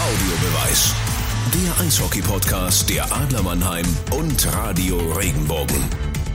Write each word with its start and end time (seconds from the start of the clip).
Audiobeweis. 0.00 0.94
Der 1.52 1.84
Eishockey-Podcast 1.84 2.88
der 2.88 3.12
Adler 3.12 3.42
Mannheim 3.42 3.84
und 4.16 4.50
Radio 4.50 4.96
Regenbogen. 4.96 5.84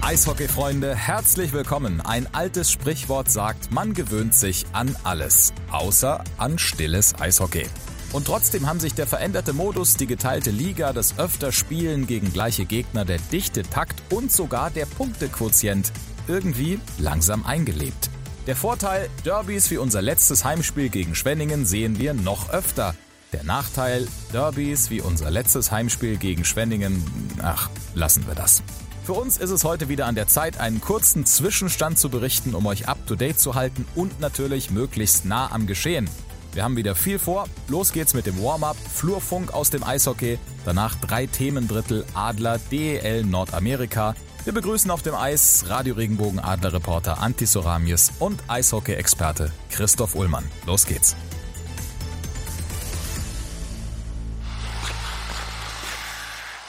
Eishockey-Freunde, 0.02 0.96
herzlich 0.96 1.52
willkommen. 1.52 2.00
Ein 2.00 2.28
altes 2.32 2.72
Sprichwort 2.72 3.32
sagt, 3.32 3.72
man 3.72 3.96
gewöhnt 3.96 4.36
sich 4.36 4.68
an 4.74 4.96
alles, 5.04 5.52
außer 5.72 6.24
an 6.38 6.60
stilles 6.60 7.20
Eishockey. 7.20 7.66
Und 8.14 8.28
trotzdem 8.28 8.68
haben 8.68 8.80
sich 8.80 8.94
der 8.94 9.08
veränderte 9.08 9.54
Modus, 9.54 9.98
die 9.98 10.06
geteilte 10.06 10.52
Liga, 10.52 10.94
das 10.94 11.18
öfter 11.18 11.52
Spielen 11.52 12.06
gegen 12.06 12.32
gleiche 12.32 12.66
Gegner, 12.66 13.04
der 13.04 13.18
dichte 13.18 13.64
Takt 13.64 14.00
und 14.12 14.32
sogar 14.32 14.70
der 14.70 14.86
Punktequotient 14.86 15.92
irgendwie 16.28 16.80
langsam 17.00 17.44
eingelebt. 17.44 18.12
Der 18.46 18.56
Vorteil, 18.56 19.10
Derbys 19.26 19.72
wie 19.72 19.78
unser 19.78 20.04
letztes 20.04 20.46
Heimspiel 20.46 20.90
gegen 20.90 21.16
Schwenningen 21.16 21.66
sehen 21.66 21.98
wir 21.98 22.14
noch 22.14 22.52
öfter. 22.52 22.94
Der 23.36 23.44
Nachteil, 23.44 24.08
Derbys 24.32 24.90
wie 24.90 25.02
unser 25.02 25.30
letztes 25.30 25.70
Heimspiel 25.70 26.16
gegen 26.16 26.46
Schwenningen, 26.46 27.04
ach, 27.44 27.70
lassen 27.94 28.26
wir 28.28 28.34
das. 28.34 28.64
Für 29.04 29.12
uns 29.12 29.38
ist 29.38 29.50
es 29.50 29.66
heute 29.66 29.90
wieder 29.90 30.06
an 30.06 30.16
der 30.16 30.30
Zeit, 30.30 30.58
einen 30.62 30.80
kurzen 30.80 31.26
Zwischenstand 31.26 32.00
zu 32.00 32.08
berichten, 32.08 32.56
um 32.56 32.66
euch 32.66 32.88
up-to-date 32.88 33.38
zu 33.38 33.54
halten 33.54 33.86
und 33.94 34.22
natürlich 34.22 34.72
möglichst 34.72 35.26
nah 35.26 35.52
am 35.52 35.68
Geschehen. 35.68 36.10
Wir 36.54 36.64
haben 36.64 36.78
wieder 36.78 36.96
viel 36.96 37.20
vor. 37.20 37.50
Los 37.68 37.92
geht's 37.92 38.14
mit 38.14 38.26
dem 38.26 38.42
Warm-up, 38.42 38.78
Flurfunk 38.94 39.54
aus 39.54 39.70
dem 39.70 39.84
Eishockey, 39.84 40.40
danach 40.64 40.96
drei 40.96 41.28
Themendrittel 41.28 42.06
Adler, 42.14 42.58
DEL 42.72 43.26
Nordamerika, 43.26 44.16
wir 44.46 44.54
begrüßen 44.54 44.92
auf 44.92 45.02
dem 45.02 45.16
Eis 45.16 45.66
Radio 45.68 45.96
Regenbogen 45.96 46.40
Adler-Reporter 46.40 47.20
Antti 47.20 47.48
Soramies 47.48 48.14
und 48.20 48.42
Eishockey-Experte 48.48 49.52
Christoph 49.72 50.16
Ullmann. 50.16 50.46
Los 50.68 50.86
geht's. 50.86 51.18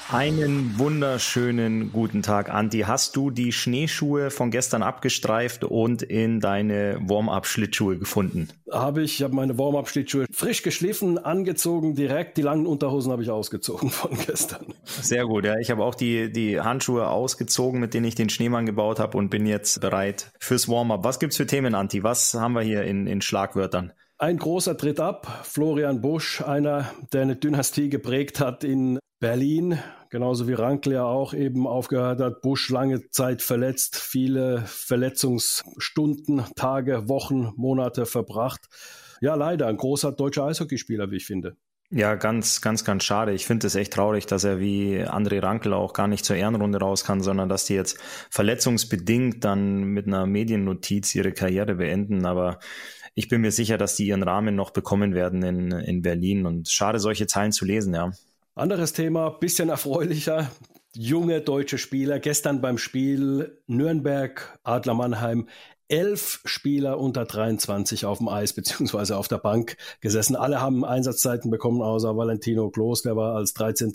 Einen 0.08 0.78
wunderschönen 0.78 1.90
guten 1.90 2.22
Tag, 2.22 2.48
Anti. 2.48 2.82
Hast 2.82 3.16
du 3.16 3.32
die 3.32 3.50
Schneeschuhe 3.50 4.30
von 4.30 4.52
gestern 4.52 4.84
abgestreift 4.84 5.64
und 5.64 6.00
in 6.00 6.38
deine 6.38 6.98
Warm-up-Schlittschuhe 7.00 7.98
gefunden? 7.98 8.48
Habe 8.70 9.02
ich. 9.02 9.16
Ich 9.16 9.22
habe 9.24 9.34
meine 9.34 9.58
Warm-up-Schlittschuhe 9.58 10.26
frisch 10.30 10.62
geschliffen, 10.62 11.18
angezogen, 11.18 11.96
direkt. 11.96 12.36
Die 12.36 12.42
langen 12.42 12.66
Unterhosen 12.66 13.10
habe 13.10 13.24
ich 13.24 13.30
ausgezogen 13.30 13.90
von 13.90 14.16
gestern. 14.26 14.66
Sehr 14.84 15.24
gut, 15.26 15.44
ja. 15.44 15.58
Ich 15.58 15.72
habe 15.72 15.82
auch 15.82 15.96
die, 15.96 16.30
die 16.32 16.60
Handschuhe 16.60 17.08
ausgezogen, 17.08 17.80
mit 17.80 17.92
denen 17.92 18.06
ich 18.06 18.14
den 18.14 18.28
Schneemann 18.28 18.64
gebaut 18.64 19.00
habe 19.00 19.18
und 19.18 19.28
bin 19.28 19.44
jetzt 19.44 19.80
bereit 19.80 20.30
fürs 20.38 20.68
Warm-up. 20.68 21.02
Was 21.02 21.18
gibt's 21.18 21.36
für 21.36 21.48
Themen, 21.48 21.74
Anti? 21.74 22.04
Was 22.04 22.32
haben 22.34 22.52
wir 22.52 22.62
hier 22.62 22.84
in, 22.84 23.08
in 23.08 23.22
Schlagwörtern? 23.22 23.92
Ein 24.18 24.38
großer 24.38 24.78
tritt 24.78 25.00
ab. 25.00 25.40
Florian 25.42 26.00
Busch, 26.00 26.42
einer, 26.42 26.92
der 27.12 27.22
eine 27.22 27.34
Dynastie 27.34 27.90
geprägt 27.90 28.38
hat 28.38 28.62
in 28.62 29.00
Berlin, 29.18 29.78
genauso 30.10 30.46
wie 30.46 30.52
Rankl 30.52 30.92
ja 30.92 31.04
auch 31.04 31.32
eben 31.32 31.66
aufgehört 31.66 32.20
hat. 32.20 32.42
Busch 32.42 32.68
lange 32.68 33.08
Zeit 33.10 33.40
verletzt, 33.42 33.96
viele 33.96 34.62
Verletzungsstunden, 34.66 36.44
Tage, 36.54 37.08
Wochen, 37.08 37.52
Monate 37.56 38.04
verbracht. 38.04 38.68
Ja, 39.20 39.34
leider 39.34 39.68
ein 39.68 39.78
großer 39.78 40.12
deutscher 40.12 40.44
Eishockeyspieler, 40.44 41.10
wie 41.10 41.16
ich 41.16 41.26
finde. 41.26 41.56
Ja, 41.90 42.16
ganz, 42.16 42.60
ganz, 42.60 42.84
ganz 42.84 43.04
schade. 43.04 43.32
Ich 43.32 43.46
finde 43.46 43.68
es 43.68 43.76
echt 43.76 43.92
traurig, 43.92 44.26
dass 44.26 44.42
er 44.42 44.58
wie 44.58 45.04
André 45.04 45.40
Rankel 45.40 45.72
auch 45.72 45.92
gar 45.92 46.08
nicht 46.08 46.24
zur 46.24 46.34
Ehrenrunde 46.34 46.80
raus 46.80 47.04
kann, 47.04 47.22
sondern 47.22 47.48
dass 47.48 47.64
die 47.64 47.74
jetzt 47.74 47.98
verletzungsbedingt 48.28 49.44
dann 49.44 49.84
mit 49.84 50.08
einer 50.08 50.26
Mediennotiz 50.26 51.14
ihre 51.14 51.32
Karriere 51.32 51.76
beenden. 51.76 52.26
Aber 52.26 52.58
ich 53.14 53.28
bin 53.28 53.40
mir 53.40 53.52
sicher, 53.52 53.78
dass 53.78 53.94
die 53.94 54.08
ihren 54.08 54.24
Rahmen 54.24 54.56
noch 54.56 54.72
bekommen 54.72 55.14
werden 55.14 55.42
in, 55.44 55.70
in 55.70 56.02
Berlin. 56.02 56.44
Und 56.44 56.68
schade, 56.68 56.98
solche 56.98 57.28
Zeilen 57.28 57.52
zu 57.52 57.64
lesen, 57.64 57.94
ja. 57.94 58.10
Anderes 58.58 58.94
Thema, 58.94 59.28
bisschen 59.28 59.68
erfreulicher. 59.68 60.50
Junge 60.94 61.42
deutsche 61.42 61.76
Spieler. 61.76 62.18
Gestern 62.18 62.62
beim 62.62 62.78
Spiel 62.78 63.60
Nürnberg, 63.66 64.58
Adler 64.64 64.94
Mannheim 64.94 65.46
elf 65.88 66.40
Spieler 66.46 66.98
unter 66.98 67.26
23 67.26 68.06
auf 68.06 68.16
dem 68.16 68.28
Eis 68.28 68.54
beziehungsweise 68.54 69.18
auf 69.18 69.28
der 69.28 69.36
Bank 69.36 69.76
gesessen. 70.00 70.36
Alle 70.36 70.58
haben 70.62 70.86
Einsatzzeiten 70.86 71.50
bekommen, 71.50 71.82
außer 71.82 72.16
Valentino 72.16 72.70
Klos, 72.70 73.02
der 73.02 73.14
war 73.14 73.36
als 73.36 73.52
13. 73.52 73.92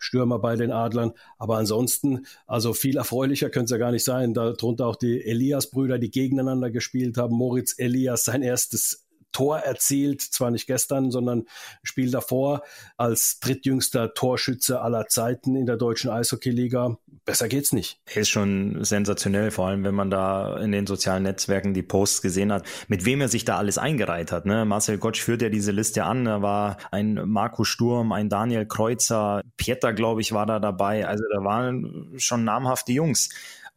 Stürmer 0.00 0.40
bei 0.40 0.56
den 0.56 0.72
Adlern. 0.72 1.12
Aber 1.38 1.58
ansonsten, 1.58 2.26
also 2.48 2.72
viel 2.72 2.96
erfreulicher 2.96 3.48
könnte 3.48 3.66
es 3.66 3.70
ja 3.70 3.78
gar 3.78 3.92
nicht 3.92 4.04
sein. 4.04 4.34
Darunter 4.34 4.88
auch 4.88 4.96
die 4.96 5.24
Elias-Brüder, 5.24 6.00
die 6.00 6.10
gegeneinander 6.10 6.72
gespielt 6.72 7.16
haben. 7.16 7.36
Moritz 7.36 7.78
Elias, 7.78 8.24
sein 8.24 8.42
erstes 8.42 9.06
Tor 9.32 9.58
erzielt, 9.58 10.20
zwar 10.20 10.50
nicht 10.50 10.66
gestern, 10.66 11.10
sondern 11.10 11.44
Spiel 11.82 12.10
davor 12.10 12.62
als 12.96 13.38
drittjüngster 13.40 14.14
Torschütze 14.14 14.80
aller 14.80 15.06
Zeiten 15.06 15.56
in 15.56 15.66
der 15.66 15.76
deutschen 15.76 16.10
Eishockeyliga. 16.10 16.96
Besser 17.24 17.48
geht's 17.48 17.72
nicht. 17.72 18.00
Er 18.06 18.22
ist 18.22 18.30
schon 18.30 18.82
sensationell, 18.82 19.50
vor 19.50 19.68
allem 19.68 19.84
wenn 19.84 19.94
man 19.94 20.10
da 20.10 20.58
in 20.58 20.72
den 20.72 20.86
sozialen 20.86 21.22
Netzwerken 21.22 21.74
die 21.74 21.82
Posts 21.82 22.22
gesehen 22.22 22.52
hat, 22.52 22.64
mit 22.88 23.04
wem 23.04 23.20
er 23.20 23.28
sich 23.28 23.44
da 23.44 23.56
alles 23.56 23.78
eingereiht 23.78 24.32
hat. 24.32 24.46
Ne? 24.46 24.64
Marcel 24.64 24.98
Gottsch 24.98 25.20
führt 25.20 25.42
ja 25.42 25.48
diese 25.48 25.70
Liste 25.70 26.04
an. 26.04 26.24
Da 26.24 26.42
war 26.42 26.78
ein 26.90 27.14
Marco 27.26 27.64
Sturm, 27.64 28.12
ein 28.12 28.28
Daniel 28.28 28.66
Kreuzer, 28.66 29.42
Pieter, 29.56 29.92
glaube 29.92 30.20
ich, 30.20 30.32
war 30.32 30.46
da 30.46 30.58
dabei. 30.58 31.06
Also 31.06 31.24
da 31.32 31.44
waren 31.44 32.14
schon 32.16 32.44
namhafte 32.44 32.92
Jungs. 32.92 33.28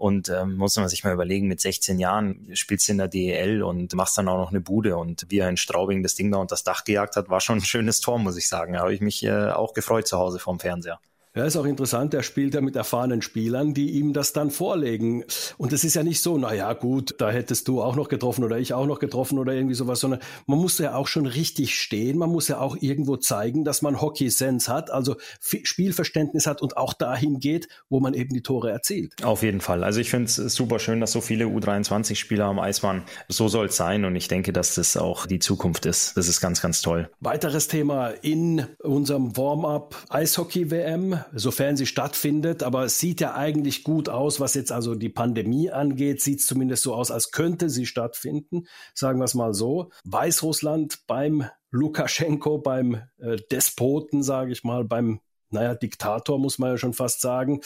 Und 0.03 0.28
ähm, 0.28 0.58
muss 0.58 0.75
man 0.75 0.90
sich 0.90 1.06
mal 1.06 1.14
überlegen, 1.14 1.47
mit 1.47 1.62
16 1.62 1.97
Jahren 1.97 2.50
spielst 2.56 2.90
du 2.90 2.91
in 2.91 2.97
der 2.97 3.08
DEL 3.08 3.64
und 3.64 3.94
machst 3.94 4.18
dann 4.18 4.28
auch 4.28 4.36
noch 4.36 4.50
eine 4.50 4.59
Bude. 4.59 4.97
Und 4.97 5.25
wie 5.30 5.40
er 5.40 5.47
in 5.47 5.56
Straubing 5.56 6.03
das 6.03 6.14
Ding 6.14 6.30
da 6.30 6.40
unter 6.40 6.56
das 6.56 6.66
Dach 6.66 6.84
gejagt 6.84 7.16
hat, 7.16 7.30
war 7.30 7.40
schon 7.40 7.59
ein 7.59 7.64
schönes 7.64 8.02
Tor, 8.02 8.19
muss 8.19 8.36
ich 8.36 8.50
sagen. 8.50 8.74
Da 8.74 8.80
habe 8.81 8.94
ich 8.94 9.00
mich 9.00 9.24
äh, 9.24 9.52
auch 9.52 9.74
gefreut 9.74 10.06
zu 10.06 10.18
Hause 10.18 10.40
vorm 10.40 10.59
Fernseher. 10.59 11.00
Ja, 11.36 11.46
ist 11.46 11.58
auch 11.58 11.66
interessant, 11.66 12.14
der 12.14 12.22
spielt 12.22 12.54
ja 12.54 12.62
mit 12.62 12.76
erfahrenen 12.76 13.24
Spielern, 13.24 13.74
die 13.74 13.90
ihm 13.94 14.14
das 14.14 14.34
dann 14.34 14.52
vorlegen. 14.52 15.24
Und 15.58 15.74
es 15.74 15.84
ist 15.84 15.96
ja 15.96 16.04
nicht 16.04 16.22
so, 16.22 16.38
na 16.38 16.54
ja, 16.54 16.72
gut, 16.74 17.16
da 17.18 17.32
hättest 17.32 17.68
du 17.68 17.82
auch 17.82 17.96
noch 17.96 18.08
getroffen 18.08 18.44
oder 18.44 18.60
ich 18.60 18.76
auch 18.76 18.86
noch 18.86 19.00
getroffen 19.00 19.40
oder 19.40 19.52
irgendwie 19.52 19.74
sowas, 19.74 20.00
sondern 20.00 20.20
man 20.46 20.60
muss 20.60 20.78
ja 20.78 20.94
auch 20.94 21.08
schon 21.08 21.26
richtig 21.26 21.74
stehen. 21.74 22.20
Man 22.20 22.30
muss 22.30 22.50
ja 22.50 22.60
auch 22.60 22.78
irgendwo 22.80 23.18
zeigen, 23.18 23.64
dass 23.64 23.82
man 23.82 24.00
Hockey-Sense 24.00 24.72
hat, 24.72 24.92
also 24.92 25.16
Spielverständnis 25.40 26.46
hat 26.46 26.62
und 26.62 26.78
auch 26.78 26.94
dahin 26.94 27.40
geht, 27.40 27.68
wo 27.90 28.00
man 28.00 28.14
eben 28.14 28.32
die 28.32 28.44
Tore 28.44 28.70
erzielt. 28.70 29.24
Auf 29.24 29.42
jeden 29.42 29.60
Fall. 29.60 29.84
Also 29.84 30.02
ich 30.02 30.12
finde 30.12 30.26
es 30.26 30.36
super 30.36 30.78
schön, 30.78 31.00
dass 31.00 31.14
so 31.14 31.22
viele 31.22 31.46
U23-Spieler 31.46 32.46
am 32.46 32.60
Eis 32.60 32.84
waren. 32.84 33.02
So 33.28 33.48
soll 33.48 33.66
es 33.66 33.76
sein 33.76 34.06
und 34.06 34.16
ich 34.16 34.28
denke, 34.28 34.54
dass 34.54 34.76
das 34.76 34.98
auch 34.98 35.26
die 35.26 35.40
Zukunft 35.40 35.88
ist. 35.88 36.16
Das 36.16 36.28
ist 36.28 36.42
ganz, 36.42 36.62
ganz 36.62 36.84
toll. 36.84 37.10
Weiteres 37.22 37.68
Thema 37.68 38.10
in 38.10 38.68
unserem 38.84 39.36
Warm-up 39.36 39.96
Eishockey-WM 40.10 41.23
sofern 41.34 41.78
sie 41.78 41.86
stattfindet. 41.86 42.64
Aber 42.64 42.86
es 42.86 43.00
sieht 43.00 43.22
ja 43.22 43.36
eigentlich 43.36 43.84
gut 43.84 44.10
aus, 44.10 44.40
was 44.40 44.54
jetzt 44.54 44.72
also 44.72 44.96
die 44.96 45.10
Pandemie 45.10 45.72
angeht. 45.72 46.22
Sieht 46.22 46.40
es 46.40 46.48
zumindest 46.48 46.84
so 46.84 46.94
aus, 46.94 47.12
als 47.12 47.32
könnte 47.32 47.70
sie 47.70 47.86
stattfinden. 47.86 48.68
Sagen 48.94 49.20
wir 49.20 49.26
es 49.26 49.34
mal 49.34 49.54
so. 49.54 49.92
Weißrussland 50.04 51.06
beim 51.08 51.50
Lukaschenko, 51.72 52.60
beim 52.60 53.02
äh, 53.18 53.38
Despoten, 53.52 54.24
sage 54.24 54.52
ich 54.52 54.64
mal, 54.64 54.84
beim, 54.84 55.22
naja, 55.50 55.76
Diktator 55.76 56.40
muss 56.40 56.60
man 56.60 56.72
ja 56.72 56.78
schon 56.78 56.94
fast 56.94 57.22
sagen. 57.22 57.62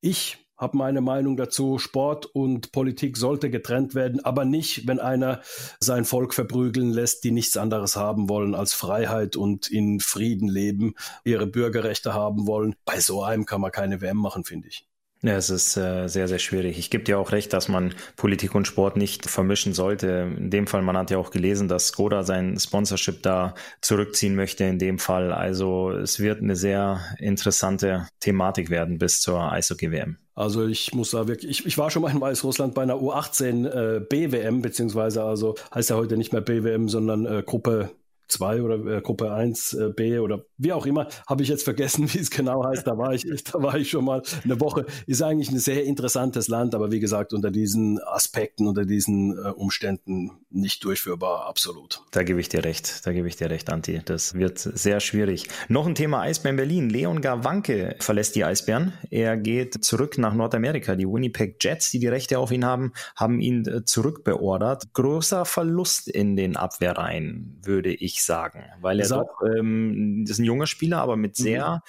Ich 0.00 0.45
habe 0.56 0.76
meine 0.76 1.00
Meinung 1.00 1.36
dazu. 1.36 1.78
Sport 1.78 2.26
und 2.26 2.72
Politik 2.72 3.16
sollte 3.16 3.50
getrennt 3.50 3.94
werden, 3.94 4.24
aber 4.24 4.44
nicht, 4.44 4.86
wenn 4.86 5.00
einer 5.00 5.40
sein 5.80 6.04
Volk 6.04 6.34
verprügeln 6.34 6.90
lässt, 6.90 7.24
die 7.24 7.30
nichts 7.30 7.56
anderes 7.56 7.96
haben 7.96 8.28
wollen 8.28 8.54
als 8.54 8.72
Freiheit 8.72 9.36
und 9.36 9.68
in 9.68 10.00
Frieden 10.00 10.48
leben, 10.48 10.94
ihre 11.24 11.46
Bürgerrechte 11.46 12.14
haben 12.14 12.46
wollen. 12.46 12.76
Bei 12.84 13.00
so 13.00 13.22
einem 13.22 13.46
kann 13.46 13.60
man 13.60 13.72
keine 13.72 14.00
WM 14.00 14.16
machen, 14.16 14.44
finde 14.44 14.68
ich. 14.68 14.86
Ja, 15.26 15.34
es 15.34 15.50
ist 15.50 15.76
äh, 15.76 16.06
sehr, 16.06 16.28
sehr 16.28 16.38
schwierig. 16.38 16.78
Ich 16.78 16.88
gebe 16.88 17.02
dir 17.02 17.18
auch 17.18 17.32
recht, 17.32 17.52
dass 17.52 17.66
man 17.66 17.92
Politik 18.14 18.54
und 18.54 18.68
Sport 18.68 18.96
nicht 18.96 19.28
vermischen 19.28 19.72
sollte. 19.72 20.32
In 20.38 20.50
dem 20.50 20.68
Fall, 20.68 20.82
man 20.82 20.96
hat 20.96 21.10
ja 21.10 21.18
auch 21.18 21.32
gelesen, 21.32 21.66
dass 21.66 21.88
Skoda 21.88 22.22
sein 22.22 22.56
Sponsorship 22.60 23.24
da 23.24 23.56
zurückziehen 23.80 24.36
möchte 24.36 24.62
in 24.62 24.78
dem 24.78 25.00
Fall. 25.00 25.32
Also 25.32 25.90
es 25.90 26.20
wird 26.20 26.42
eine 26.42 26.54
sehr 26.54 27.00
interessante 27.18 28.06
Thematik 28.20 28.70
werden 28.70 28.98
bis 28.98 29.20
zur 29.20 29.50
Eishockey-WM. 29.50 30.18
Also 30.36 30.64
ich 30.64 30.94
muss 30.94 31.10
da 31.10 31.26
wirklich, 31.26 31.50
ich, 31.50 31.66
ich 31.66 31.76
war 31.76 31.90
schon 31.90 32.02
mal 32.02 32.12
in 32.12 32.20
Weißrussland 32.20 32.74
bei 32.74 32.82
einer 32.82 32.94
U18 32.94 33.66
äh, 33.66 34.00
BWM, 34.00 34.62
beziehungsweise 34.62 35.24
also 35.24 35.56
heißt 35.74 35.90
ja 35.90 35.96
heute 35.96 36.16
nicht 36.16 36.32
mehr 36.32 36.42
BWM, 36.42 36.88
sondern 36.88 37.26
äh, 37.26 37.42
Gruppe 37.44 37.90
2 38.28 38.62
oder 38.62 38.98
äh, 38.98 39.00
Gruppe 39.00 39.32
1 39.32 39.74
äh, 39.74 39.88
B 39.94 40.18
oder 40.18 40.44
wie 40.58 40.72
auch 40.72 40.86
immer, 40.86 41.08
habe 41.26 41.42
ich 41.42 41.48
jetzt 41.48 41.64
vergessen, 41.64 42.08
wie 42.14 42.18
es 42.18 42.30
genau 42.30 42.64
heißt. 42.64 42.86
Da 42.86 42.98
war 42.98 43.14
ich, 43.14 43.24
da 43.52 43.62
war 43.62 43.76
ich 43.76 43.90
schon 43.90 44.04
mal 44.04 44.22
eine 44.44 44.60
Woche. 44.60 44.86
Ist 45.06 45.22
eigentlich 45.22 45.50
ein 45.50 45.58
sehr 45.58 45.84
interessantes 45.84 46.48
Land, 46.48 46.74
aber 46.74 46.90
wie 46.90 47.00
gesagt, 47.00 47.32
unter 47.32 47.50
diesen 47.50 48.00
Aspekten, 48.02 48.66
unter 48.66 48.84
diesen 48.84 49.32
äh, 49.32 49.50
Umständen 49.50 50.32
nicht 50.50 50.84
durchführbar, 50.84 51.46
absolut. 51.46 52.02
Da 52.12 52.22
gebe 52.22 52.40
ich 52.40 52.48
dir 52.48 52.64
recht, 52.64 53.06
da 53.06 53.12
gebe 53.12 53.28
ich 53.28 53.36
dir 53.36 53.50
recht, 53.50 53.70
Anti. 53.70 54.00
Das 54.04 54.34
wird 54.34 54.58
sehr 54.58 55.00
schwierig. 55.00 55.48
Noch 55.68 55.86
ein 55.86 55.94
Thema 55.94 56.22
Eisbären 56.22 56.56
Berlin. 56.56 56.88
Leon 56.88 57.20
Gawanke 57.20 57.96
verlässt 58.00 58.36
die 58.36 58.44
Eisbären. 58.44 58.92
Er 59.10 59.36
geht 59.36 59.84
zurück 59.84 60.18
nach 60.18 60.34
Nordamerika. 60.34 60.96
Die 60.96 61.06
Winnipeg 61.06 61.62
Jets, 61.62 61.90
die 61.90 61.98
die 61.98 62.08
Rechte 62.08 62.38
auf 62.38 62.50
ihn 62.50 62.64
haben, 62.64 62.92
haben 63.14 63.40
ihn 63.40 63.66
äh, 63.66 63.84
zurückbeordert. 63.84 64.92
Großer 64.94 65.44
Verlust 65.44 66.08
in 66.08 66.36
den 66.36 66.56
Abwehrreihen, 66.56 67.60
würde 67.62 67.92
ich 67.92 68.15
ich 68.16 68.24
sagen, 68.24 68.64
weil 68.80 69.00
er 69.00 69.08
doch, 69.08 69.28
ähm, 69.42 70.24
ist 70.28 70.38
ein 70.38 70.44
junger 70.44 70.66
Spieler, 70.66 70.98
aber 70.98 71.16
mit 71.16 71.36
sehr 71.36 71.76
mhm. 71.76 71.80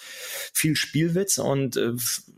viel 0.53 0.75
Spielwitz 0.75 1.37
und 1.37 1.77
äh, 1.77 1.93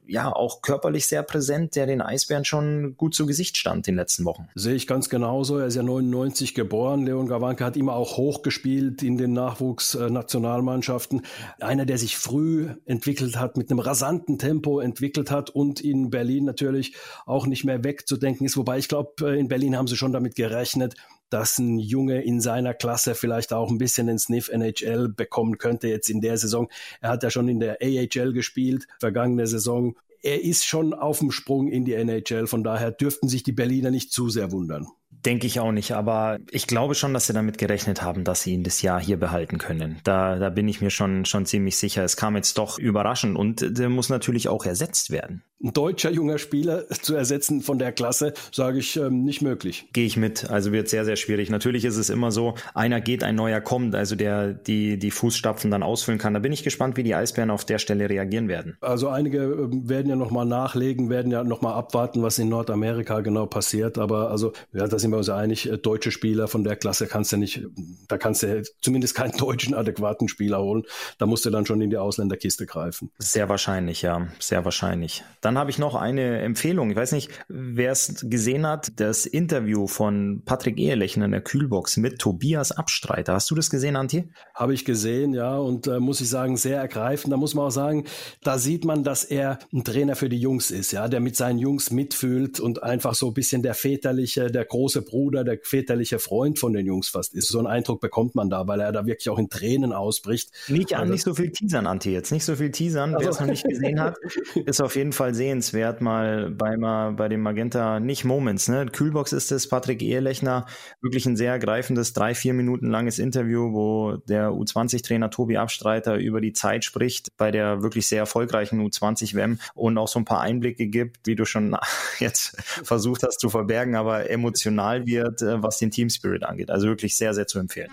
ja, 0.09 0.31
auch 0.33 0.63
körperlich 0.63 1.05
sehr 1.05 1.21
präsent, 1.21 1.75
der 1.75 1.85
den 1.85 2.01
Eisbären 2.01 2.43
schon 2.43 2.97
gut 2.97 3.13
zu 3.13 3.27
Gesicht 3.27 3.57
stand 3.57 3.87
in 3.87 3.93
den 3.93 3.99
letzten 3.99 4.25
Wochen. 4.25 4.49
Sehe 4.55 4.73
ich 4.73 4.87
ganz 4.87 5.07
genauso. 5.07 5.59
Er 5.59 5.67
ist 5.67 5.75
ja 5.75 5.83
99 5.83 6.55
geboren. 6.55 7.05
Leon 7.05 7.27
Gawanke 7.27 7.63
hat 7.63 7.77
immer 7.77 7.93
auch 7.93 8.17
hochgespielt 8.17 9.03
in 9.03 9.17
den 9.17 9.33
Nachwuchsnationalmannschaften. 9.33 11.21
Einer, 11.59 11.85
der 11.85 11.99
sich 11.99 12.17
früh 12.17 12.69
entwickelt 12.85 13.37
hat, 13.37 13.55
mit 13.55 13.69
einem 13.69 13.79
rasanten 13.79 14.39
Tempo 14.39 14.79
entwickelt 14.79 15.29
hat 15.29 15.51
und 15.51 15.79
in 15.79 16.09
Berlin 16.09 16.45
natürlich 16.45 16.95
auch 17.27 17.45
nicht 17.45 17.63
mehr 17.63 17.83
wegzudenken 17.83 18.47
ist. 18.47 18.57
Wobei 18.57 18.79
ich 18.79 18.87
glaube, 18.87 19.13
äh, 19.21 19.39
in 19.39 19.47
Berlin 19.47 19.77
haben 19.77 19.87
sie 19.87 19.95
schon 19.95 20.11
damit 20.11 20.33
gerechnet, 20.33 20.95
dass 21.29 21.57
ein 21.57 21.79
Junge 21.79 22.21
in 22.21 22.41
seiner 22.41 22.73
Klasse 22.73 23.15
vielleicht 23.15 23.53
auch 23.53 23.69
ein 23.69 23.77
bisschen 23.77 24.07
den 24.07 24.19
Sniff 24.19 24.49
NHL 24.49 25.09
bekommen 25.09 25.57
könnte 25.57 25.87
jetzt 25.87 26.09
in 26.09 26.21
der 26.21 26.37
Saison. 26.37 26.69
Er 27.01 27.09
hat 27.09 27.23
ja 27.23 27.29
schon 27.29 27.47
in 27.47 27.59
der 27.59 27.79
AHL 27.81 28.33
gespielt, 28.33 28.87
vergangene 28.99 29.47
Saison. 29.47 29.95
Er 30.21 30.43
ist 30.43 30.65
schon 30.65 30.93
auf 30.93 31.19
dem 31.19 31.31
Sprung 31.31 31.67
in 31.69 31.85
die 31.85 31.93
NHL, 31.93 32.47
von 32.47 32.63
daher 32.63 32.91
dürften 32.91 33.29
sich 33.29 33.43
die 33.43 33.53
Berliner 33.53 33.91
nicht 33.91 34.11
zu 34.11 34.29
sehr 34.29 34.51
wundern. 34.51 34.87
Denke 35.25 35.47
ich 35.47 35.59
auch 35.59 35.71
nicht, 35.71 35.91
aber 35.91 36.39
ich 36.49 36.67
glaube 36.67 36.95
schon, 36.95 37.13
dass 37.13 37.27
sie 37.27 37.33
damit 37.33 37.57
gerechnet 37.57 38.01
haben, 38.01 38.23
dass 38.23 38.43
sie 38.43 38.53
ihn 38.53 38.63
das 38.63 38.81
Jahr 38.81 39.01
hier 39.01 39.17
behalten 39.17 39.57
können. 39.57 39.99
Da, 40.03 40.37
da 40.37 40.49
bin 40.49 40.67
ich 40.67 40.81
mir 40.81 40.91
schon, 40.91 41.25
schon 41.25 41.45
ziemlich 41.45 41.77
sicher. 41.77 42.03
Es 42.03 42.15
kam 42.15 42.35
jetzt 42.35 42.57
doch 42.57 42.79
überraschend 42.79 43.37
und 43.37 43.77
der 43.77 43.89
muss 43.89 44.09
natürlich 44.09 44.47
auch 44.47 44.65
ersetzt 44.65 45.11
werden 45.11 45.43
ein 45.61 45.73
deutscher 45.73 46.11
junger 46.11 46.37
Spieler 46.37 46.87
zu 46.89 47.15
ersetzen 47.15 47.61
von 47.61 47.79
der 47.79 47.91
Klasse, 47.91 48.33
sage 48.51 48.79
ich, 48.79 48.95
ähm, 48.95 49.23
nicht 49.23 49.41
möglich. 49.41 49.89
Gehe 49.91 50.05
ich 50.05 50.15
mit. 50.15 50.49
Also 50.49 50.71
wird 50.71 50.87
sehr, 50.87 51.03
sehr 51.03 51.17
schwierig. 51.17 51.49
Natürlich 51.49 51.85
ist 51.85 51.97
es 51.97 52.09
immer 52.09 52.31
so, 52.31 52.55
einer 52.73 53.01
geht, 53.01 53.23
ein 53.23 53.35
neuer 53.35 53.59
kommt, 53.59 53.93
also 53.93 54.15
der 54.15 54.53
die, 54.53 54.97
die 54.97 55.11
Fußstapfen 55.11 55.69
dann 55.69 55.83
ausfüllen 55.83 56.19
kann. 56.19 56.33
Da 56.33 56.39
bin 56.39 56.53
ich 56.53 56.63
gespannt, 56.63 56.95
wie 56.95 57.03
die 57.03 57.13
Eisbären 57.13 57.49
auf 57.49 57.65
der 57.65 57.77
Stelle 57.77 58.09
reagieren 58.09 58.47
werden. 58.47 58.77
Also 58.79 59.09
einige 59.09 59.39
ähm, 59.39 59.89
werden 59.89 60.07
ja 60.07 60.15
nochmal 60.15 60.45
nachlegen, 60.45 61.09
werden 61.09 61.31
ja 61.31 61.43
nochmal 61.43 61.73
abwarten, 61.73 62.23
was 62.23 62.39
in 62.39 62.49
Nordamerika 62.49 63.19
genau 63.19 63.45
passiert. 63.45 63.97
Aber 63.97 64.31
also, 64.31 64.53
ja, 64.71 64.87
da 64.87 64.97
sind 64.97 65.08
wir 65.11 65.17
uns 65.17 65.29
einig, 65.29 65.69
äh, 65.69 65.77
deutsche 65.77 66.11
Spieler 66.11 66.47
von 66.47 66.63
der 66.63 66.75
Klasse 66.75 67.07
kannst 67.07 67.31
du 67.31 67.37
nicht, 67.37 67.61
da 68.07 68.17
kannst 68.17 68.43
du 68.43 68.63
zumindest 68.81 69.15
keinen 69.15 69.31
deutschen 69.37 69.73
adäquaten 69.73 70.27
Spieler 70.27 70.61
holen. 70.61 70.83
Da 71.17 71.25
musst 71.25 71.45
du 71.45 71.49
dann 71.49 71.65
schon 71.65 71.81
in 71.81 71.89
die 71.89 71.97
Ausländerkiste 71.97 72.65
greifen. 72.65 73.11
Sehr 73.17 73.49
wahrscheinlich, 73.49 74.01
ja. 74.01 74.27
Sehr 74.39 74.65
wahrscheinlich. 74.65 75.23
Dann 75.41 75.57
habe 75.57 75.69
ich 75.69 75.79
noch 75.79 75.95
eine 75.95 76.39
Empfehlung. 76.39 76.91
Ich 76.91 76.95
weiß 76.95 77.11
nicht, 77.11 77.29
wer 77.47 77.91
es 77.91 78.25
gesehen 78.27 78.67
hat, 78.67 78.91
das 78.97 79.25
Interview 79.25 79.87
von 79.87 80.43
Patrick 80.45 80.77
Ehelechner 80.77 81.25
in 81.25 81.31
der 81.31 81.41
Kühlbox 81.41 81.97
mit 81.97 82.19
Tobias 82.19 82.71
Abstreiter. 82.71 83.33
Hast 83.33 83.49
du 83.51 83.55
das 83.55 83.69
gesehen, 83.69 83.95
Antje? 83.95 84.29
Habe 84.53 84.73
ich 84.73 84.85
gesehen, 84.85 85.33
ja. 85.33 85.57
Und 85.57 85.87
äh, 85.87 85.99
muss 85.99 86.21
ich 86.21 86.29
sagen, 86.29 86.57
sehr 86.57 86.79
ergreifend. 86.79 87.31
Da 87.31 87.37
muss 87.37 87.53
man 87.55 87.67
auch 87.67 87.71
sagen, 87.71 88.05
da 88.43 88.57
sieht 88.57 88.85
man, 88.85 89.03
dass 89.03 89.23
er 89.23 89.59
ein 89.73 89.83
Trainer 89.83 90.15
für 90.15 90.29
die 90.29 90.39
Jungs 90.39 90.71
ist, 90.71 90.91
ja, 90.91 91.07
der 91.07 91.19
mit 91.19 91.35
seinen 91.35 91.59
Jungs 91.59 91.91
mitfühlt 91.91 92.59
und 92.59 92.83
einfach 92.83 93.15
so 93.15 93.27
ein 93.27 93.33
bisschen 93.33 93.63
der 93.63 93.73
väterliche, 93.73 94.47
der 94.47 94.65
große 94.65 94.98
Bruder, 95.01 95.43
der 95.43 95.59
väterliche 95.61 96.19
Freund 96.19 96.59
von 96.59 96.73
den 96.73 96.85
Jungs 96.85 97.09
fast 97.09 97.33
ist. 97.33 97.49
So 97.49 97.59
einen 97.59 97.67
Eindruck 97.67 98.01
bekommt 98.01 98.35
man 98.35 98.49
da, 98.49 98.67
weil 98.67 98.79
er 98.79 98.91
da 98.91 99.05
wirklich 99.05 99.29
auch 99.29 99.39
in 99.39 99.49
Tränen 99.49 99.93
ausbricht. 99.93 100.51
Nicht, 100.67 100.95
also, 100.95 101.11
nicht 101.11 101.23
so 101.23 101.33
viel 101.33 101.51
teasern, 101.51 101.87
Antje, 101.87 102.11
jetzt. 102.11 102.31
Nicht 102.31 102.45
so 102.45 102.55
viel 102.55 102.71
teasern. 102.71 103.15
Also, 103.15 103.25
Wer 103.25 103.31
es 103.31 103.39
noch 103.39 103.47
nicht 103.47 103.67
gesehen 103.67 103.99
hat, 103.99 104.17
ist 104.65 104.81
auf 104.81 104.95
jeden 104.95 105.11
Fall 105.11 105.33
sehenswert, 105.33 106.01
mal 106.01 106.51
bei, 106.51 106.77
mal 106.77 107.13
bei 107.13 107.29
dem 107.29 107.41
Magenta, 107.41 107.99
nicht 107.99 108.25
Moments, 108.25 108.67
ne? 108.67 108.85
Kühlbox 108.85 109.33
ist 109.33 109.51
es, 109.51 109.67
Patrick 109.67 110.01
Ehelechner, 110.01 110.65
wirklich 111.01 111.25
ein 111.25 111.35
sehr 111.35 111.51
ergreifendes, 111.51 112.13
drei, 112.13 112.35
vier 112.35 112.53
Minuten 112.53 112.87
langes 112.87 113.19
Interview, 113.19 113.73
wo 113.73 114.17
der 114.27 114.49
U20-Trainer 114.49 115.29
Tobi 115.29 115.57
Abstreiter 115.57 116.17
über 116.17 116.41
die 116.41 116.53
Zeit 116.53 116.85
spricht, 116.85 117.29
bei 117.37 117.51
der 117.51 117.81
wirklich 117.81 118.07
sehr 118.07 118.19
erfolgreichen 118.19 118.81
U20-WM 118.81 119.59
und 119.75 119.97
auch 119.97 120.07
so 120.07 120.19
ein 120.19 120.25
paar 120.25 120.41
Einblicke 120.41 120.87
gibt, 120.87 121.25
wie 121.25 121.35
du 121.35 121.45
schon 121.45 121.75
jetzt 122.19 122.57
versucht 122.83 123.23
hast 123.23 123.39
zu 123.39 123.49
verbergen, 123.49 123.95
aber 123.95 124.29
emotional 124.29 124.88
wird, 125.05 125.41
äh, 125.41 125.61
was 125.61 125.77
den 125.77 125.91
Team 125.91 126.09
Spirit 126.09 126.43
angeht. 126.43 126.69
Also 126.69 126.87
wirklich 126.87 127.15
sehr, 127.15 127.33
sehr 127.33 127.47
zu 127.47 127.59
empfehlen. 127.59 127.89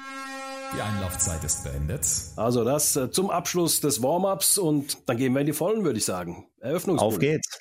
Die 0.74 0.80
Einlaufzeit 0.80 1.42
ist 1.44 1.64
beendet. 1.64 2.06
Also 2.36 2.64
das 2.64 2.96
äh, 2.96 3.10
zum 3.10 3.30
Abschluss 3.30 3.80
des 3.80 4.02
Warm-ups 4.02 4.58
und 4.58 4.98
dann 5.06 5.16
gehen 5.16 5.32
wir 5.32 5.40
in 5.40 5.46
die 5.46 5.52
Vollen, 5.52 5.84
würde 5.84 5.98
ich 5.98 6.04
sagen. 6.04 6.46
Eröffnungsbühne. 6.60 7.14
Auf 7.14 7.18
geht's. 7.18 7.58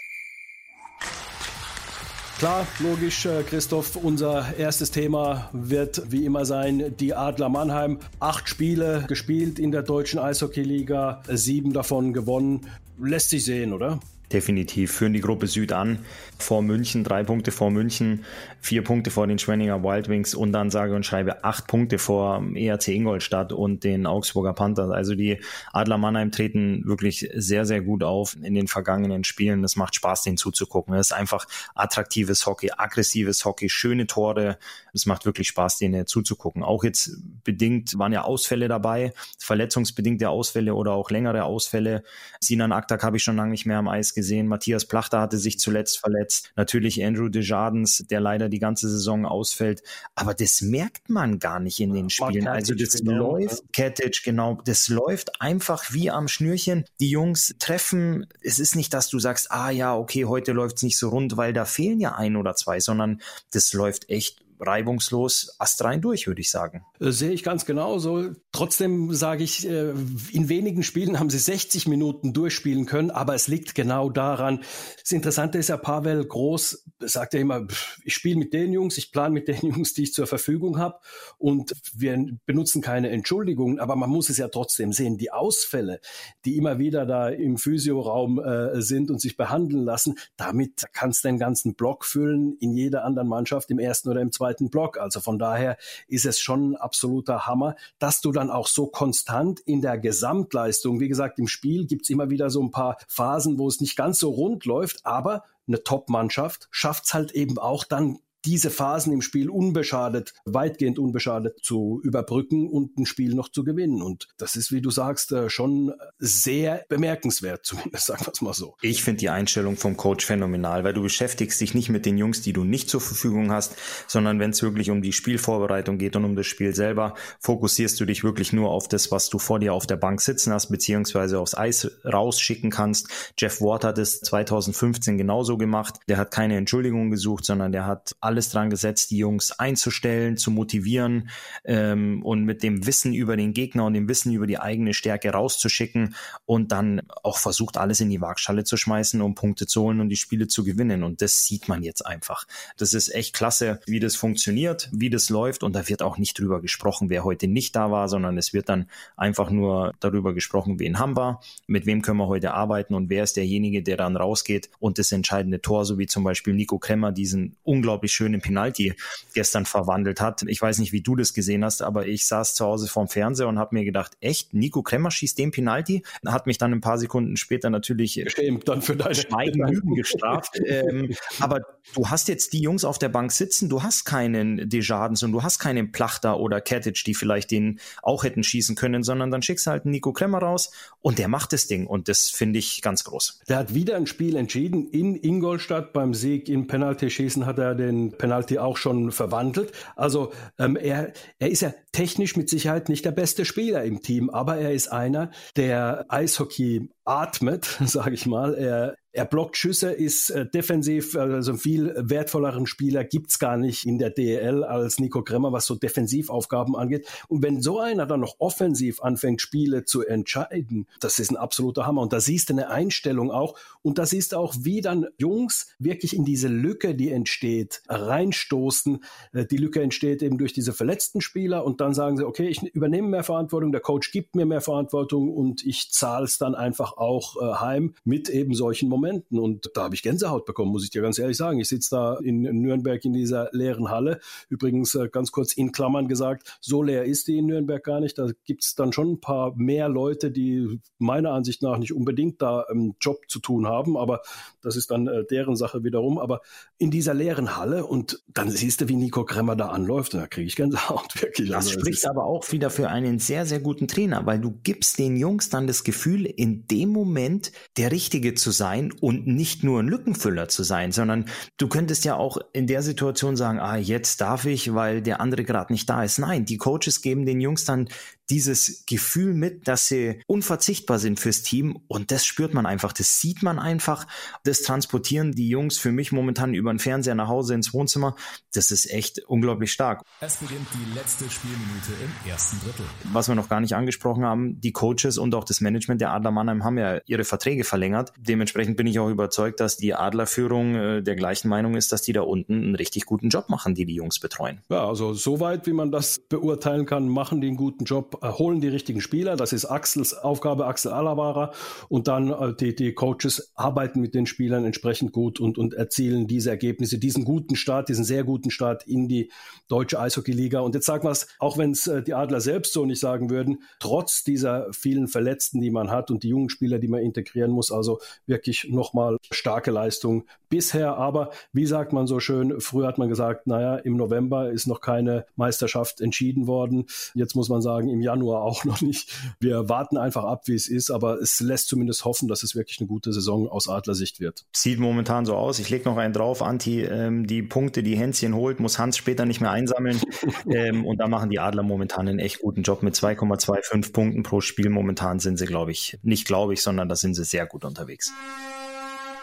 Klar, 2.38 2.68
logisch, 2.80 3.26
äh, 3.26 3.44
Christoph, 3.44 3.96
unser 3.96 4.58
erstes 4.58 4.92
Thema 4.92 5.50
wird 5.54 6.12
wie 6.12 6.26
immer 6.26 6.46
sein, 6.46 6.94
die 7.00 7.14
Adler 7.14 7.48
Mannheim. 7.48 8.00
Acht 8.20 8.50
Spiele 8.50 9.06
gespielt 9.08 9.58
in 9.58 9.72
der 9.72 9.84
deutschen 9.84 10.20
Eishockeyliga, 10.20 11.24
sieben 11.30 11.72
davon 11.72 12.12
gewonnen. 12.12 12.68
Lässt 13.00 13.30
sich 13.30 13.46
sehen, 13.46 13.72
oder? 13.72 14.00
Definitiv 14.31 14.92
führen 14.92 15.13
die 15.13 15.22
Gruppe 15.22 15.48
Süd 15.48 15.72
an, 15.72 16.00
vor 16.38 16.62
München, 16.62 17.04
drei 17.04 17.24
Punkte 17.24 17.51
vor 17.51 17.72
München, 17.72 18.25
vier 18.60 18.83
Punkte 18.83 19.12
vor 19.12 19.27
den 19.27 19.39
Schwenninger 19.39 19.83
Wild 19.83 20.36
und 20.36 20.51
dann 20.51 20.69
sage 20.69 20.95
und 20.95 21.06
schreibe 21.06 21.44
acht 21.44 21.68
Punkte 21.68 21.98
vor 21.98 22.44
ERC 22.56 22.89
Ingolstadt 22.89 23.54
und 23.54 23.83
den 23.83 24.06
Augsburger 24.06 24.54
Panthers. 24.54 24.92
Also 24.92 25.16
die 25.16 25.39
Adler 25.72 25.98
Mannheim 25.98 26.31
treten 26.31 26.83
wirklich 26.86 27.30
sehr, 27.36 27.66
sehr 27.66 27.81
gut 27.81 28.04
auf 28.04 28.36
in 28.42 28.56
den 28.56 28.68
vergangenen 28.68 29.24
Spielen. 29.24 29.62
Das 29.62 29.75
macht 29.75 29.95
Spaß, 29.95 30.24
denen 30.24 30.38
zuzugucken. 30.38 30.94
Es 30.95 31.07
ist 31.07 31.13
einfach 31.13 31.48
attraktives 31.75 32.45
Hockey, 32.45 32.72
aggressives 32.75 33.45
Hockey, 33.45 33.69
schöne 33.69 34.07
Tore. 34.07 34.57
Es 34.95 35.06
macht 35.06 35.25
wirklich 35.25 35.47
Spaß, 35.50 35.77
denen 35.77 36.07
zuzugucken. 36.07 36.63
Auch 36.63 36.83
jetzt 36.83 37.12
bedingt 37.44 38.00
waren 38.00 38.13
ja 38.13 38.24
Ausfälle 38.24 38.68
dabei, 38.68 39.13
verletzungsbedingte 39.38 40.30
Ausfälle 40.30 40.74
oder 40.74 40.94
auch 40.94 41.12
längere 41.12 41.44
Ausfälle. 41.44 42.03
Sinan 42.39 42.71
Aktak 42.71 43.03
habe 43.03 43.18
ich 43.18 43.24
schon 43.24 43.36
lange 43.36 43.51
nicht 43.51 43.65
mehr 43.65 43.77
am 43.77 43.88
Eis 43.88 44.13
gesehen. 44.13 44.47
Matthias 44.47 44.86
Plachter 44.86 45.19
hatte 45.19 45.38
sich 45.38 45.59
zuletzt 45.59 46.00
verletzt. 46.00 46.51
Natürlich 46.56 47.03
Andrew 47.03 47.30
Desjardins, 47.30 48.06
der 48.09 48.21
leider 48.21 48.50
die 48.50 48.59
ganze 48.59 48.89
Saison 48.89 49.25
ausfällt. 49.25 49.83
Aber 50.15 50.33
das 50.33 50.62
merkt 50.62 51.09
man 51.09 51.39
gar 51.39 51.59
nicht 51.59 51.80
in 51.80 51.94
den 51.94 52.09
Spielen. 52.09 52.48
Also 52.48 52.74
das 52.74 53.01
läuft, 53.01 53.74
Ketic, 53.74 54.24
genau, 54.24 54.62
das 54.65 54.88
läuft 54.88 55.41
einfach 55.41 55.91
wie 55.91 56.09
am 56.09 56.27
Schnürchen. 56.27 56.86
Die 57.00 57.09
Jungs 57.09 57.56
treffen, 57.59 58.27
es 58.41 58.59
ist 58.59 58.75
nicht, 58.75 58.94
dass 58.94 59.09
du 59.09 59.19
sagst, 59.19 59.51
ah 59.51 59.69
ja, 59.69 59.95
okay, 59.95 60.25
heute 60.25 60.53
läuft 60.53 60.77
es 60.77 60.83
nicht 60.83 60.98
so 60.98 61.09
rund, 61.09 61.38
weil 61.38 61.53
da 61.53 61.65
fehlen 61.65 62.00
ja 62.00 62.15
ein 62.15 62.36
oder 62.36 62.56
zwei, 62.56 62.80
sondern 62.80 63.21
das 63.51 63.74
läuft 63.74 64.09
echt 64.09 64.44
reibungslos 64.65 65.56
astrein 65.59 66.01
durch, 66.01 66.27
würde 66.27 66.41
ich 66.41 66.50
sagen. 66.50 66.85
Äh, 67.00 67.12
sehe 67.12 67.31
ich 67.31 67.44
ganz 67.44 67.65
genauso. 67.65 68.31
Trotzdem 68.56 69.13
sage 69.13 69.44
ich, 69.44 69.68
äh, 69.68 69.89
in 70.32 70.48
wenigen 70.48 70.82
Spielen 70.82 71.20
haben 71.20 71.29
sie 71.29 71.39
60 71.39 71.89
Minuten 71.89 72.32
durchspielen 72.32 72.86
können, 72.86 73.12
aber 73.12 73.36
es 73.36 73.50
liegt 73.50 73.75
genau 73.75 74.10
daran. 74.10 74.62
Das 75.01 75.12
Interessante 75.12 75.58
ist 75.58 75.68
ja, 75.68 75.75
Pavel 75.75 76.24
Groß 76.24 76.86
sagt 77.00 77.34
ja 77.34 77.41
immer, 77.41 77.68
ich 78.06 78.13
spiele 78.13 78.38
mit 78.38 78.53
den 78.53 78.72
Jungs, 78.72 78.98
ich 78.98 79.12
plane 79.12 79.34
mit 79.34 79.50
den 79.50 79.58
Jungs, 79.62 79.94
die 79.94 80.03
ich 80.03 80.13
zur 80.13 80.25
Verfügung 80.25 80.79
habe 80.79 81.00
und 81.38 81.75
wir 81.94 82.18
benutzen 82.46 82.82
keine 82.82 83.10
Entschuldigungen, 83.10 83.79
aber 83.79 83.98
man 83.98 84.10
muss 84.10 84.29
es 84.29 84.38
ja 84.38 84.48
trotzdem 84.48 84.94
sehen. 84.94 85.18
Die 85.18 85.32
Ausfälle, 85.32 86.00
die 86.46 86.56
immer 86.56 86.79
wieder 86.79 87.06
da 87.06 87.27
im 87.27 87.58
Physioraum 87.58 88.39
äh, 88.39 88.82
sind 88.82 89.12
und 89.12 89.20
sich 89.20 89.36
behandeln 89.36 89.84
lassen, 89.84 90.18
damit 90.38 90.86
kannst 90.94 91.25
du 91.25 91.27
den 91.27 91.39
ganzen 91.39 91.75
Block 91.75 92.06
füllen 92.06 92.56
in 92.62 92.74
jeder 92.74 93.03
anderen 93.03 93.27
Mannschaft 93.27 93.70
im 93.70 93.79
ersten 93.79 94.08
oder 94.08 94.22
im 94.22 94.32
zweiten 94.32 94.70
Block. 94.70 94.98
Also 94.98 95.20
von 95.20 95.38
daher 95.38 95.77
ist 96.08 96.25
es 96.25 96.39
schon 96.39 96.72
ein 96.72 96.75
absoluter 96.77 97.48
Hammer, 97.48 97.75
dass 98.00 98.22
du 98.22 98.32
dann 98.32 98.45
auch 98.50 98.68
so 98.68 98.88
konstant 98.88 99.60
in 99.62 99.82
der 99.82 99.98
Gesamtleistung, 99.98 101.00
wie 101.00 101.08
gesagt, 101.08 101.40
im 101.40 101.48
Spiel 101.48 101.86
gibt 101.86 102.04
es 102.04 102.10
immer 102.10 102.30
wieder 102.30 102.50
so 102.50 102.62
ein 102.62 102.72
paar 102.72 102.98
Phasen, 103.08 103.58
wo 103.60 103.68
es 103.68 103.82
nicht 103.82 103.96
ganz 103.96 104.20
so 104.20 104.30
rund 104.30 104.66
läuft, 104.66 105.06
aber 105.06 105.44
eine 105.68 105.84
Top-Mannschaft 105.84 106.68
schafft 106.72 107.06
es 107.06 107.14
halt 107.14 107.32
eben 107.32 107.58
auch 107.58 107.84
dann 107.84 108.20
diese 108.46 108.70
Phasen 108.70 109.14
im 109.14 109.22
Spiel 109.22 109.50
unbeschadet, 109.50 110.34
weitgehend 110.46 111.00
unbeschadet 111.00 111.64
zu 111.64 112.00
überbrücken 112.04 112.70
und 112.70 112.98
ein 112.98 113.06
Spiel 113.06 113.34
noch 113.34 113.50
zu 113.50 113.64
gewinnen. 113.64 114.02
Und 114.02 114.28
das 114.38 114.56
ist, 114.56 114.72
wie 114.72 114.82
du 114.82 114.92
sagst, 114.92 115.32
äh, 115.32 115.50
schon 115.50 115.94
sehr 116.20 116.86
bemerkenswert, 116.90 117.62
zumindest 117.66 118.08
sagen 118.08 118.25
wir 118.25 118.34
es 118.34 118.42
mal 118.42 118.54
so. 118.54 118.75
Ich 118.82 119.04
finde 119.04 119.20
die 119.20 119.30
Einstellung 119.30 119.78
vom 119.78 119.98
Coach 119.98 120.25
phänomenal, 120.25 120.84
weil 120.84 120.94
du 120.94 121.02
beschäftigst 121.02 121.60
dich 121.62 121.74
nicht 121.74 121.90
mit 121.90 122.06
den 122.06 122.18
Jungs, 122.18 122.42
die 122.42 122.54
du 122.54 122.64
nicht 122.64 122.90
zur 122.90 123.02
Verfügung 123.02 123.52
hast, 123.52 123.75
sondern 124.08 124.40
wenn 124.40 124.52
es 124.52 124.62
wirklich 124.62 124.92
um 124.92 125.02
die 125.02 125.14
Spielvorbereitung 125.14 125.98
geht 125.98 126.16
und 126.16 126.25
um 126.25 126.36
das 126.36 126.46
Spiel 126.46 126.75
selber, 126.75 127.16
fokussierst 127.40 128.00
du 128.00 128.06
dich 128.06 128.24
wirklich 128.24 128.54
nur 128.54 128.70
auf 128.70 128.88
das, 128.88 129.12
was 129.12 129.30
du 129.30 129.40
vor 129.40 129.60
dir 129.60 129.74
auf 129.74 129.88
der 129.88 129.98
Bank 129.98 130.22
sitzen 130.22 130.54
hast, 130.54 130.68
beziehungsweise 130.68 131.40
aufs 131.40 131.56
Eis 131.56 131.92
rausschicken 132.06 132.70
kannst. 132.70 133.10
Jeff 133.38 133.62
Ward 133.62 133.84
hat 133.84 133.98
es 133.98 134.22
2015 134.22 135.18
genauso 135.18 135.58
gemacht. 135.58 136.00
Der 136.08 136.18
hat 136.18 136.32
keine 136.32 136.58
Entschuldigung 136.58 137.12
gesucht, 137.12 137.46
sondern 137.46 137.72
der 137.72 137.86
hat 137.86 138.16
alle 138.20 138.35
alles 138.36 138.50
dran 138.50 138.70
gesetzt, 138.70 139.12
die 139.12 139.18
Jungs 139.18 139.54
einzustellen, 139.54 140.36
zu 140.36 140.51
motivieren 140.51 141.30
ähm, 141.63 142.22
und 142.22 142.44
mit 142.44 142.63
dem 142.63 142.86
Wissen 142.86 143.13
über 143.13 143.38
den 143.38 143.54
Gegner 143.54 143.86
und 143.86 143.94
dem 143.94 144.10
Wissen 144.10 144.34
über 144.34 144.46
die 144.46 144.60
eigene 144.60 144.94
Stärke 144.94 145.30
rauszuschicken 145.30 146.15
und 146.46 146.74
dann 146.74 147.01
auch 147.24 147.38
versucht, 147.38 147.77
alles 147.77 148.01
in 148.01 148.10
die 148.10 148.20
Waagschale 148.20 148.65
zu 148.65 148.75
schmeißen, 148.75 149.22
um 149.22 149.36
Punkte 149.36 149.68
zu 149.68 149.84
holen 149.84 150.01
und 150.01 150.10
die 150.10 150.18
Spiele 150.18 150.48
zu 150.48 150.65
gewinnen. 150.65 151.04
Und 151.04 151.22
das 151.22 151.46
sieht 151.46 151.70
man 151.70 151.82
jetzt 151.82 152.06
einfach. 152.06 152.46
Das 152.75 152.94
ist 152.94 153.15
echt 153.15 153.34
klasse, 153.34 153.80
wie 153.86 154.01
das 154.01 154.18
funktioniert, 154.18 154.89
wie 154.92 155.10
das 155.10 155.30
läuft 155.30 155.63
und 155.63 155.74
da 155.74 155.88
wird 155.88 156.01
auch 156.01 156.18
nicht 156.18 156.38
drüber 156.38 156.60
gesprochen, 156.60 157.10
wer 157.10 157.24
heute 157.24 157.48
nicht 157.48 157.74
da 157.77 157.89
war, 157.89 158.10
sondern 158.10 158.38
es 158.38 158.51
wird 158.51 158.68
dann 158.68 158.89
einfach 159.15 159.50
nur 159.50 159.94
darüber 160.01 160.34
gesprochen, 160.34 160.77
wen 160.77 161.00
haben 161.00 161.15
wir, 161.15 161.39
mit 161.68 161.86
wem 161.86 162.01
können 162.01 162.18
wir 162.18 162.27
heute 162.27 162.54
arbeiten 162.54 162.96
und 162.96 163.10
wer 163.10 163.24
ist 163.24 163.38
derjenige, 163.38 163.82
der 163.82 163.96
dann 163.96 164.18
rausgeht 164.18 164.70
und 164.80 165.00
das 165.00 165.13
entscheidende 165.13 165.62
Tor, 165.62 165.86
so 165.86 165.98
wie 165.98 166.06
zum 166.06 166.25
Beispiel 166.25 166.54
Nico 166.54 166.80
Kremmer 166.80 167.13
diesen 167.13 167.56
unglaublich 167.63 168.12
schönen 168.12 168.25
Penalty 168.34 168.94
gestern 169.34 169.65
verwandelt 169.65 170.22
hat. 170.22 170.44
Ich 170.48 170.62
weiß 170.62 170.79
nicht, 170.79 170.91
wie 170.91 171.01
du 171.01 171.15
das 171.15 171.34
gesehen 171.34 171.63
hast, 171.63 171.82
aber 171.82 172.08
ich 172.08 172.25
saß 172.25 172.55
zu 172.55 172.65
Hause 172.65 172.88
vorm 172.88 173.08
Fernseher 173.08 173.48
und 173.48 173.60
habe 173.60 173.75
mir 173.75 173.86
gedacht, 173.86 174.13
echt, 174.22 174.53
Nico 174.53 174.82
Kremmer 174.84 175.12
schießt 175.12 175.38
den 175.38 175.51
Penalty? 175.51 176.03
Hat 176.25 176.48
mich 176.48 176.58
dann 176.58 176.72
ein 176.72 176.82
paar 176.82 176.98
Sekunden 176.98 177.38
später 177.38 177.70
natürlich 177.70 178.24
Schämt 178.27 178.67
dann 178.67 178.82
für 178.82 178.96
deine 178.96 179.15
Schweigen 179.15 179.67
Lügen 179.67 179.96
gestraft. 179.96 180.60
ähm, 180.65 181.15
aber 181.39 181.62
du 181.94 182.10
hast 182.10 182.27
jetzt 182.27 182.53
die 182.53 182.62
Jungs 182.62 182.86
auf 182.86 183.00
der 183.00 183.10
Bank 183.10 183.32
sitzen, 183.32 183.70
du 183.70 183.84
hast 183.84 184.05
keinen 184.05 184.70
Desjardins 184.70 185.24
und 185.24 185.32
du 185.32 185.44
hast 185.44 185.60
keinen 185.60 185.91
Plachter 185.91 186.39
oder 186.39 186.62
Ketic, 186.62 187.03
die 187.05 187.13
vielleicht 187.13 187.51
den 187.51 187.79
auch 188.01 188.24
hätten 188.24 188.44
schießen 188.44 188.75
können, 188.75 189.03
sondern 189.03 189.32
dann 189.32 189.41
schickst 189.41 189.67
du 189.67 189.72
halt 189.72 189.86
einen 189.86 189.91
Nico 189.91 190.13
Kremmer 190.13 190.39
raus 190.39 190.72
und 191.01 191.20
der 191.20 191.27
macht 191.27 191.53
das 191.53 191.67
Ding 191.67 191.88
und 191.88 192.08
das 192.08 192.29
finde 192.29 192.60
ich 192.60 192.82
ganz 192.82 193.03
groß. 193.03 193.41
Der 193.48 193.58
hat 193.58 193.74
wieder 193.74 193.96
ein 193.96 194.08
Spiel 194.08 194.36
entschieden 194.36 194.89
in 194.89 195.15
Ingolstadt 195.15 195.94
beim 195.94 196.13
Sieg 196.13 196.50
im 196.50 196.67
Penalty-Schießen 196.67 197.46
hat 197.46 197.60
er 197.60 197.75
den 197.75 198.14
Penalty 198.17 198.60
auch 198.60 198.77
schon 198.77 199.12
verwandelt. 199.12 199.72
Also 199.95 200.31
ähm, 200.57 200.75
er, 200.75 201.13
er 201.39 201.50
ist 201.50 201.62
ja 201.62 201.74
technisch 201.91 202.36
mit 202.36 202.50
Sicherheit 202.50 202.89
nicht 202.89 203.05
der 203.05 203.12
beste 203.12 203.45
Spieler 203.45 203.84
im 203.84 204.01
Team, 204.01 204.29
aber 204.29 204.57
er 204.57 204.74
ist 204.74 204.91
einer, 204.91 205.31
der 205.55 206.05
Eishockey 206.10 206.89
atmet, 207.03 207.65
sage 207.86 208.15
ich 208.15 208.25
mal. 208.25 208.55
Er, 208.55 208.95
er 209.15 209.25
blockt 209.25 209.55
Schüsse, 209.55 209.91
ist 209.91 210.29
äh, 210.29 210.45
defensiv, 210.45 211.15
also 211.15 211.51
einen 211.51 211.60
viel 211.60 211.93
wertvolleren 211.98 212.65
Spieler 212.65 213.05
gibt's 213.05 213.39
gar 213.39 213.55
nicht 213.55 213.86
in 213.86 213.98
der 213.98 214.10
DEL 214.10 214.65
als 214.65 215.00
Nico 215.00 215.24
Kremmer, 215.24 215.53
was 215.53 215.65
so 215.65 215.75
Defensivaufgaben 215.75 216.75
angeht. 216.75 217.07
Und 217.29 217.41
wenn 217.41 217.62
so 217.62 217.79
einer 217.79 218.05
dann 218.05 218.19
noch 218.19 218.36
offensiv 218.39 219.01
anfängt, 219.01 219.41
Spiele 219.41 219.86
zu 219.86 220.05
entscheiden, 220.05 220.86
das 221.00 221.19
ist 221.19 221.31
ein 221.31 221.38
absoluter 221.38 221.86
Hammer. 221.86 222.01
Und 222.01 222.12
da 222.12 222.19
siehst 222.19 222.50
du 222.50 222.53
eine 222.53 222.69
Einstellung 222.69 223.31
auch. 223.31 223.57
Und 223.81 224.00
da 224.00 224.05
siehst 224.05 224.34
du 224.34 224.38
auch, 224.38 224.53
wie 224.60 224.81
dann 224.81 225.07
Jungs 225.17 225.67
wirklich 225.79 226.13
in 226.13 226.25
diese 226.25 226.50
Lücke, 226.50 226.93
die 226.93 227.10
entsteht, 227.12 227.84
reinstoßen. 227.88 229.01
Äh, 229.31 229.45
die 229.45 229.57
Lücke 229.57 229.81
entsteht 229.81 230.24
eben 230.24 230.38
durch 230.38 230.51
diese 230.51 230.74
verletzten 230.74 231.22
Spieler 231.22 231.63
und 231.63 231.79
dann 231.79 231.93
sagen 231.93 232.17
sie, 232.17 232.25
okay, 232.25 232.50
ich 232.50 232.62
übernehme 232.63 233.07
mehr 233.07 233.24
Verantwortung, 233.24 233.72
der 233.72 233.81
Coach 233.81 234.12
gibt 234.12 234.36
mir 234.36 234.45
mehr 234.45 234.62
Verantwortung 234.62 235.34
und 235.34 235.65
ich 235.65 235.89
zahle 235.91 236.25
es 236.25 236.38
dann 236.38 236.53
einfach 236.53 236.98
auch 236.98 237.38
äh, 237.41 237.55
heim 237.62 237.93
mit 238.03 238.27
eben 238.27 238.53
solchen 238.53 238.89
Momenten. 238.89 239.04
Momenten. 239.05 239.39
Und 239.39 239.71
da 239.74 239.83
habe 239.83 239.95
ich 239.95 240.01
Gänsehaut 240.01 240.45
bekommen, 240.45 240.71
muss 240.71 240.83
ich 240.83 240.89
dir 240.89 241.01
ganz 241.01 241.19
ehrlich 241.19 241.38
sagen. 241.38 241.59
Ich 241.59 241.69
sitze 241.69 241.95
da 241.95 242.17
in 242.17 242.41
Nürnberg 242.41 243.03
in 243.05 243.13
dieser 243.13 243.50
leeren 243.51 243.89
Halle. 243.89 244.19
Übrigens 244.50 244.95
äh, 244.95 245.09
ganz 245.09 245.31
kurz 245.31 245.53
in 245.53 245.71
Klammern 245.71 246.07
gesagt, 246.07 246.57
so 246.62 246.81
leer 246.81 247.05
ist 247.05 247.27
die 247.27 247.38
in 247.38 247.45
Nürnberg 247.45 247.83
gar 247.83 248.00
nicht. 248.00 248.17
Da 248.17 248.29
gibt 248.45 248.63
es 248.63 248.75
dann 248.75 248.93
schon 248.93 249.13
ein 249.13 249.21
paar 249.21 249.55
mehr 249.55 249.89
Leute, 249.89 250.31
die 250.31 250.79
meiner 250.97 251.31
Ansicht 251.31 251.62
nach 251.62 251.77
nicht 251.77 251.93
unbedingt 251.93 252.41
da 252.41 252.62
einen 252.62 252.95
Job 253.00 253.19
zu 253.27 253.39
tun 253.39 253.67
haben. 253.67 253.97
Aber 253.97 254.21
das 254.62 254.75
ist 254.75 254.91
dann 254.91 255.07
äh, 255.07 255.24
deren 255.25 255.55
Sache 255.55 255.83
wiederum. 255.83 256.17
Aber 256.17 256.41
in 256.77 256.91
dieser 256.91 257.13
leeren 257.13 257.57
Halle 257.57 257.85
und 257.85 258.24
dann 258.27 258.50
siehst 258.50 258.81
du, 258.81 258.88
wie 258.89 258.95
Nico 258.95 259.24
Kremmer 259.24 259.55
da 259.55 259.67
anläuft. 259.67 260.13
Und 260.13 260.21
da 260.21 260.27
kriege 260.27 260.47
ich 260.47 260.55
Gänsehaut 260.55 261.15
wirklich. 261.21 261.50
Das 261.50 261.67
also, 261.67 261.79
spricht 261.79 262.07
aber 262.07 262.25
auch 262.25 262.51
wieder 262.51 262.69
für 262.69 262.89
einen 262.89 263.19
sehr, 263.19 263.45
sehr 263.45 263.59
guten 263.59 263.88
Trainer, 263.88 264.25
weil 264.25 264.39
du 264.39 264.51
gibst 264.63 264.97
den 264.97 265.17
Jungs 265.17 265.50
dann 265.50 265.67
das 265.67 265.83
Gefühl, 265.83 266.25
in 266.25 266.67
dem 266.67 266.89
Moment 266.89 267.51
der 267.77 267.91
Richtige 267.91 268.33
zu 268.33 268.51
sein 268.51 268.91
und 269.02 269.28
nicht 269.28 269.64
nur 269.64 269.82
ein 269.82 269.88
Lückenfüller 269.88 270.48
zu 270.48 270.64
sein, 270.64 270.92
sondern 270.92 271.25
du 271.58 271.68
könntest 271.68 272.06
ja 272.06 272.16
auch 272.16 272.38
in 272.54 272.68
der 272.68 272.82
Situation 272.82 273.36
sagen, 273.36 273.60
ah, 273.60 273.78
jetzt 273.78 274.22
darf 274.22 274.46
ich, 274.46 274.74
weil 274.74 275.02
der 275.02 275.22
andere 275.22 275.44
gerade 275.44 275.74
nicht 275.74 275.90
da 275.90 276.04
ist. 276.04 276.20
Nein, 276.20 276.46
die 276.46 276.58
Coaches 276.58 277.02
geben 277.02 277.25
den 277.25 277.42
Jungs 277.42 277.66
dann 277.66 277.90
dieses 278.29 278.86
Gefühl 278.86 279.34
mit, 279.34 279.67
dass 279.67 279.88
sie 279.88 280.22
unverzichtbar 280.27 281.00
sind 281.00 281.20
fürs 281.20 281.44
Team 281.44 281.79
und 281.88 282.12
das 282.12 282.25
spürt 282.25 282.53
man 282.53 282.65
einfach, 282.65 282.94
das 282.94 283.20
sieht 283.20 283.44
man 283.44 283.60
einfach, 283.60 284.08
das 284.44 284.62
transportieren 284.62 285.34
die 285.34 285.50
Jungs 285.50 285.77
für 285.77 285.91
mich 285.91 286.12
momentan 286.12 286.53
über 286.53 286.74
den 286.74 286.79
Fernseher 286.79 287.15
nach 287.15 287.27
Hause 287.27 287.53
ins 287.53 287.74
Wohnzimmer, 287.74 288.15
das 288.53 288.72
ist 288.72 288.89
echt 288.91 289.20
unglaublich 289.27 289.72
stark. 289.72 290.01
Es 290.22 290.38
beginnt 290.38 290.67
die 290.74 290.98
letzte 290.98 291.29
Spielminute 291.29 291.91
im 292.01 292.29
ersten 292.29 292.60
Drittel. 292.60 292.86
Was 293.12 293.27
wir 293.27 293.36
noch 293.36 293.50
gar 293.50 293.60
nicht 293.60 293.75
angesprochen 293.75 294.24
haben, 294.24 294.60
die 294.62 294.72
Coaches 294.72 295.17
und 295.17 295.36
auch 295.36 295.44
das 295.44 295.62
Management 295.62 296.01
der 296.01 296.12
Adler 296.12 296.32
Mannheim 296.32 296.63
haben 296.63 296.77
ja 296.77 297.00
ihre 297.05 297.24
Verträge 297.24 297.63
verlängert. 297.63 298.12
Dementsprechend 298.17 298.77
bin 298.77 298.88
ich 298.88 299.00
auch 299.00 299.10
überzeugt, 299.10 299.60
dass 299.60 299.77
die 299.77 299.94
Adlerführung 299.94 300.75
äh, 300.75 301.03
der 301.03 301.15
gleichen 301.15 301.50
Meinung 301.50 301.75
ist, 301.75 301.91
dass 301.91 302.01
die 302.01 302.13
da 302.13 302.22
unten 302.22 302.53
einen 302.53 302.75
richtig 302.75 303.05
guten 303.05 303.29
Job 303.29 303.50
machen, 303.50 303.75
die 303.75 303.86
die 303.86 303.96
Jungs 303.96 304.20
betreuen. 304.20 304.62
Ja, 304.70 304.88
also 304.88 305.13
soweit, 305.13 305.67
wie 305.67 305.74
man 305.74 305.91
das 305.91 306.20
beurteilen 306.29 306.86
kann, 306.86 307.08
machen 307.08 307.41
die 307.41 307.48
einen 307.48 307.58
guten 307.58 307.86
Job 307.86 308.14
holen 308.22 308.62
die 308.62 308.67
richtigen 308.67 309.01
Spieler. 309.01 309.36
Das 309.36 309.53
ist 309.53 309.65
Axels 309.65 310.13
Aufgabe, 310.13 310.65
Axel 310.65 310.91
Alavara. 310.91 311.53
Und 311.89 312.07
dann 312.07 312.29
äh, 312.29 312.55
die, 312.55 312.75
die 312.75 312.93
Coaches 312.93 313.51
arbeiten 313.55 314.01
mit 314.01 314.15
den 314.15 314.25
Spielern 314.25 314.65
entsprechend 314.65 315.12
gut 315.12 315.39
und, 315.39 315.57
und 315.57 315.74
erzielen 315.74 316.27
diese 316.27 316.50
Ergebnisse, 316.50 316.98
diesen 316.98 317.25
guten 317.25 317.55
Start, 317.55 317.89
diesen 317.89 318.03
sehr 318.03 318.24
guten 318.24 318.51
Start 318.51 318.88
in 318.88 319.07
die 319.07 319.31
deutsche 319.67 320.00
Eishockeyliga. 320.00 320.60
Und 320.60 320.75
jetzt 320.75 320.86
sagen 320.86 321.03
wir 321.03 321.12
es, 321.12 321.27
auch 321.39 321.57
wenn 321.57 321.72
es 321.72 321.88
äh, 321.88 322.03
die 322.03 322.13
Adler 322.13 322.41
selbst 322.41 322.74
so 322.74 322.86
nicht 322.86 323.00
sagen 323.00 323.29
würden, 323.29 323.60
trotz 323.79 324.24
dieser 324.24 324.72
vielen 324.74 325.07
Verletzten, 325.07 325.62
die 325.62 325.72
man 325.72 325.91
hat 325.91 326.12
und 326.12 326.24
die 326.24 326.29
jungen 326.29 326.50
Spieler, 326.50 326.79
die 326.79 326.88
man 326.88 327.01
integrieren 327.01 327.51
muss, 327.51 327.72
also 327.72 328.00
wirklich 328.25 328.67
nochmal 328.69 329.17
starke 329.31 329.72
Leistung 329.72 330.25
bisher. 330.50 330.98
Aber 330.98 331.31
wie 331.53 331.65
sagt 331.65 331.93
man 331.93 332.07
so 332.07 332.19
schön, 332.19 332.60
früher 332.60 332.88
hat 332.88 332.98
man 332.98 333.10
gesagt, 333.10 333.48
naja, 333.48 333.77
im 333.77 333.98
November 333.98 334.51
ist 334.51 334.67
noch 334.67 334.81
keine 334.81 335.25
Meisterschaft 335.36 336.01
entschieden 336.01 336.48
worden. 336.48 336.86
Jetzt 337.13 337.36
muss 337.36 337.50
man 337.50 337.62
sagen, 337.62 337.89
im 337.89 338.01
Januar 338.05 338.43
auch 338.43 338.63
noch 338.65 338.81
nicht. 338.81 339.12
Wir 339.39 339.69
warten 339.69 339.97
einfach 339.97 340.24
ab, 340.24 340.43
wie 340.45 340.55
es 340.55 340.67
ist, 340.67 340.91
aber 340.91 341.19
es 341.19 341.39
lässt 341.39 341.67
zumindest 341.67 342.05
hoffen, 342.05 342.27
dass 342.27 342.43
es 342.43 342.55
wirklich 342.55 342.79
eine 342.79 342.88
gute 342.88 343.12
Saison 343.12 343.50
aus 343.50 343.67
Adlersicht 343.67 344.19
wird. 344.19 344.45
Sieht 344.51 344.79
momentan 344.79 345.25
so 345.25 345.35
aus. 345.35 345.59
Ich 345.59 345.69
lege 345.69 345.89
noch 345.89 345.97
einen 345.97 346.13
drauf, 346.13 346.41
Anti, 346.41 346.83
ähm, 346.83 347.27
die 347.27 347.43
Punkte, 347.43 347.83
die 347.83 347.97
Hänschen 347.97 348.35
holt, 348.35 348.59
muss 348.59 348.79
Hans 348.79 348.97
später 348.97 349.25
nicht 349.25 349.41
mehr 349.41 349.51
einsammeln. 349.51 350.00
ähm, 350.50 350.85
und 350.85 350.97
da 350.97 351.07
machen 351.07 351.29
die 351.29 351.39
Adler 351.39 351.63
momentan 351.63 352.07
einen 352.07 352.19
echt 352.19 352.39
guten 352.39 352.63
Job 352.63 352.83
mit 352.83 352.95
2,25 352.95 353.91
Punkten 353.91 354.24
pro 354.24 354.41
Spiel. 354.41 354.69
Momentan 354.69 355.19
sind 355.19 355.38
sie, 355.38 355.45
glaube 355.45 355.71
ich, 355.71 356.00
nicht 356.03 356.25
glaube 356.25 356.53
ich, 356.53 356.62
sondern 356.62 356.88
da 356.89 356.95
sind 356.95 357.15
sie 357.15 357.25
sehr 357.25 357.45
gut 357.45 357.65
unterwegs. 357.65 358.12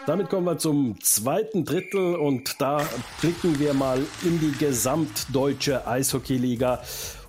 Damit 0.05 0.29
kommen 0.29 0.45
wir 0.45 0.57
zum 0.57 0.99
zweiten 1.01 1.63
Drittel 1.63 2.15
und 2.15 2.59
da 2.59 2.85
blicken 3.21 3.57
wir 3.57 3.73
mal 3.73 4.01
in 4.23 4.37
die 4.37 4.51
gesamtdeutsche 4.51 5.87
Eishockeyliga. 5.87 6.81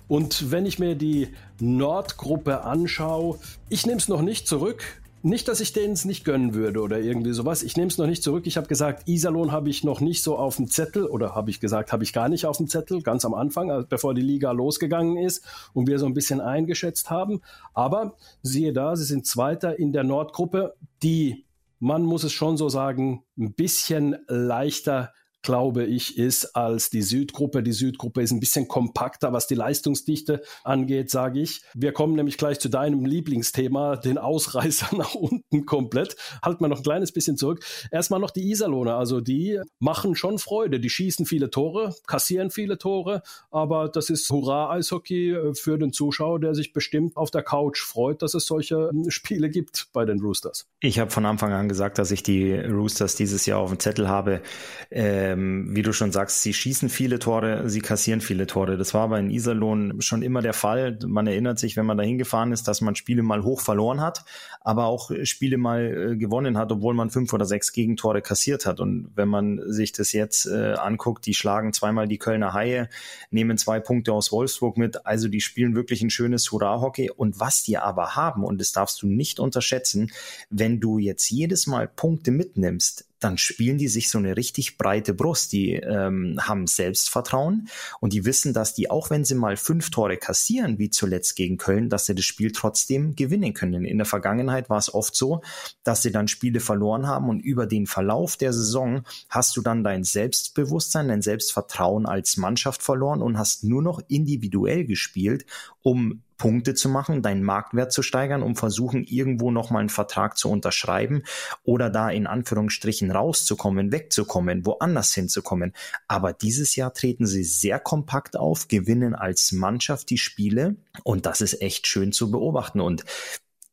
Und 0.09 0.51
wenn 0.51 0.65
ich 0.65 0.77
mir 0.77 0.95
die 0.95 1.29
Nordgruppe 1.59 2.63
anschaue, 2.63 3.39
ich 3.69 3.85
nehme 3.85 3.97
es 3.97 4.07
noch 4.07 4.21
nicht 4.21 4.47
zurück. 4.47 5.01
Nicht, 5.25 5.47
dass 5.47 5.59
ich 5.59 5.73
denen 5.73 5.93
es 5.93 6.05
nicht 6.05 6.23
gönnen 6.23 6.53
würde 6.53 6.81
oder 6.81 6.99
irgendwie 6.99 7.33
sowas. 7.33 7.63
Ich 7.63 7.75
nehme 7.75 7.87
es 7.87 7.97
noch 7.97 8.05
nicht 8.05 8.21
zurück. 8.21 8.45
Ich 8.45 8.57
habe 8.57 8.67
gesagt, 8.67 9.07
Iserlohn 9.07 9.51
habe 9.51 9.71
ich 9.71 9.83
noch 9.83 9.99
nicht 9.99 10.21
so 10.21 10.37
auf 10.37 10.57
dem 10.57 10.69
Zettel 10.69 11.07
oder 11.07 11.33
habe 11.33 11.49
ich 11.49 11.59
gesagt, 11.59 11.91
habe 11.91 12.03
ich 12.03 12.13
gar 12.13 12.29
nicht 12.29 12.45
auf 12.45 12.57
dem 12.57 12.67
Zettel, 12.67 13.01
ganz 13.01 13.25
am 13.25 13.33
Anfang, 13.33 13.87
bevor 13.89 14.13
die 14.13 14.21
Liga 14.21 14.51
losgegangen 14.51 15.17
ist 15.17 15.43
und 15.73 15.87
wir 15.87 15.97
so 15.97 16.05
ein 16.05 16.13
bisschen 16.13 16.41
eingeschätzt 16.41 17.09
haben. 17.09 17.41
Aber 17.73 18.13
siehe 18.43 18.71
da, 18.71 18.95
sie 18.95 19.05
sind 19.05 19.25
Zweiter 19.25 19.79
in 19.79 19.93
der 19.93 20.03
Nordgruppe, 20.03 20.75
die, 21.01 21.47
man 21.79 22.03
muss 22.03 22.23
es 22.23 22.31
schon 22.31 22.55
so 22.55 22.69
sagen, 22.69 23.23
ein 23.35 23.53
bisschen 23.53 24.17
leichter 24.27 25.11
glaube 25.45 25.85
ich, 25.85 26.17
ist 26.17 26.55
als 26.55 26.89
die 26.89 27.03
Südgruppe. 27.03 27.63
Die 27.63 27.71
Südgruppe 27.71 28.21
ist 28.21 28.31
ein 28.31 28.39
bisschen 28.39 28.67
kompakter, 28.67 29.31
was 29.31 29.47
die 29.47 29.55
Leistungsdichte 29.55 30.41
angeht, 30.63 31.09
sage 31.09 31.39
ich. 31.39 31.61
Wir 31.73 31.93
kommen 31.93 32.15
nämlich 32.15 32.37
gleich 32.37 32.59
zu 32.59 32.67
deinem 32.67 33.05
Lieblingsthema, 33.05 33.95
den 33.95 34.17
Ausreißer 34.17 34.95
nach 34.97 35.13
unten 35.15 35.65
komplett. 35.65 36.15
Halt 36.41 36.61
mal 36.61 36.67
noch 36.67 36.77
ein 36.77 36.83
kleines 36.83 37.11
bisschen 37.11 37.37
zurück. 37.37 37.63
Erstmal 37.91 38.19
noch 38.19 38.31
die 38.31 38.49
Iserlohner. 38.49 38.97
Also 38.97 39.21
die 39.21 39.61
machen 39.79 40.15
schon 40.15 40.39
Freude. 40.39 40.79
Die 40.79 40.89
schießen 40.89 41.25
viele 41.25 41.49
Tore, 41.49 41.95
kassieren 42.07 42.49
viele 42.49 42.77
Tore, 42.77 43.21
aber 43.51 43.87
das 43.87 44.09
ist 44.09 44.29
Hurra-Eishockey 44.29 45.31
äh, 45.31 45.53
für 45.53 45.77
den 45.77 45.93
Zuschauer, 45.93 46.39
der 46.39 46.55
sich 46.55 46.73
bestimmt 46.73 47.15
auf 47.17 47.29
der 47.29 47.43
Couch 47.43 47.81
freut, 47.81 48.21
dass 48.23 48.33
es 48.33 48.45
solche 48.45 48.89
äh, 48.89 49.11
Spiele 49.11 49.49
gibt 49.49 49.89
bei 49.93 50.05
den 50.05 50.19
Roosters. 50.19 50.67
Ich 50.79 50.97
habe 50.99 51.11
von 51.11 51.25
Anfang 51.25 51.53
an 51.53 51.69
gesagt, 51.69 51.99
dass 51.99 52.09
ich 52.09 52.23
die 52.23 52.53
Roosters 52.53 53.15
dieses 53.15 53.45
Jahr 53.45 53.59
auf 53.59 53.69
dem 53.69 53.79
Zettel 53.79 54.09
habe. 54.09 54.41
Äh, 54.89 55.34
ähm, 55.35 55.75
wie 55.75 55.81
du 55.81 55.93
schon 55.93 56.11
sagst, 56.11 56.41
sie 56.41 56.53
schießen 56.53 56.89
viele 56.89 57.19
Tore, 57.19 57.69
sie 57.69 57.81
kassieren 57.81 58.21
viele 58.21 58.47
Tore. 58.47 58.77
Das 58.77 58.93
war 58.93 59.01
aber 59.01 59.19
in 59.19 59.29
Iserlohn 59.29 60.01
schon 60.01 60.21
immer 60.21 60.41
der 60.41 60.53
Fall. 60.53 60.97
Man 61.05 61.27
erinnert 61.27 61.59
sich, 61.59 61.75
wenn 61.75 61.85
man 61.85 61.97
da 61.97 62.03
hingefahren 62.03 62.51
ist, 62.51 62.67
dass 62.67 62.81
man 62.81 62.95
Spiele 62.95 63.23
mal 63.23 63.43
hoch 63.43 63.61
verloren 63.61 64.01
hat, 64.01 64.25
aber 64.61 64.85
auch 64.85 65.11
Spiele 65.23 65.57
mal 65.57 66.11
äh, 66.13 66.15
gewonnen 66.15 66.57
hat, 66.57 66.71
obwohl 66.71 66.93
man 66.93 67.09
fünf 67.09 67.33
oder 67.33 67.45
sechs 67.45 67.73
Gegentore 67.73 68.21
kassiert 68.21 68.65
hat. 68.65 68.79
Und 68.79 69.11
wenn 69.15 69.27
man 69.27 69.61
sich 69.67 69.91
das 69.91 70.11
jetzt 70.13 70.45
äh, 70.45 70.73
anguckt, 70.73 71.25
die 71.25 71.33
schlagen 71.33 71.73
zweimal 71.73 72.07
die 72.07 72.17
Kölner 72.17 72.53
Haie, 72.53 72.89
nehmen 73.29 73.57
zwei 73.57 73.79
Punkte 73.79 74.13
aus 74.13 74.31
Wolfsburg 74.31 74.77
mit. 74.77 75.05
Also 75.05 75.27
die 75.27 75.41
spielen 75.41 75.75
wirklich 75.75 76.01
ein 76.01 76.09
schönes 76.09 76.51
Hurra-Hockey. 76.51 77.11
Und 77.11 77.39
was 77.39 77.63
die 77.63 77.77
aber 77.77 78.15
haben, 78.15 78.43
und 78.43 78.59
das 78.59 78.71
darfst 78.71 79.01
du 79.01 79.07
nicht 79.07 79.39
unterschätzen, 79.39 80.11
wenn 80.49 80.79
du 80.79 80.97
jetzt 80.97 81.29
jedes 81.29 81.67
Mal 81.67 81.87
Punkte 81.87 82.31
mitnimmst, 82.31 83.05
dann 83.19 83.37
spielen 83.37 83.77
die 83.77 83.87
sich 83.87 84.09
so 84.09 84.17
eine 84.17 84.35
richtig 84.35 84.77
breite 84.77 85.13
Brust. 85.13 85.53
Die 85.53 85.73
ähm, 85.73 86.37
haben 86.41 86.67
Selbstvertrauen 86.67 87.69
und 87.99 88.13
die 88.13 88.25
wissen, 88.25 88.53
dass 88.53 88.73
die, 88.73 88.89
auch 88.89 89.09
wenn 89.09 89.25
sie 89.25 89.35
mal 89.35 89.57
fünf 89.57 89.89
Tore 89.89 90.17
kassieren, 90.17 90.77
wie 90.79 90.89
zuletzt 90.89 91.35
gegen 91.35 91.57
Köln, 91.57 91.89
dass 91.89 92.05
sie 92.05 92.15
das 92.15 92.25
Spiel 92.25 92.51
trotzdem 92.51 93.15
gewinnen 93.15 93.53
können. 93.53 93.85
In 93.85 93.97
der 93.97 94.05
Vergangenheit 94.05 94.69
war 94.69 94.77
es 94.77 94.93
oft 94.93 95.15
so, 95.15 95.41
dass 95.83 96.01
sie 96.01 96.11
dann 96.11 96.27
Spiele 96.27 96.59
verloren 96.59 97.07
haben 97.07 97.29
und 97.29 97.39
über 97.39 97.65
den 97.65 97.87
Verlauf 97.87 98.37
der 98.37 98.53
Saison 98.53 99.03
hast 99.29 99.55
du 99.55 99.61
dann 99.61 99.83
dein 99.83 100.03
Selbstbewusstsein, 100.03 101.07
dein 101.07 101.21
Selbstvertrauen 101.21 102.05
als 102.05 102.37
Mannschaft 102.37 102.83
verloren 102.83 103.21
und 103.21 103.37
hast 103.37 103.63
nur 103.63 103.81
noch 103.81 104.01
individuell 104.07 104.85
gespielt, 104.85 105.45
um 105.81 106.21
Punkte 106.37 106.73
zu 106.73 106.89
machen, 106.89 107.21
deinen 107.21 107.43
Marktwert 107.43 107.91
zu 107.91 108.01
steigern, 108.01 108.43
um 108.43 108.55
versuchen, 108.55 109.03
irgendwo 109.03 109.51
nochmal 109.51 109.81
einen 109.81 109.89
Vertrag 109.89 110.37
zu 110.37 110.49
unterschreiben 110.49 111.23
oder 111.63 111.89
da 111.89 112.09
in 112.09 112.27
Anführungsstrichen 112.27 113.11
rauszukommen, 113.11 113.91
wegzukommen, 113.91 114.65
woanders 114.65 115.13
hinzukommen. 115.13 115.73
Aber 116.07 116.33
dieses 116.33 116.75
Jahr 116.75 116.93
treten 116.93 117.25
sie 117.25 117.43
sehr 117.43 117.79
kompakt 117.79 118.37
auf, 118.37 118.67
gewinnen 118.67 119.15
als 119.15 119.51
Mannschaft 119.51 120.09
die 120.09 120.17
Spiele 120.17 120.75
und 121.03 121.25
das 121.25 121.41
ist 121.41 121.61
echt 121.61 121.87
schön 121.87 122.11
zu 122.11 122.31
beobachten 122.31 122.81
und 122.81 123.05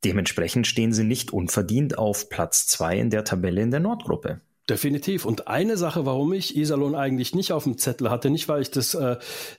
dementsprechend 0.04 0.66
stehen 0.66 0.92
sie 0.92 1.04
nicht 1.04 1.32
unverdient 1.32 1.98
auf 1.98 2.28
Platz 2.28 2.66
zwei 2.66 2.96
in 2.96 3.10
der 3.10 3.24
Tabelle 3.24 3.62
in 3.62 3.70
der 3.70 3.80
Nordgruppe. 3.80 4.40
Definitiv. 4.70 5.24
Und 5.24 5.48
eine 5.48 5.76
Sache, 5.76 6.06
warum 6.06 6.32
ich 6.32 6.56
Iserlohn 6.56 6.94
eigentlich 6.94 7.34
nicht 7.34 7.52
auf 7.52 7.64
dem 7.64 7.78
Zettel 7.78 8.10
hatte, 8.10 8.30
nicht 8.30 8.48
weil 8.48 8.62
ich 8.62 8.70
das 8.70 8.94
äh, 8.94 9.16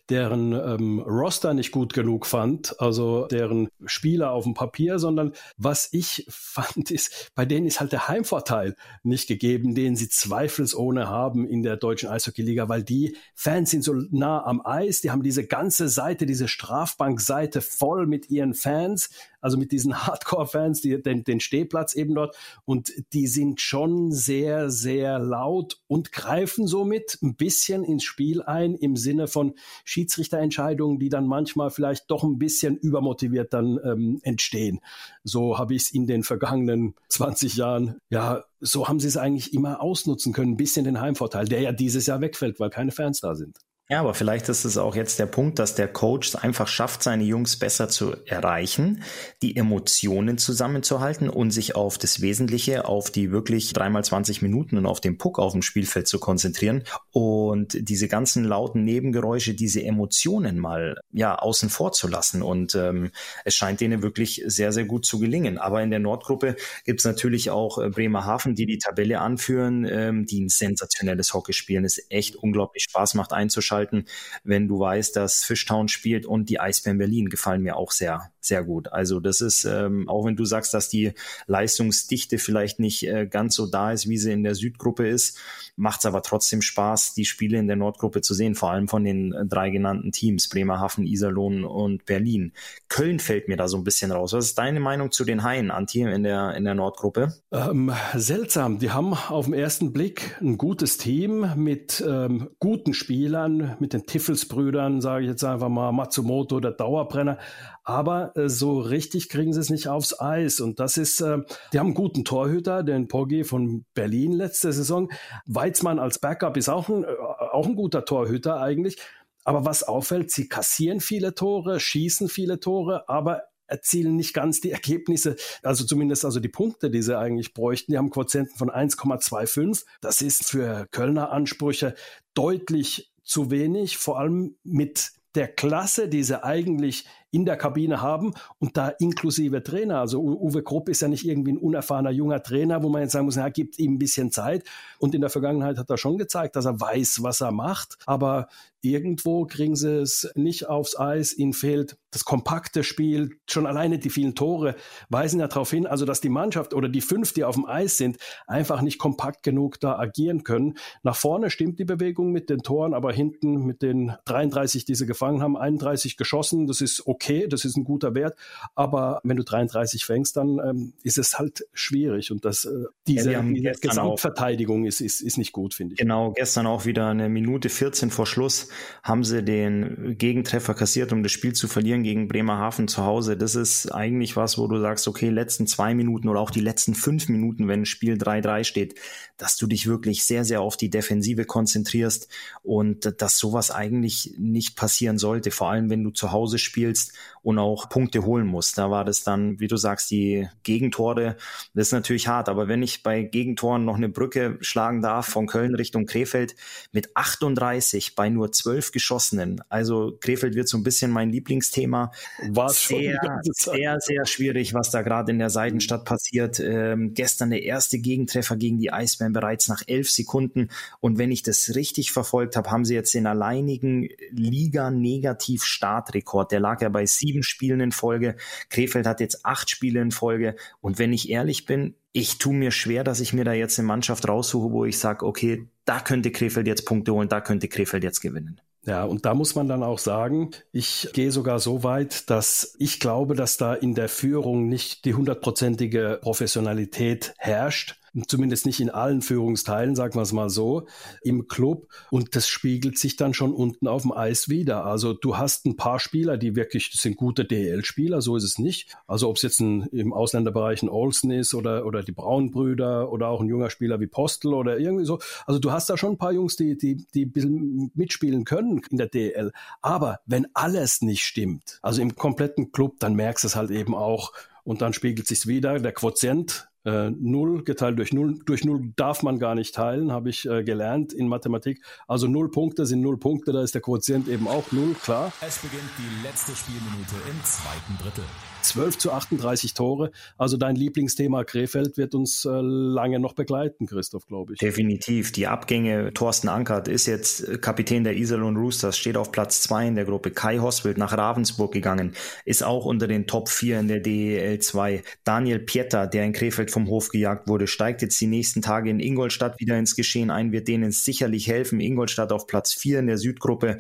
deren 0.10 0.54
ähm, 0.54 1.00
Roster 1.00 1.54
nicht 1.54 1.72
gut 1.74 1.94
genug 1.94 2.26
fand, 2.26 2.80
also 2.80 3.28
deren 3.28 3.68
Spieler 3.86 4.32
auf 4.32 4.46
dem 4.46 4.54
Papier, 4.54 5.00
sondern 5.00 5.34
was 5.58 5.90
ich 5.92 6.26
fand, 6.30 6.90
ist, 6.90 7.32
bei 7.36 7.44
denen 7.44 7.68
ist 7.68 7.82
halt 7.82 7.92
der 7.92 8.08
Heimvorteil 8.08 8.78
nicht 9.04 9.28
gegeben, 9.28 9.76
den 9.76 9.98
sie 9.98 10.08
zweifelsohne 10.08 11.10
haben 11.10 11.46
in 11.46 11.64
der 11.64 11.76
deutschen 11.76 12.08
Eishockeyliga, 12.08 12.70
weil 12.70 12.84
die 12.84 13.18
Fans 13.36 13.72
sind 13.72 13.84
so 13.84 13.94
nah 14.10 14.46
am 14.46 14.66
Eis, 14.66 15.02
die 15.02 15.12
haben 15.12 15.22
diese 15.22 15.46
ganze 15.46 15.90
Seite, 15.90 16.26
diese 16.26 16.48
Strafbankseite 16.48 17.60
voll 17.60 18.08
mit 18.08 18.30
ihren 18.30 18.54
Fans 18.54 19.10
also 19.44 19.58
mit 19.58 19.72
diesen 19.72 19.94
Hardcore-Fans, 20.08 20.82
die, 20.82 21.02
den, 21.02 21.24
den 21.24 21.40
Stehplatz 21.40 21.94
eben 21.96 22.16
dort. 22.16 22.36
Und 22.66 22.92
die 23.14 23.28
sind 23.28 23.62
schon 23.62 24.12
sehr, 24.12 24.70
sehr 24.70 25.20
laut 25.20 25.82
und 25.88 26.12
greifen 26.12 26.66
somit 26.66 27.18
ein 27.22 27.36
bisschen 27.36 27.84
ins 27.84 28.04
Spiel 28.04 28.42
ein 28.42 28.76
im 28.76 28.96
Sinne 28.96 29.28
von 29.28 29.54
Schiedsrichterentscheidungen, 29.84 30.98
die 30.98 31.10
dann 31.10 31.28
manchmal 31.28 31.70
vielleicht 31.70 32.10
doch 32.10 32.24
ein 32.24 32.40
bisschen 32.40 32.78
übermotiviert 32.78 33.54
dann 33.54 33.80
ähm, 33.84 34.20
entstehen. 34.24 34.80
So 35.24 35.58
habe 35.58 35.76
ich 35.76 35.84
es 35.84 35.92
in 35.92 36.08
den 36.08 36.24
vergangenen 36.24 36.96
20 37.10 37.56
Jahren, 37.56 37.98
ja, 38.10 38.44
so 38.62 38.88
haben 38.88 39.00
sie 39.00 39.08
es 39.08 39.18
eigentlich 39.18 39.54
immer 39.54 39.82
ausnutzen 39.82 40.32
können, 40.32 40.54
ein 40.54 40.58
bisschen 40.58 40.86
den 40.86 41.02
Heimvorteil, 41.02 41.46
der 41.46 41.62
ja 41.62 41.72
dieses 41.74 42.06
Jahr 42.06 42.22
wegfällt, 42.22 42.60
weil 42.60 42.70
keine 42.70 42.92
Fans 42.92 43.20
da 43.20 43.36
sind. 43.36 43.58
Ja, 43.94 44.00
aber 44.00 44.16
vielleicht 44.16 44.50
ist 44.50 44.66
es 44.66 44.80
auch 44.80 44.96
jetzt 44.96 45.20
der 45.20 45.28
Punkt, 45.28 45.60
dass 45.60 45.76
der 45.76 45.88
Coach 45.88 46.34
einfach 46.34 46.68
schafft, 46.68 47.04
seine 47.04 47.26
Jungs 47.26 47.58
besser 47.58 47.90
zu 47.90 48.16
erreichen, 48.26 49.04
die 49.44 49.56
Emotionen 49.56 50.40
zusammenzuhalten 50.40 51.30
und 51.30 51.52
sich 51.52 51.76
auf 51.76 52.00
das 52.00 52.20
Wesentliche, 52.20 52.86
auf 52.86 53.12
die 53.12 53.30
wirklich 53.30 53.72
dreimal 53.72 54.04
20 54.04 54.42
Minuten 54.42 54.80
und 54.80 54.88
auf 54.88 55.00
den 55.00 55.20
Puck 55.20 55.38
auf 55.38 55.52
dem 55.52 55.62
Spielfeld 55.62 56.08
zu 56.08 56.18
konzentrieren 56.18 56.86
und 57.12 57.88
diese 57.88 58.08
ganzen 58.08 58.46
lauten 58.46 58.84
Nebengeräusche, 58.84 59.54
diese 59.54 59.84
Emotionen 59.84 60.58
mal 60.58 61.00
ja 61.12 61.36
außen 61.36 61.70
vor 61.70 61.92
zu 61.92 62.08
lassen. 62.08 62.42
Und 62.42 62.74
ähm, 62.74 63.12
es 63.46 63.54
scheint 63.54 63.80
denen 63.80 64.02
wirklich 64.02 64.42
sehr, 64.48 64.72
sehr 64.72 64.86
gut 64.86 65.06
zu 65.06 65.20
gelingen. 65.20 65.60
Aber 65.60 65.84
in 65.84 65.92
der 65.92 66.00
Nordgruppe 66.00 66.56
gibt 66.84 67.02
es 67.02 67.06
natürlich 67.06 67.52
auch 67.52 67.78
äh, 67.78 67.92
Bremerhaven, 67.92 68.56
die 68.56 68.66
die 68.66 68.80
Tabelle 68.80 69.20
anführen, 69.20 69.86
ähm, 69.88 70.26
die 70.26 70.42
ein 70.42 70.50
sensationelles 70.50 71.36
Hockey 71.36 71.54
spielen. 71.54 71.86
Es 71.86 72.04
echt 72.10 72.36
unglaublich 72.36 72.86
Spaß 72.86 73.14
macht 73.14 73.34
einzuschalten 73.34 73.83
einschalten, 73.84 74.06
wenn 74.44 74.68
du 74.68 74.80
weißt, 74.80 75.16
dass 75.16 75.44
Fishtown 75.44 75.88
spielt 75.88 76.26
und 76.26 76.50
die 76.50 76.60
Eisbären 76.60 76.98
Berlin 76.98 77.30
gefallen 77.30 77.62
mir 77.62 77.76
auch 77.76 77.92
sehr, 77.92 78.32
sehr 78.40 78.64
gut. 78.64 78.92
Also 78.92 79.20
das 79.20 79.42
ist, 79.42 79.66
ähm, 79.66 80.08
auch 80.10 80.26
wenn 80.26 80.36
du 80.36 80.46
sagst, 80.46 80.74
dass 80.74 80.90
die 80.90 81.14
Leistungsdichte 81.48 82.38
vielleicht 82.38 82.80
nicht 82.80 83.04
äh, 83.08 83.28
ganz 83.28 83.56
so 83.56 83.68
da 83.68 83.92
ist, 83.92 84.10
wie 84.10 84.18
sie 84.18 84.32
in 84.32 84.44
der 84.44 84.56
Südgruppe 84.56 85.08
ist, 85.08 85.38
macht 85.76 86.00
es 86.00 86.06
aber 86.06 86.22
trotzdem 86.22 86.62
Spaß, 86.62 87.14
die 87.14 87.26
Spiele 87.26 87.58
in 87.58 87.68
der 87.68 87.76
Nordgruppe 87.76 88.22
zu 88.22 88.34
sehen, 88.34 88.56
vor 88.56 88.72
allem 88.72 88.88
von 88.88 89.04
den 89.04 89.34
äh, 89.34 89.46
drei 89.46 89.70
genannten 89.70 90.12
Teams, 90.12 90.50
Bremerhaven, 90.50 91.06
Iserlohn 91.06 91.64
und 91.64 92.06
Berlin. 92.06 92.54
Köln 92.90 93.20
fällt 93.20 93.48
mir 93.48 93.58
da 93.58 93.68
so 93.68 93.78
ein 93.78 93.84
bisschen 93.84 94.12
raus. 94.12 94.34
Was 94.34 94.46
ist 94.46 94.58
deine 94.58 94.80
Meinung 94.80 95.12
zu 95.12 95.26
den 95.26 95.44
Haien, 95.44 95.72
Antje, 95.72 96.12
in 96.14 96.24
der, 96.24 96.56
in 96.56 96.66
der 96.66 96.76
Nordgruppe? 96.76 97.34
Ähm, 97.52 97.92
seltsam. 98.16 98.80
Die 98.80 98.92
haben 98.92 99.14
auf 99.14 99.46
den 99.46 99.54
ersten 99.54 99.94
Blick 99.94 100.38
ein 100.42 100.58
gutes 100.58 100.98
Team 100.98 101.54
mit 101.56 102.04
ähm, 102.06 102.50
guten 102.60 102.94
Spielern, 102.94 103.63
mit 103.80 103.94
den 103.94 104.06
Tiffelsbrüdern, 104.06 105.02
sage 105.02 105.24
ich 105.24 105.30
jetzt 105.30 105.44
einfach 105.44 105.70
mal, 105.70 105.92
Matsumoto, 105.92 106.60
der 106.60 106.72
Dauerbrenner 106.72 107.38
aber 107.84 108.36
äh, 108.38 108.50
so 108.50 108.80
richtig 108.80 109.30
kriegen 109.30 109.54
sie 109.54 109.60
es 109.60 109.70
nicht 109.70 109.88
aufs 109.88 110.20
Eis. 110.20 110.60
Und 110.60 110.80
das 110.80 110.98
ist, 110.98 111.22
äh, 111.22 111.40
die 111.72 111.80
haben 111.80 111.88
einen 111.88 111.96
guten 111.96 112.24
Torhüter, 112.24 112.84
den 112.84 113.08
Poggi 113.08 113.44
von 113.44 113.86
Berlin 113.94 114.32
letzte 114.32 114.72
Saison. 114.72 115.12
Weizmann 115.46 116.00
als 116.00 116.20
Backup 116.20 116.58
ist 116.58 116.70
auch 116.70 116.90
ein, 116.90 117.04
äh, 117.04 117.08
auch 117.08 117.68
ein 117.68 117.76
guter 117.76 118.06
Torhüter 118.06 118.62
eigentlich. 118.62 118.98
Aber 119.44 119.66
was 119.66 119.84
auffällt, 119.84 120.32
sie 120.32 120.48
kassieren 120.48 121.02
viele 121.02 121.36
Tore, 121.36 121.82
schießen 121.82 122.30
viele 122.30 122.62
Tore, 122.62 123.10
aber 123.10 123.44
erzielen 123.68 124.16
nicht 124.16 124.34
ganz 124.34 124.62
die 124.62 124.72
Ergebnisse, 124.72 125.36
also 125.64 125.84
zumindest 125.86 126.26
also 126.26 126.40
die 126.40 126.50
Punkte, 126.50 126.90
die 126.90 127.02
sie 127.02 127.18
eigentlich 127.18 127.54
bräuchten. 127.54 127.92
Die 127.92 127.98
haben 127.98 128.12
Quotienten 128.12 128.56
von 128.56 128.70
1,25. 128.70 129.86
Das 130.00 130.22
ist 130.22 130.46
für 130.46 130.88
Kölner 130.92 131.32
Ansprüche 131.32 131.96
deutlich 132.34 133.13
zu 133.24 133.52
wenig, 133.52 133.98
vor 133.98 134.20
allem 134.20 134.56
mit 134.64 135.14
der 135.36 135.48
Klasse, 135.48 136.08
die 136.08 136.24
sie 136.24 136.44
eigentlich 136.44 137.06
in 137.32 137.46
der 137.46 137.58
Kabine 137.58 138.02
haben 138.02 138.34
und 138.60 138.78
da 138.78 138.90
inklusive 138.90 139.64
Trainer. 139.64 140.00
Also 140.00 140.22
Uwe 140.22 140.62
Krupp 140.62 140.88
ist 140.90 141.02
ja 141.02 141.08
nicht 141.08 141.28
irgendwie 141.28 141.54
ein 141.54 141.58
unerfahrener 141.58 142.12
junger 142.12 142.44
Trainer, 142.44 142.84
wo 142.84 142.90
man 142.90 143.02
jetzt 143.02 143.14
sagen 143.14 143.26
muss, 143.26 143.38
er 143.38 143.50
gibt 143.50 143.80
ihm 143.80 143.94
ein 143.94 144.00
bisschen 144.00 144.32
Zeit. 144.32 144.64
Und 145.00 145.16
in 145.16 145.22
der 145.22 145.32
Vergangenheit 145.32 145.80
hat 145.80 145.90
er 145.90 145.98
schon 145.98 146.20
gezeigt, 146.20 146.56
dass 146.56 146.66
er 146.66 146.80
weiß, 146.80 147.24
was 147.24 147.42
er 147.42 147.52
macht. 147.52 147.98
Aber 148.06 148.48
irgendwo 148.84 149.46
kriegen 149.46 149.76
sie 149.76 150.02
es 150.02 150.30
nicht 150.36 150.68
aufs 150.68 151.00
Eis. 151.00 151.34
Ihnen 151.34 151.54
fehlt 151.54 151.98
das 152.12 152.26
kompakte 152.26 152.84
Spiel. 152.84 153.38
Schon 153.50 153.66
alleine 153.66 153.98
die 153.98 154.10
vielen 154.10 154.36
Tore 154.36 154.76
weisen 155.10 155.40
ja 155.40 155.48
darauf 155.48 155.72
hin, 155.72 155.88
also 155.88 156.06
dass 156.06 156.22
die 156.22 156.30
Mannschaft 156.30 156.74
oder 156.74 156.90
die 156.90 157.02
fünf, 157.02 157.34
die 157.34 157.44
auf 157.44 157.56
dem 157.56 157.66
Eis 157.66 157.98
sind, 157.98 158.18
einfach 158.46 158.82
nicht 158.82 159.00
kompakt 159.00 159.42
genug 159.44 159.80
da 159.80 159.98
agieren 159.98 160.44
können. 160.44 160.76
Nach 161.02 161.16
vorne 161.16 161.50
stimmt 161.50 161.80
die 161.80 161.86
Bewegung 161.86 162.32
mit 162.32 162.50
den 162.50 162.60
Toren, 162.60 162.94
aber 162.94 163.12
hinten 163.12 163.66
mit 163.66 163.82
den 163.82 164.14
33, 164.26 164.86
die 164.86 164.96
sie 164.96 165.06
gefangen 165.06 165.42
haben, 165.42 165.58
31 165.58 166.18
geschossen. 166.18 166.68
Das 166.68 166.82
ist 166.82 167.08
okay 167.08 167.48
das 167.54 167.66
ist 167.66 167.78
ein 167.78 167.84
guter 167.84 168.16
Wert, 168.16 168.38
aber 168.76 169.22
wenn 169.24 169.38
du 169.38 169.44
33 169.44 170.06
fängst, 170.06 170.36
dann 170.36 170.60
ähm, 170.60 170.94
ist 171.04 171.18
es 171.18 171.40
halt 171.40 171.66
schwierig 171.74 172.32
und 172.32 172.46
das, 172.46 172.66
äh, 172.66 172.86
diese, 173.08 173.32
ja, 173.32 173.42
diese 173.42 173.72
Gesamtverteidigung 173.80 174.86
ist, 174.86 175.00
ist, 175.02 175.22
ist 175.22 175.38
nicht 175.38 175.52
gut, 175.52 175.74
finde 175.74 175.94
ich. 175.94 176.00
Genau, 176.00 176.32
gestern 176.32 176.68
auch 176.68 176.86
wieder 176.86 177.08
eine 177.08 177.30
Minute 177.30 177.70
14 177.70 178.10
vor 178.10 178.26
Schluss 178.26 178.68
haben 179.04 179.24
sie 179.24 179.44
den 179.44 180.18
Gegentreffer 180.18 180.74
kassiert, 180.74 181.14
um 181.14 181.24
das 181.24 181.32
Spiel 181.32 181.54
zu 181.54 181.68
verlieren 181.68 182.04
gegen 182.04 182.28
Bremerhaven 182.28 182.88
zu 182.88 183.04
Hause. 183.04 183.38
Das 183.38 183.56
ist 183.56 183.94
eigentlich 183.94 184.36
was, 184.36 184.58
wo 184.58 184.68
du 184.68 184.80
sagst, 184.80 185.08
okay, 185.08 185.30
letzten 185.30 185.68
zwei 185.68 185.94
Minuten 185.94 186.30
oder 186.30 186.40
auch 186.40 186.52
die 186.52 186.62
letzten 186.62 186.96
fünf 186.96 187.30
Minuten, 187.30 187.68
wenn 187.68 187.86
Spiel 187.86 188.16
3-3 188.16 188.64
steht, 188.64 188.96
dass 189.38 189.58
du 189.58 189.68
dich 189.68 189.88
wirklich 189.88 190.24
sehr, 190.24 190.46
sehr 190.46 190.62
auf 190.62 190.78
die 190.78 190.90
Defensive 190.90 191.46
konzentrierst 191.46 192.28
und 192.62 193.22
dass 193.22 193.38
sowas 193.38 193.72
eigentlich 193.72 194.36
nicht 194.38 194.76
passieren 194.76 195.18
sollte, 195.18 195.52
vor 195.52 195.70
allem 195.70 195.90
wenn 195.90 196.04
du 196.04 196.12
zu 196.12 196.32
Hause 196.32 196.58
spielst 196.58 197.14
und 197.42 197.60
auch 197.60 197.90
Punkte 197.90 198.26
holen 198.26 198.48
muss. 198.48 198.72
Da 198.72 198.90
war 198.90 199.06
das 199.06 199.24
dann, 199.24 199.60
wie 199.60 199.68
du 199.68 199.76
sagst, 199.76 200.12
die 200.12 200.48
Gegentore. 200.64 201.36
Das 201.74 201.88
ist 201.88 201.92
natürlich 201.92 202.28
hart, 202.28 202.50
aber 202.50 202.68
wenn 202.68 202.82
ich 202.82 203.04
bei 203.04 203.24
Gegentoren 203.24 203.86
noch 203.86 203.98
eine 203.98 204.10
Brücke 204.10 204.58
schlagen 204.62 205.02
darf 205.02 205.28
von 205.28 205.48
Köln 205.48 205.76
Richtung 205.76 206.06
Krefeld 206.06 206.56
mit 206.92 207.16
38 207.16 208.16
bei 208.16 208.30
nur 208.30 208.52
zwölf 208.64 208.92
geschossenen. 208.92 209.62
Also 209.70 210.18
Krefeld 210.20 210.56
wird 210.56 210.68
so 210.70 210.78
ein 210.78 210.84
bisschen 210.84 211.12
mein 211.12 211.30
Lieblingsthema. 211.30 212.12
War 212.50 212.70
sehr, 212.70 213.20
sehr, 213.44 214.00
sehr 214.00 214.26
schwierig, 214.26 214.74
was 214.74 214.90
da 214.90 215.02
gerade 215.02 215.32
in 215.32 215.40
der 215.40 215.50
Seidenstadt 215.50 216.06
passiert. 216.06 216.60
Ähm, 216.60 217.14
gestern 217.14 217.50
der 217.50 217.64
erste 217.64 218.00
Gegentreffer 218.00 218.56
gegen 218.56 218.78
die 218.80 218.94
Eisbären 218.94 219.34
bereits 219.34 219.68
nach 219.68 219.82
elf 219.88 220.10
Sekunden. 220.10 220.70
Und 221.02 221.18
wenn 221.18 221.32
ich 221.32 221.44
das 221.44 221.76
richtig 221.76 222.14
verfolgt 222.14 222.56
habe, 222.56 222.72
haben 222.72 222.86
sie 222.86 222.96
jetzt 222.96 223.14
den 223.14 223.28
alleinigen 223.28 224.08
Liga-Negativ-Startrekord. 224.32 226.50
Der 226.52 226.62
lag 226.62 226.82
ja 226.82 226.90
bei 226.90 227.06
sieben 227.06 227.44
Spielen 227.44 227.82
in 227.82 227.92
Folge. 227.92 228.38
Krefeld 228.70 229.06
hat 229.06 229.20
jetzt 229.20 229.46
acht 229.46 229.70
Spiele 229.70 230.02
in 230.02 230.12
Folge. 230.12 230.56
Und 230.80 230.98
wenn 231.00 231.12
ich 231.12 231.30
ehrlich 231.30 231.66
bin, 231.66 231.96
ich 232.14 232.38
tue 232.38 232.54
mir 232.54 232.72
schwer, 232.72 233.04
dass 233.04 233.20
ich 233.20 233.34
mir 233.34 233.44
da 233.44 233.54
jetzt 233.54 233.80
eine 233.80 233.88
Mannschaft 233.88 234.28
raussuche, 234.28 234.72
wo 234.72 234.86
ich 234.86 235.00
sage, 235.00 235.26
okay, 235.26 235.68
da 235.86 236.00
könnte 236.00 236.32
Krefeld 236.32 236.68
jetzt 236.68 236.86
Punkte 236.86 237.14
holen, 237.14 237.30
da 237.30 237.42
könnte 237.42 237.68
Krefeld 237.68 238.04
jetzt 238.04 238.22
gewinnen. 238.22 238.60
Ja, 238.86 239.06
und 239.06 239.26
da 239.26 239.34
muss 239.34 239.56
man 239.56 239.70
dann 239.70 239.82
auch 239.82 240.00
sagen, 240.00 240.52
ich 240.74 241.10
gehe 241.14 241.32
sogar 241.32 241.60
so 241.60 241.84
weit, 241.84 242.30
dass 242.30 242.76
ich 242.80 243.00
glaube, 243.00 243.34
dass 243.34 243.56
da 243.56 243.74
in 243.74 243.96
der 243.96 244.10
Führung 244.10 244.68
nicht 244.68 245.06
die 245.06 245.14
hundertprozentige 245.14 246.20
Professionalität 246.22 247.34
herrscht 247.38 247.96
zumindest 248.28 248.66
nicht 248.66 248.80
in 248.80 248.90
allen 248.90 249.22
Führungsteilen, 249.22 249.96
sagen 249.96 250.16
wir 250.16 250.22
es 250.22 250.34
mal 250.34 250.50
so, 250.50 250.86
im 251.24 251.48
Club. 251.48 251.88
Und 252.12 252.36
das 252.36 252.48
spiegelt 252.48 252.98
sich 252.98 253.16
dann 253.16 253.34
schon 253.34 253.54
unten 253.54 253.88
auf 253.88 254.04
dem 254.04 254.12
Eis 254.12 254.50
wieder. 254.50 254.86
Also 254.86 255.14
du 255.14 255.38
hast 255.38 255.66
ein 255.66 255.76
paar 255.76 256.00
Spieler, 256.00 256.38
die 256.38 256.56
wirklich, 256.56 256.92
das 256.92 257.02
sind 257.02 257.18
gute 257.18 257.46
DL-Spieler, 257.46 258.22
so 258.22 258.36
ist 258.36 258.44
es 258.44 258.60
nicht. 258.60 258.96
Also 259.08 259.30
ob 259.30 259.38
es 259.38 259.42
jetzt 259.42 259.60
ein, 259.60 259.84
im 259.88 260.14
Ausländerbereich 260.14 260.84
ein 260.84 260.90
Olsen 260.90 261.32
ist 261.32 261.54
oder, 261.54 261.86
oder 261.86 262.04
die 262.04 262.12
Braunbrüder 262.12 263.12
oder 263.12 263.30
auch 263.30 263.42
ein 263.42 263.50
junger 263.50 263.70
Spieler 263.70 264.00
wie 264.00 264.08
Postel 264.08 264.54
oder 264.54 264.78
irgendwie 264.78 265.06
so. 265.06 265.20
Also 265.46 265.60
du 265.60 265.72
hast 265.72 265.90
da 265.90 265.98
schon 265.98 266.14
ein 266.14 266.18
paar 266.18 266.34
Jungs, 266.34 266.56
die, 266.56 266.78
die, 266.78 267.08
die 267.14 267.26
ein 267.26 267.32
bisschen 267.32 267.92
mitspielen 267.96 268.46
können 268.46 268.82
in 268.90 268.98
der 268.98 269.08
DL. 269.08 269.52
Aber 269.82 270.20
wenn 270.26 270.48
alles 270.54 271.02
nicht 271.02 271.24
stimmt, 271.24 271.80
also 271.82 272.02
im 272.02 272.16
kompletten 272.16 272.72
Club, 272.72 273.00
dann 273.00 273.16
merkst 273.16 273.44
du 273.44 273.48
es 273.48 273.56
halt 273.56 273.72
eben 273.72 273.96
auch, 273.96 274.32
und 274.64 274.82
dann 274.82 274.94
spiegelt 274.94 275.28
sich 275.28 275.46
wieder. 275.46 275.80
Der 275.80 275.92
Quotient 275.92 276.70
äh, 276.86 277.10
0 277.10 277.64
geteilt 277.64 277.98
durch 277.98 278.14
0. 278.14 278.40
Durch 278.46 278.64
0 278.64 278.94
darf 278.96 279.24
man 279.24 279.40
gar 279.40 279.56
nicht 279.56 279.76
teilen, 279.76 280.12
habe 280.12 280.30
ich 280.30 280.46
äh, 280.46 280.64
gelernt 280.64 281.14
in 281.14 281.28
Mathematik. 281.28 281.84
Also 282.08 282.28
0 282.28 282.52
Punkte 282.52 282.86
sind 282.86 283.02
0 283.02 283.18
Punkte, 283.18 283.52
da 283.52 283.62
ist 283.62 283.74
der 283.74 283.82
Quotient 283.82 284.28
eben 284.28 284.48
auch 284.48 284.72
0, 284.72 284.96
klar. 285.02 285.32
Es 285.42 285.60
beginnt 285.60 285.84
die 285.98 286.28
letzte 286.28 286.56
Spielminute 286.56 287.16
im 287.30 287.44
zweiten 287.44 287.98
Drittel. 288.02 288.24
12 288.64 288.98
zu 288.98 289.12
38 289.12 289.74
Tore. 289.74 290.12
Also 290.38 290.58
dein 290.58 290.76
Lieblingsthema 290.76 291.44
Krefeld 291.44 291.98
wird 291.98 292.16
uns 292.16 292.46
äh, 292.46 292.50
lange 292.50 293.20
noch 293.20 293.34
begleiten, 293.34 293.86
Christoph, 293.86 294.26
glaube 294.28 294.54
ich. 294.54 294.60
Definitiv. 294.60 295.32
Die 295.32 295.48
Abgänge, 295.48 296.14
Thorsten 296.14 296.50
Ankert 296.50 296.88
ist 296.88 297.06
jetzt 297.06 297.62
Kapitän 297.62 298.04
der 298.04 298.16
Isel 298.16 298.44
und 298.44 298.58
Roosters, 298.58 298.98
steht 298.98 299.18
auf 299.18 299.32
Platz 299.32 299.62
2 299.62 299.88
in 299.88 299.96
der 299.96 300.06
Gruppe. 300.06 300.32
Kai 300.32 300.60
Hoswild 300.60 300.98
nach 300.98 301.18
Ravensburg 301.18 301.72
gegangen, 301.72 302.14
ist 302.46 302.64
auch 302.64 302.86
unter 302.86 303.08
den 303.08 303.28
Top 303.28 303.50
4 303.50 303.80
in 303.80 303.88
der 303.88 304.00
DEL 304.00 304.60
2. 304.60 305.04
Daniel 305.24 305.60
Pieter, 305.60 306.08
der 306.08 306.24
in 306.24 306.34
Krefeld 306.34 306.72
vom 306.72 306.88
Hof 306.88 307.10
gejagt 307.10 307.48
wurde, 307.48 307.68
steigt 307.68 308.02
jetzt 308.02 308.20
die 308.20 308.28
nächsten 308.28 308.62
Tage 308.62 308.90
in 308.90 309.00
Ingolstadt 309.00 309.60
wieder 309.60 309.78
ins 309.78 309.96
Geschehen 309.96 310.32
ein, 310.32 310.52
wird 310.52 310.68
denen 310.68 310.92
sicherlich 310.92 311.48
helfen. 311.48 311.80
Ingolstadt 311.80 312.32
auf 312.32 312.48
Platz 312.48 312.74
4 312.74 313.00
in 313.00 313.08
der 313.08 313.18
Südgruppe. 313.18 313.78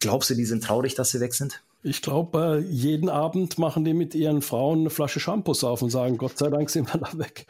Glaubst 0.00 0.30
du, 0.30 0.34
die 0.34 0.44
sind 0.44 0.64
traurig, 0.64 0.94
dass 0.94 1.10
sie 1.10 1.20
weg 1.20 1.34
sind? 1.34 1.62
Ich 1.84 2.00
glaube, 2.00 2.64
jeden 2.68 3.08
Abend 3.08 3.58
machen 3.58 3.84
die 3.84 3.92
mit 3.92 4.14
ihren 4.14 4.40
Frauen 4.40 4.80
eine 4.80 4.90
Flasche 4.90 5.18
Shampoos 5.18 5.64
auf 5.64 5.82
und 5.82 5.90
sagen, 5.90 6.16
Gott 6.16 6.38
sei 6.38 6.48
Dank 6.48 6.70
sind 6.70 6.92
wir 6.94 7.00
da 7.00 7.18
weg. 7.18 7.46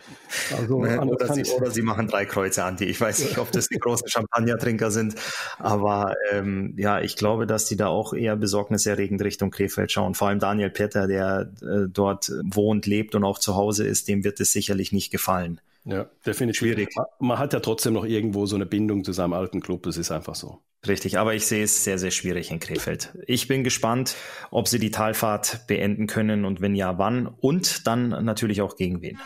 Also, 0.57 0.77
oder, 0.77 1.35
sie, 1.35 1.45
oder, 1.53 1.71
sie, 1.71 1.83
machen 1.83 2.09
drei 2.09 2.25
Kreuze, 2.25 2.65
Anti. 2.65 2.87
Ich 2.87 2.99
weiß 2.99 3.25
nicht, 3.25 3.37
ob 3.37 3.53
das 3.53 3.69
die 3.69 3.79
großen 3.79 4.09
Champagnertrinker 4.09 4.91
sind, 4.91 5.17
aber 5.59 6.15
ähm, 6.31 6.73
ja, 6.79 7.03
ich 7.03 7.17
glaube, 7.17 7.47
dass 7.47 7.67
die 7.67 7.77
da 7.77 7.89
auch 7.89 8.15
eher 8.15 8.37
besorgniserregend 8.37 9.21
Richtung 9.21 9.51
Krefeld 9.51 9.93
schauen. 9.93 10.15
Vor 10.15 10.29
allem 10.29 10.39
Daniel 10.39 10.71
Petter, 10.71 11.07
der 11.07 11.53
äh, 11.61 11.89
dort 11.89 12.33
wohnt, 12.43 12.87
lebt 12.87 13.15
und 13.15 13.25
auch 13.25 13.39
zu 13.39 13.55
Hause 13.55 13.87
ist, 13.87 14.09
dem 14.09 14.25
wird 14.25 14.41
es 14.41 14.51
sicherlich 14.53 14.93
nicht 14.93 15.11
gefallen. 15.11 15.61
Ja, 15.85 16.07
definitiv. 16.25 16.61
Schwierig. 16.61 16.89
Man 17.19 17.39
hat 17.39 17.53
ja 17.53 17.61
trotzdem 17.61 17.95
noch 17.95 18.05
irgendwo 18.05 18.47
so 18.47 18.55
eine 18.55 18.67
Bindung 18.67 19.05
zu 19.05 19.13
seinem 19.13 19.33
alten 19.33 19.61
Club, 19.61 19.83
das 19.83 19.97
ist 19.97 20.13
einfach 20.13 20.35
so. 20.35 20.63
Richtig, 20.87 21.19
aber 21.19 21.35
ich 21.35 21.47
sehe 21.47 21.63
es 21.63 21.85
sehr, 21.85 21.99
sehr 21.99 22.11
schwierig 22.11 22.51
in 22.51 22.59
Krefeld. 22.59 23.17
Ich 23.27 23.47
bin 23.47 23.63
gespannt, 23.63 24.17
ob 24.51 24.67
sie 24.67 24.81
die 24.81 24.91
Talfahrt 24.91 25.67
beenden 25.67 26.09
können 26.09 26.45
und 26.45 26.61
wenn 26.61 26.75
ja, 26.75 26.99
wann 26.99 27.27
und 27.27 27.87
dann 27.87 28.09
natürlich 28.25 28.63
auch 28.63 28.77
gegen 28.77 29.01
wen. 29.01 29.19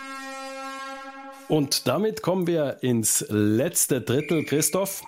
Und 1.49 1.87
damit 1.87 2.23
kommen 2.23 2.47
wir 2.47 2.83
ins 2.83 3.25
letzte 3.29 4.01
Drittel, 4.01 4.45
Christoph. 4.45 5.03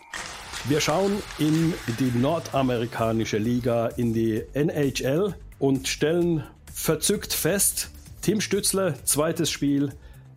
Wir 0.65 0.81
schauen 0.81 1.23
in 1.39 1.75
die 1.99 2.17
nordamerikanische 2.17 3.39
Liga, 3.39 3.89
in 3.89 4.13
die 4.13 4.45
NHL 4.55 5.35
und 5.59 5.89
stellen 5.89 6.45
verzückt 6.73 7.33
fest, 7.33 7.91
Tim 8.23 8.41
Stützle, 8.41 8.95
zweites 9.05 9.51
Spiel, 9.51 9.93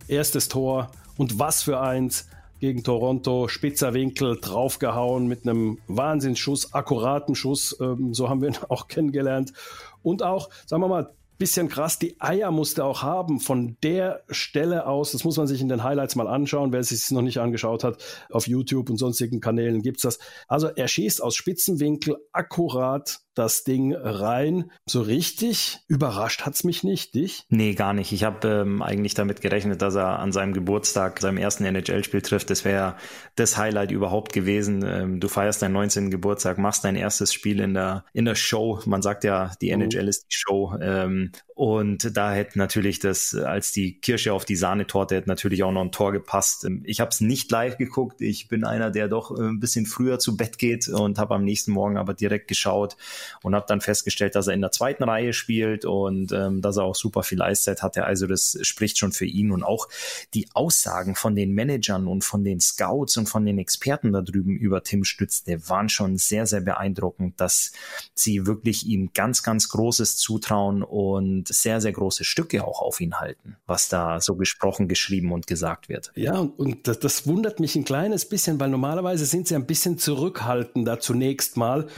erstes 0.08 0.48
Tor 0.48 0.90
und 1.16 1.38
was 1.38 1.62
für 1.62 1.80
eins 1.80 2.28
gegen 2.60 2.84
Toronto, 2.84 3.48
spitzer 3.48 3.92
Winkel, 3.92 4.38
draufgehauen 4.40 5.26
mit 5.26 5.46
einem 5.46 5.78
Wahnsinnsschuss, 5.88 6.74
akkuraten 6.74 7.34
Schuss, 7.34 7.76
ähm, 7.80 8.14
so 8.14 8.28
haben 8.28 8.40
wir 8.40 8.50
ihn 8.50 8.58
auch 8.68 8.86
kennengelernt. 8.86 9.52
Und 10.02 10.22
auch, 10.22 10.48
sagen 10.66 10.82
wir 10.82 10.88
mal, 10.88 11.10
bisschen 11.38 11.68
krass, 11.68 11.98
die 11.98 12.20
Eier 12.20 12.52
musste 12.52 12.84
auch 12.84 13.02
haben 13.02 13.40
von 13.40 13.76
der 13.82 14.22
Stelle 14.30 14.86
aus. 14.86 15.10
Das 15.10 15.24
muss 15.24 15.36
man 15.36 15.48
sich 15.48 15.60
in 15.60 15.68
den 15.68 15.82
Highlights 15.82 16.14
mal 16.14 16.28
anschauen, 16.28 16.70
wer 16.70 16.78
es 16.78 16.90
sich 16.90 17.10
noch 17.10 17.20
nicht 17.20 17.38
angeschaut 17.38 17.82
hat. 17.82 18.00
Auf 18.30 18.46
YouTube 18.46 18.88
und 18.90 18.96
sonstigen 18.96 19.40
Kanälen 19.40 19.82
gibt's 19.82 20.02
das. 20.02 20.20
Also 20.46 20.68
er 20.68 20.86
schießt 20.86 21.20
aus 21.20 21.34
Spitzenwinkel 21.34 22.16
akkurat 22.30 23.21
das 23.34 23.64
Ding 23.64 23.94
rein. 23.94 24.70
So 24.86 25.02
richtig 25.02 25.80
überrascht 25.88 26.42
hat's 26.42 26.64
mich 26.64 26.84
nicht, 26.84 27.14
dich? 27.14 27.44
Nee, 27.48 27.74
gar 27.74 27.92
nicht. 27.94 28.12
Ich 28.12 28.24
habe 28.24 28.46
ähm, 28.48 28.82
eigentlich 28.82 29.14
damit 29.14 29.40
gerechnet, 29.40 29.82
dass 29.82 29.94
er 29.94 30.18
an 30.18 30.32
seinem 30.32 30.52
Geburtstag, 30.52 31.20
seinem 31.20 31.38
ersten 31.38 31.64
NHL-Spiel 31.64 32.22
trifft. 32.22 32.50
Das 32.50 32.64
wäre 32.64 32.96
das 33.36 33.56
Highlight 33.56 33.90
überhaupt 33.90 34.32
gewesen. 34.32 34.84
Ähm, 34.86 35.20
du 35.20 35.28
feierst 35.28 35.62
deinen 35.62 35.72
19. 35.72 36.10
Geburtstag, 36.10 36.58
machst 36.58 36.84
dein 36.84 36.96
erstes 36.96 37.32
Spiel 37.32 37.60
in 37.60 37.74
der, 37.74 38.04
in 38.12 38.24
der 38.24 38.34
Show. 38.34 38.80
Man 38.86 39.02
sagt 39.02 39.24
ja, 39.24 39.52
die 39.60 39.74
mhm. 39.74 39.82
NHL 39.82 40.08
ist 40.08 40.24
die 40.24 40.36
Show. 40.36 40.74
Ähm, 40.80 41.32
und 41.62 42.16
da 42.16 42.32
hätte 42.32 42.58
natürlich 42.58 42.98
das 42.98 43.36
als 43.36 43.70
die 43.70 43.92
Kirsche 44.00 44.32
auf 44.32 44.44
die 44.44 44.56
Sahnetorte 44.56 45.14
hätte 45.14 45.28
natürlich 45.28 45.62
auch 45.62 45.70
noch 45.70 45.82
ein 45.82 45.92
Tor 45.92 46.10
gepasst. 46.10 46.64
Ähm, 46.64 46.82
ich 46.84 46.98
habe 46.98 47.10
es 47.10 47.20
nicht 47.20 47.52
live 47.52 47.78
geguckt. 47.78 48.20
Ich 48.20 48.48
bin 48.48 48.64
einer, 48.64 48.90
der 48.90 49.06
doch 49.06 49.30
äh, 49.30 49.44
ein 49.44 49.60
bisschen 49.60 49.86
früher 49.86 50.18
zu 50.18 50.36
Bett 50.36 50.58
geht 50.58 50.88
und 50.88 51.20
habe 51.20 51.36
am 51.36 51.44
nächsten 51.44 51.70
Morgen 51.70 51.98
aber 51.98 52.14
direkt 52.14 52.48
geschaut 52.48 52.96
und 53.44 53.54
habe 53.54 53.66
dann 53.68 53.80
festgestellt, 53.80 54.34
dass 54.34 54.48
er 54.48 54.54
in 54.54 54.60
der 54.60 54.72
zweiten 54.72 55.04
Reihe 55.04 55.32
spielt 55.32 55.84
und 55.84 56.32
ähm, 56.32 56.62
dass 56.62 56.78
er 56.78 56.82
auch 56.82 56.96
super 56.96 57.22
viel 57.22 57.40
Eiszeit 57.40 57.80
hatte. 57.80 58.06
Also 58.06 58.26
das 58.26 58.58
spricht 58.62 58.98
schon 58.98 59.12
für 59.12 59.26
ihn 59.26 59.52
und 59.52 59.62
auch 59.62 59.86
die 60.34 60.48
Aussagen 60.54 61.14
von 61.14 61.36
den 61.36 61.52
Managern 61.52 62.08
und 62.08 62.24
von 62.24 62.42
den 62.42 62.58
Scouts 62.58 63.16
und 63.18 63.28
von 63.28 63.46
den 63.46 63.60
Experten 63.60 64.12
da 64.12 64.22
drüben 64.22 64.56
über 64.56 64.82
Tim 64.82 65.04
Stützle 65.04 65.68
waren 65.68 65.88
schon 65.88 66.16
sehr, 66.16 66.44
sehr 66.44 66.60
beeindruckend, 66.60 67.40
dass 67.40 67.70
sie 68.14 68.46
wirklich 68.46 68.84
ihm 68.84 69.12
ganz, 69.14 69.44
ganz 69.44 69.68
Großes 69.68 70.16
zutrauen 70.16 70.82
und 70.82 71.51
sehr, 71.52 71.80
sehr 71.80 71.92
große 71.92 72.24
Stücke 72.24 72.64
auch 72.64 72.82
auf 72.82 73.00
ihn 73.00 73.20
halten, 73.20 73.56
was 73.66 73.88
da 73.88 74.20
so 74.20 74.34
gesprochen, 74.34 74.88
geschrieben 74.88 75.32
und 75.32 75.46
gesagt 75.46 75.88
wird. 75.88 76.12
Ja, 76.14 76.38
und 76.38 76.88
das, 76.88 76.98
das 76.98 77.26
wundert 77.26 77.60
mich 77.60 77.76
ein 77.76 77.84
kleines 77.84 78.28
bisschen, 78.28 78.58
weil 78.60 78.70
normalerweise 78.70 79.26
sind 79.26 79.48
sie 79.48 79.54
ein 79.54 79.66
bisschen 79.66 79.98
zurückhaltender 79.98 81.00
zunächst 81.00 81.56
mal 81.56 81.88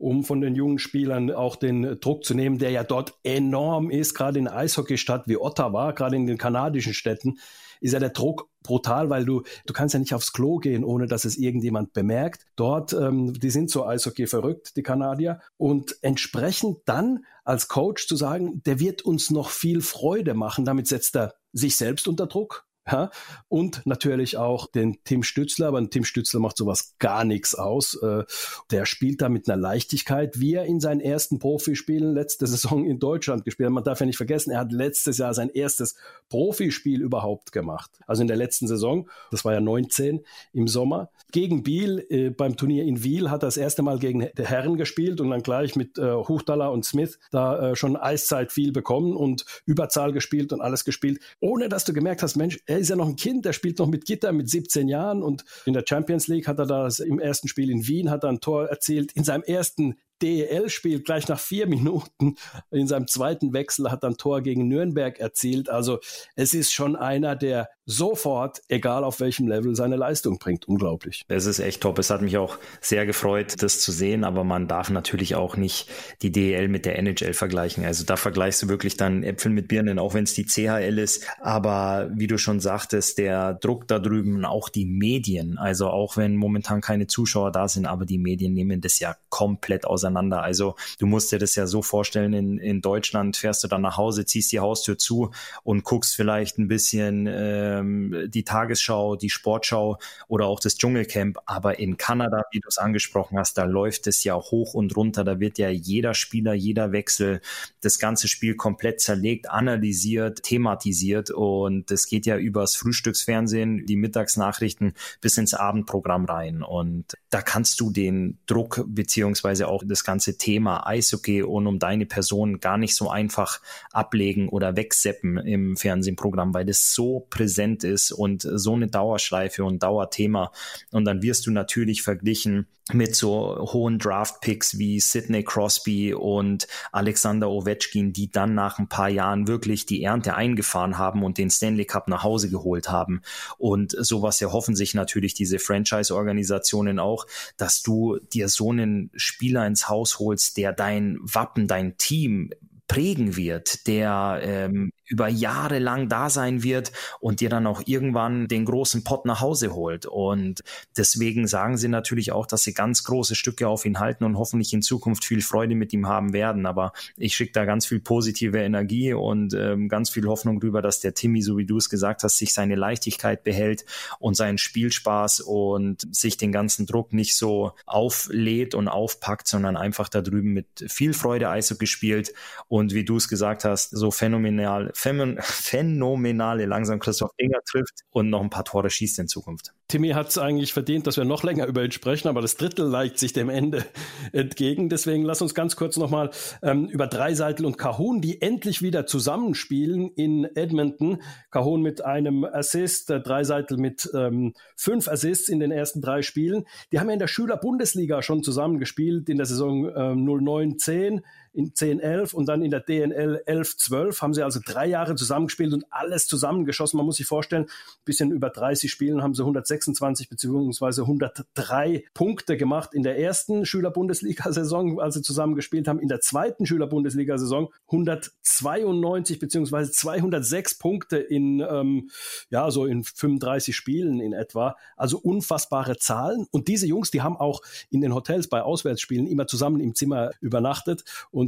um 0.00 0.24
von 0.24 0.40
den 0.40 0.54
jungen 0.54 0.78
Spielern 0.78 1.30
auch 1.30 1.56
den 1.56 2.00
Druck 2.00 2.24
zu 2.24 2.32
nehmen, 2.32 2.58
der 2.58 2.70
ja 2.70 2.84
dort 2.84 3.18
enorm 3.22 3.90
ist, 3.90 4.14
gerade 4.14 4.38
in 4.38 4.48
Eishockeystadt 4.48 5.28
wie 5.28 5.36
Ottawa, 5.36 5.90
gerade 5.92 6.16
in 6.16 6.26
den 6.26 6.38
kanadischen 6.38 6.94
Städten, 6.94 7.38
ist 7.80 7.92
ja 7.92 7.98
der 7.98 8.10
Druck 8.10 8.48
brutal, 8.62 9.10
weil 9.10 9.24
du, 9.24 9.42
du 9.66 9.72
kannst 9.72 9.94
ja 9.94 10.00
nicht 10.00 10.14
aufs 10.14 10.32
Klo 10.32 10.58
gehen, 10.58 10.84
ohne 10.84 11.06
dass 11.06 11.24
es 11.24 11.36
irgendjemand 11.36 11.92
bemerkt. 11.92 12.46
Dort, 12.56 12.92
ähm, 12.92 13.32
die 13.32 13.50
sind 13.50 13.70
so 13.70 13.86
Eishockey 13.86 14.26
verrückt, 14.26 14.76
die 14.76 14.82
Kanadier. 14.82 15.40
Und 15.56 15.96
entsprechend 16.02 16.78
dann 16.84 17.24
als 17.44 17.68
Coach 17.68 18.06
zu 18.06 18.16
sagen, 18.16 18.62
der 18.64 18.78
wird 18.80 19.02
uns 19.02 19.30
noch 19.30 19.48
viel 19.48 19.80
Freude 19.80 20.34
machen, 20.34 20.64
damit 20.64 20.86
setzt 20.86 21.16
er 21.16 21.34
sich 21.52 21.76
selbst 21.76 22.06
unter 22.06 22.26
Druck, 22.26 22.66
ja, 22.90 23.10
und 23.48 23.82
natürlich 23.84 24.36
auch 24.36 24.66
den 24.70 24.98
Tim 25.04 25.22
Stützler, 25.22 25.68
aber 25.68 25.88
Tim 25.90 26.04
Stützler 26.04 26.40
macht 26.40 26.56
sowas 26.56 26.94
gar 26.98 27.24
nichts 27.24 27.54
aus. 27.54 27.94
Äh, 28.02 28.24
der 28.70 28.86
spielt 28.86 29.22
da 29.22 29.28
mit 29.28 29.48
einer 29.48 29.60
Leichtigkeit, 29.60 30.40
wie 30.40 30.54
er 30.54 30.64
in 30.64 30.80
seinen 30.80 31.00
ersten 31.00 31.38
Profispielen 31.38 32.14
letzte 32.14 32.46
Saison 32.46 32.84
in 32.84 32.98
Deutschland 32.98 33.44
gespielt 33.44 33.66
hat. 33.66 33.74
Man 33.74 33.84
darf 33.84 34.00
ja 34.00 34.06
nicht 34.06 34.16
vergessen, 34.16 34.50
er 34.50 34.60
hat 34.60 34.72
letztes 34.72 35.18
Jahr 35.18 35.34
sein 35.34 35.50
erstes 35.50 35.96
Profispiel 36.28 37.00
überhaupt 37.02 37.52
gemacht. 37.52 37.90
Also 38.06 38.22
in 38.22 38.28
der 38.28 38.36
letzten 38.36 38.66
Saison, 38.66 39.08
das 39.30 39.44
war 39.44 39.52
ja 39.52 39.60
19 39.60 40.20
im 40.52 40.68
Sommer. 40.68 41.10
Gegen 41.32 41.62
Biel, 41.62 42.06
äh, 42.10 42.30
beim 42.30 42.56
Turnier 42.56 42.84
in 42.84 43.02
Wiel, 43.02 43.30
hat 43.30 43.42
er 43.42 43.48
das 43.48 43.56
erste 43.56 43.82
Mal 43.82 43.98
gegen 43.98 44.28
die 44.36 44.46
Herren 44.46 44.76
gespielt 44.76 45.20
und 45.20 45.30
dann 45.30 45.42
gleich 45.42 45.76
mit 45.76 45.98
äh, 45.98 46.12
Huchtaler 46.12 46.72
und 46.72 46.84
Smith 46.84 47.18
da 47.30 47.74
schon 47.76 47.96
Eiszeit 47.96 48.52
viel 48.52 48.72
bekommen 48.72 49.14
und 49.14 49.44
Überzahl 49.66 50.12
gespielt 50.12 50.52
und 50.52 50.60
alles 50.60 50.84
gespielt, 50.84 51.20
ohne 51.40 51.68
dass 51.68 51.84
du 51.84 51.92
gemerkt 51.92 52.22
hast, 52.22 52.36
Mensch, 52.36 52.58
ey, 52.66 52.79
ist 52.80 52.90
er 52.90 52.96
noch 52.96 53.08
ein 53.08 53.16
Kind, 53.16 53.44
der 53.44 53.52
spielt 53.52 53.78
noch 53.78 53.86
mit 53.86 54.04
Gitter 54.04 54.32
mit 54.32 54.48
17 54.48 54.88
Jahren 54.88 55.22
und 55.22 55.44
in 55.66 55.74
der 55.74 55.84
Champions 55.86 56.26
League 56.26 56.48
hat 56.48 56.58
er 56.58 56.66
das 56.66 56.98
im 56.98 57.18
ersten 57.18 57.48
Spiel 57.48 57.70
in 57.70 57.86
Wien 57.86 58.10
hat 58.10 58.24
er 58.24 58.30
ein 58.30 58.40
Tor 58.40 58.68
erzielt. 58.68 59.12
In 59.12 59.24
seinem 59.24 59.42
ersten 59.42 59.96
DEL-Spiel 60.22 61.02
gleich 61.02 61.28
nach 61.28 61.40
vier 61.40 61.66
Minuten 61.66 62.36
in 62.70 62.86
seinem 62.86 63.08
zweiten 63.08 63.52
Wechsel 63.52 63.90
hat 63.90 64.04
dann 64.04 64.16
Tor 64.16 64.40
gegen 64.42 64.68
Nürnberg 64.68 65.18
erzielt. 65.18 65.68
Also 65.68 65.98
es 66.36 66.54
ist 66.54 66.72
schon 66.72 66.96
einer, 66.96 67.36
der 67.36 67.68
sofort, 67.86 68.60
egal 68.68 69.02
auf 69.02 69.20
welchem 69.20 69.48
Level, 69.48 69.74
seine 69.74 69.96
Leistung 69.96 70.38
bringt. 70.38 70.68
Unglaublich. 70.68 71.24
Es 71.28 71.46
ist 71.46 71.58
echt 71.58 71.80
top. 71.80 71.98
Es 71.98 72.10
hat 72.10 72.22
mich 72.22 72.38
auch 72.38 72.58
sehr 72.80 73.04
gefreut, 73.04 73.62
das 73.62 73.80
zu 73.80 73.90
sehen, 73.90 74.22
aber 74.22 74.44
man 74.44 74.68
darf 74.68 74.90
natürlich 74.90 75.34
auch 75.34 75.56
nicht 75.56 75.88
die 76.22 76.30
DEL 76.30 76.68
mit 76.68 76.86
der 76.86 76.98
NHL 76.98 77.34
vergleichen. 77.34 77.84
Also 77.84 78.04
da 78.04 78.16
vergleichst 78.16 78.62
du 78.62 78.68
wirklich 78.68 78.96
dann 78.96 79.24
Äpfel 79.24 79.50
mit 79.50 79.68
Birnen, 79.68 79.98
auch 79.98 80.14
wenn 80.14 80.24
es 80.24 80.34
die 80.34 80.44
CHL 80.44 80.98
ist. 80.98 81.24
Aber 81.40 82.10
wie 82.14 82.28
du 82.28 82.38
schon 82.38 82.60
sagtest, 82.60 83.18
der 83.18 83.54
Druck 83.54 83.88
da 83.88 83.98
drüben, 83.98 84.44
auch 84.44 84.68
die 84.68 84.86
Medien, 84.86 85.58
also 85.58 85.88
auch 85.88 86.16
wenn 86.16 86.36
momentan 86.36 86.80
keine 86.80 87.08
Zuschauer 87.08 87.50
da 87.50 87.66
sind, 87.66 87.86
aber 87.86 88.06
die 88.06 88.18
Medien 88.18 88.54
nehmen 88.54 88.80
das 88.80 89.00
ja 89.00 89.16
komplett 89.28 89.84
auseinander. 89.84 90.09
Also 90.16 90.76
du 90.98 91.06
musst 91.06 91.32
dir 91.32 91.38
das 91.38 91.54
ja 91.54 91.66
so 91.66 91.82
vorstellen, 91.82 92.32
in, 92.32 92.58
in 92.58 92.80
Deutschland 92.80 93.36
fährst 93.36 93.64
du 93.64 93.68
dann 93.68 93.82
nach 93.82 93.96
Hause, 93.96 94.24
ziehst 94.24 94.52
die 94.52 94.60
Haustür 94.60 94.98
zu 94.98 95.30
und 95.62 95.84
guckst 95.84 96.14
vielleicht 96.14 96.58
ein 96.58 96.68
bisschen 96.68 97.26
äh, 97.26 97.50
ähm, 97.80 98.28
die 98.28 98.44
Tagesschau, 98.44 99.16
die 99.16 99.30
Sportschau 99.30 99.98
oder 100.28 100.46
auch 100.46 100.60
das 100.60 100.76
Dschungelcamp. 100.76 101.38
Aber 101.46 101.78
in 101.78 101.96
Kanada, 101.96 102.44
wie 102.52 102.60
du 102.60 102.68
es 102.68 102.78
angesprochen 102.78 103.38
hast, 103.38 103.58
da 103.58 103.64
läuft 103.64 104.06
es 104.06 104.24
ja 104.24 104.34
hoch 104.34 104.74
und 104.74 104.96
runter. 104.96 105.24
Da 105.24 105.40
wird 105.40 105.58
ja 105.58 105.68
jeder 105.68 106.14
Spieler, 106.14 106.54
jeder 106.54 106.92
Wechsel, 106.92 107.40
das 107.80 107.98
ganze 107.98 108.28
Spiel 108.28 108.54
komplett 108.54 109.00
zerlegt, 109.00 109.50
analysiert, 109.50 110.42
thematisiert. 110.42 111.30
Und 111.30 111.90
es 111.90 112.06
geht 112.06 112.26
ja 112.26 112.36
übers 112.36 112.76
Frühstücksfernsehen, 112.76 113.86
die 113.86 113.96
Mittagsnachrichten 113.96 114.94
bis 115.20 115.38
ins 115.38 115.54
Abendprogramm 115.54 116.24
rein. 116.24 116.62
Und 116.62 117.16
da 117.30 117.42
kannst 117.42 117.80
du 117.80 117.90
den 117.90 118.38
Druck 118.46 118.84
beziehungsweise 118.86 119.68
auch 119.68 119.82
das 119.84 119.99
ganze 120.04 120.38
Thema 120.38 120.86
Eishockey 120.86 121.42
und 121.42 121.66
um 121.66 121.78
deine 121.78 122.06
Person 122.06 122.60
gar 122.60 122.78
nicht 122.78 122.94
so 122.94 123.10
einfach 123.10 123.60
ablegen 123.92 124.48
oder 124.48 124.76
wegseppen 124.76 125.38
im 125.38 125.76
Fernsehprogramm, 125.76 126.54
weil 126.54 126.66
das 126.66 126.94
so 126.94 127.26
präsent 127.30 127.50
präsent 127.50 127.84
ist 127.84 128.12
und 128.12 128.42
so 128.42 128.74
eine 128.74 128.86
Dauerschleife 128.86 129.64
und 129.64 129.82
Dauerthema. 129.82 130.52
Und 130.92 131.04
dann 131.04 131.22
wirst 131.22 131.46
du 131.46 131.50
natürlich 131.50 132.02
verglichen 132.02 132.66
mit 132.92 133.14
so 133.14 133.56
hohen 133.72 133.98
Draft-Picks 133.98 134.78
wie 134.78 135.00
Sidney 135.00 135.44
Crosby 135.44 136.14
und 136.14 136.66
Alexander 136.92 137.48
Ovechkin, 137.50 138.12
die 138.12 138.30
dann 138.30 138.54
nach 138.54 138.78
ein 138.78 138.88
paar 138.88 139.08
Jahren 139.08 139.46
wirklich 139.46 139.86
die 139.86 140.02
Ernte 140.02 140.34
eingefahren 140.34 140.98
haben 140.98 141.22
und 141.22 141.38
den 141.38 141.50
Stanley 141.50 141.84
Cup 141.84 142.08
nach 142.08 142.24
Hause 142.24 142.50
geholt 142.50 142.90
haben. 142.90 143.22
Und 143.58 143.94
sowas 143.98 144.40
erhoffen 144.40 144.74
sich 144.74 144.94
natürlich 144.94 145.34
diese 145.34 145.58
Franchise-Organisationen 145.58 146.98
auch, 146.98 147.26
dass 147.56 147.82
du 147.82 148.18
dir 148.32 148.48
so 148.48 148.70
einen 148.70 149.10
Spieler 149.14 149.66
ins 149.66 149.88
Haus 149.90 150.18
holst, 150.18 150.56
der 150.56 150.72
dein 150.72 151.18
Wappen, 151.20 151.66
dein 151.68 151.96
Team 151.98 152.50
prägen 152.88 153.36
wird, 153.36 153.86
der 153.86 154.40
ähm, 154.42 154.92
über 155.10 155.28
Jahre 155.28 155.80
lang 155.80 156.08
da 156.08 156.30
sein 156.30 156.62
wird 156.62 156.92
und 157.18 157.40
dir 157.40 157.48
dann 157.48 157.66
auch 157.66 157.82
irgendwann 157.84 158.46
den 158.46 158.64
großen 158.64 159.02
Pott 159.02 159.26
nach 159.26 159.40
Hause 159.40 159.74
holt. 159.74 160.06
Und 160.06 160.62
deswegen 160.96 161.48
sagen 161.48 161.76
sie 161.76 161.88
natürlich 161.88 162.30
auch, 162.32 162.46
dass 162.46 162.62
sie 162.62 162.72
ganz 162.72 163.02
große 163.04 163.34
Stücke 163.34 163.68
auf 163.68 163.84
ihn 163.84 163.98
halten 163.98 164.24
und 164.24 164.38
hoffentlich 164.38 164.72
in 164.72 164.82
Zukunft 164.82 165.24
viel 165.24 165.42
Freude 165.42 165.74
mit 165.74 165.92
ihm 165.92 166.06
haben 166.06 166.32
werden. 166.32 166.64
Aber 166.64 166.92
ich 167.16 167.34
schicke 167.34 167.52
da 167.52 167.64
ganz 167.64 167.86
viel 167.86 167.98
positive 167.98 168.58
Energie 168.58 169.12
und 169.12 169.52
ähm, 169.52 169.88
ganz 169.88 170.10
viel 170.10 170.26
Hoffnung 170.26 170.60
drüber, 170.60 170.80
dass 170.80 171.00
der 171.00 171.12
Timmy, 171.12 171.42
so 171.42 171.58
wie 171.58 171.66
du 171.66 171.76
es 171.76 171.90
gesagt 171.90 172.22
hast, 172.22 172.38
sich 172.38 172.54
seine 172.54 172.76
Leichtigkeit 172.76 173.42
behält 173.42 173.84
und 174.20 174.36
seinen 174.36 174.58
Spielspaß 174.58 175.40
und 175.40 176.06
sich 176.14 176.36
den 176.36 176.52
ganzen 176.52 176.86
Druck 176.86 177.12
nicht 177.12 177.34
so 177.34 177.72
auflädt 177.84 178.76
und 178.76 178.86
aufpackt, 178.86 179.48
sondern 179.48 179.76
einfach 179.76 180.08
da 180.08 180.22
drüben 180.22 180.52
mit 180.52 180.66
viel 180.86 181.14
Freude 181.14 181.48
Eishockey 181.48 181.88
spielt 181.88 182.32
und 182.68 182.94
wie 182.94 183.04
du 183.04 183.16
es 183.16 183.28
gesagt 183.28 183.64
hast, 183.64 183.90
so 183.90 184.12
phänomenal, 184.12 184.92
phänomenale 185.40 186.66
langsam 186.66 186.98
Christoph 186.98 187.30
Dinger 187.40 187.58
trifft 187.64 188.00
und 188.10 188.28
noch 188.28 188.42
ein 188.42 188.50
paar 188.50 188.64
Tore 188.64 188.90
schießt 188.90 189.18
in 189.18 189.28
Zukunft. 189.28 189.72
Timmy 189.88 190.10
hat 190.10 190.28
es 190.28 190.38
eigentlich 190.38 190.72
verdient, 190.72 191.06
dass 191.06 191.16
wir 191.16 191.24
noch 191.24 191.42
länger 191.42 191.66
über 191.66 191.82
ihn 191.82 191.90
sprechen, 191.90 192.28
aber 192.28 192.40
das 192.42 192.56
Drittel 192.56 192.90
neigt 192.90 193.18
sich 193.18 193.32
dem 193.32 193.48
Ende 193.48 193.84
entgegen. 194.32 194.88
Deswegen 194.88 195.24
lass 195.24 195.42
uns 195.42 195.54
ganz 195.54 195.74
kurz 195.74 195.96
nochmal 195.96 196.30
ähm, 196.62 196.86
über 196.86 197.06
Dreiseitel 197.06 197.66
und 197.66 197.76
Cahun, 197.78 198.20
die 198.20 198.40
endlich 198.40 198.82
wieder 198.82 199.06
zusammenspielen 199.06 200.10
in 200.14 200.44
Edmonton. 200.54 201.22
Cahun 201.50 201.82
mit 201.82 202.04
einem 202.04 202.44
Assist, 202.44 203.10
äh, 203.10 203.20
Dreiseitel 203.20 203.78
mit 203.78 204.08
ähm, 204.14 204.54
fünf 204.76 205.08
Assists 205.08 205.48
in 205.48 205.58
den 205.58 205.72
ersten 205.72 206.00
drei 206.00 206.22
Spielen. 206.22 206.66
Die 206.92 207.00
haben 207.00 207.08
ja 207.08 207.14
in 207.14 207.18
der 207.18 207.26
Schüler-Bundesliga 207.26 208.22
schon 208.22 208.42
zusammengespielt 208.42 209.28
in 209.28 209.38
der 209.38 209.46
Saison 209.46 209.86
äh, 209.88 209.90
09-10 209.90 211.22
in 211.52 211.74
10, 211.74 212.00
11 212.00 212.34
und 212.34 212.46
dann 212.46 212.62
in 212.62 212.70
der 212.70 212.80
DNL 212.80 213.42
11, 213.44 213.76
12 213.76 214.22
haben 214.22 214.34
sie 214.34 214.42
also 214.42 214.60
drei 214.64 214.86
Jahre 214.86 215.16
zusammengespielt 215.16 215.72
und 215.72 215.84
alles 215.90 216.26
zusammengeschossen. 216.26 216.96
Man 216.96 217.06
muss 217.06 217.16
sich 217.16 217.26
vorstellen, 217.26 217.64
ein 217.64 218.04
bisschen 218.04 218.30
über 218.30 218.50
30 218.50 218.90
Spielen 218.90 219.22
haben 219.22 219.34
sie 219.34 219.42
126 219.42 220.28
beziehungsweise 220.28 221.02
103 221.02 222.04
Punkte 222.14 222.56
gemacht 222.56 222.94
in 222.94 223.02
der 223.02 223.18
ersten 223.18 223.66
Schüler-Bundesliga-Saison, 223.66 225.00
als 225.00 225.14
sie 225.14 225.22
zusammengespielt 225.22 225.88
haben. 225.88 225.98
In 225.98 226.08
der 226.08 226.20
zweiten 226.20 226.66
Schüler-Bundesliga-Saison 226.66 227.72
192 227.86 229.38
beziehungsweise 229.38 229.90
206 229.90 230.78
Punkte 230.78 231.18
in, 231.18 231.60
ähm, 231.60 232.10
ja, 232.50 232.70
so 232.70 232.86
in 232.86 233.02
35 233.02 233.74
Spielen 233.74 234.20
in 234.20 234.32
etwa. 234.32 234.76
Also 234.96 235.18
unfassbare 235.18 235.96
Zahlen. 235.96 236.46
Und 236.52 236.68
diese 236.68 236.86
Jungs, 236.86 237.10
die 237.10 237.22
haben 237.22 237.36
auch 237.36 237.60
in 237.90 238.00
den 238.00 238.14
Hotels 238.14 238.48
bei 238.48 238.62
Auswärtsspielen 238.62 239.26
immer 239.26 239.46
zusammen 239.46 239.80
im 239.80 239.94
Zimmer 239.94 240.30
übernachtet 240.40 241.04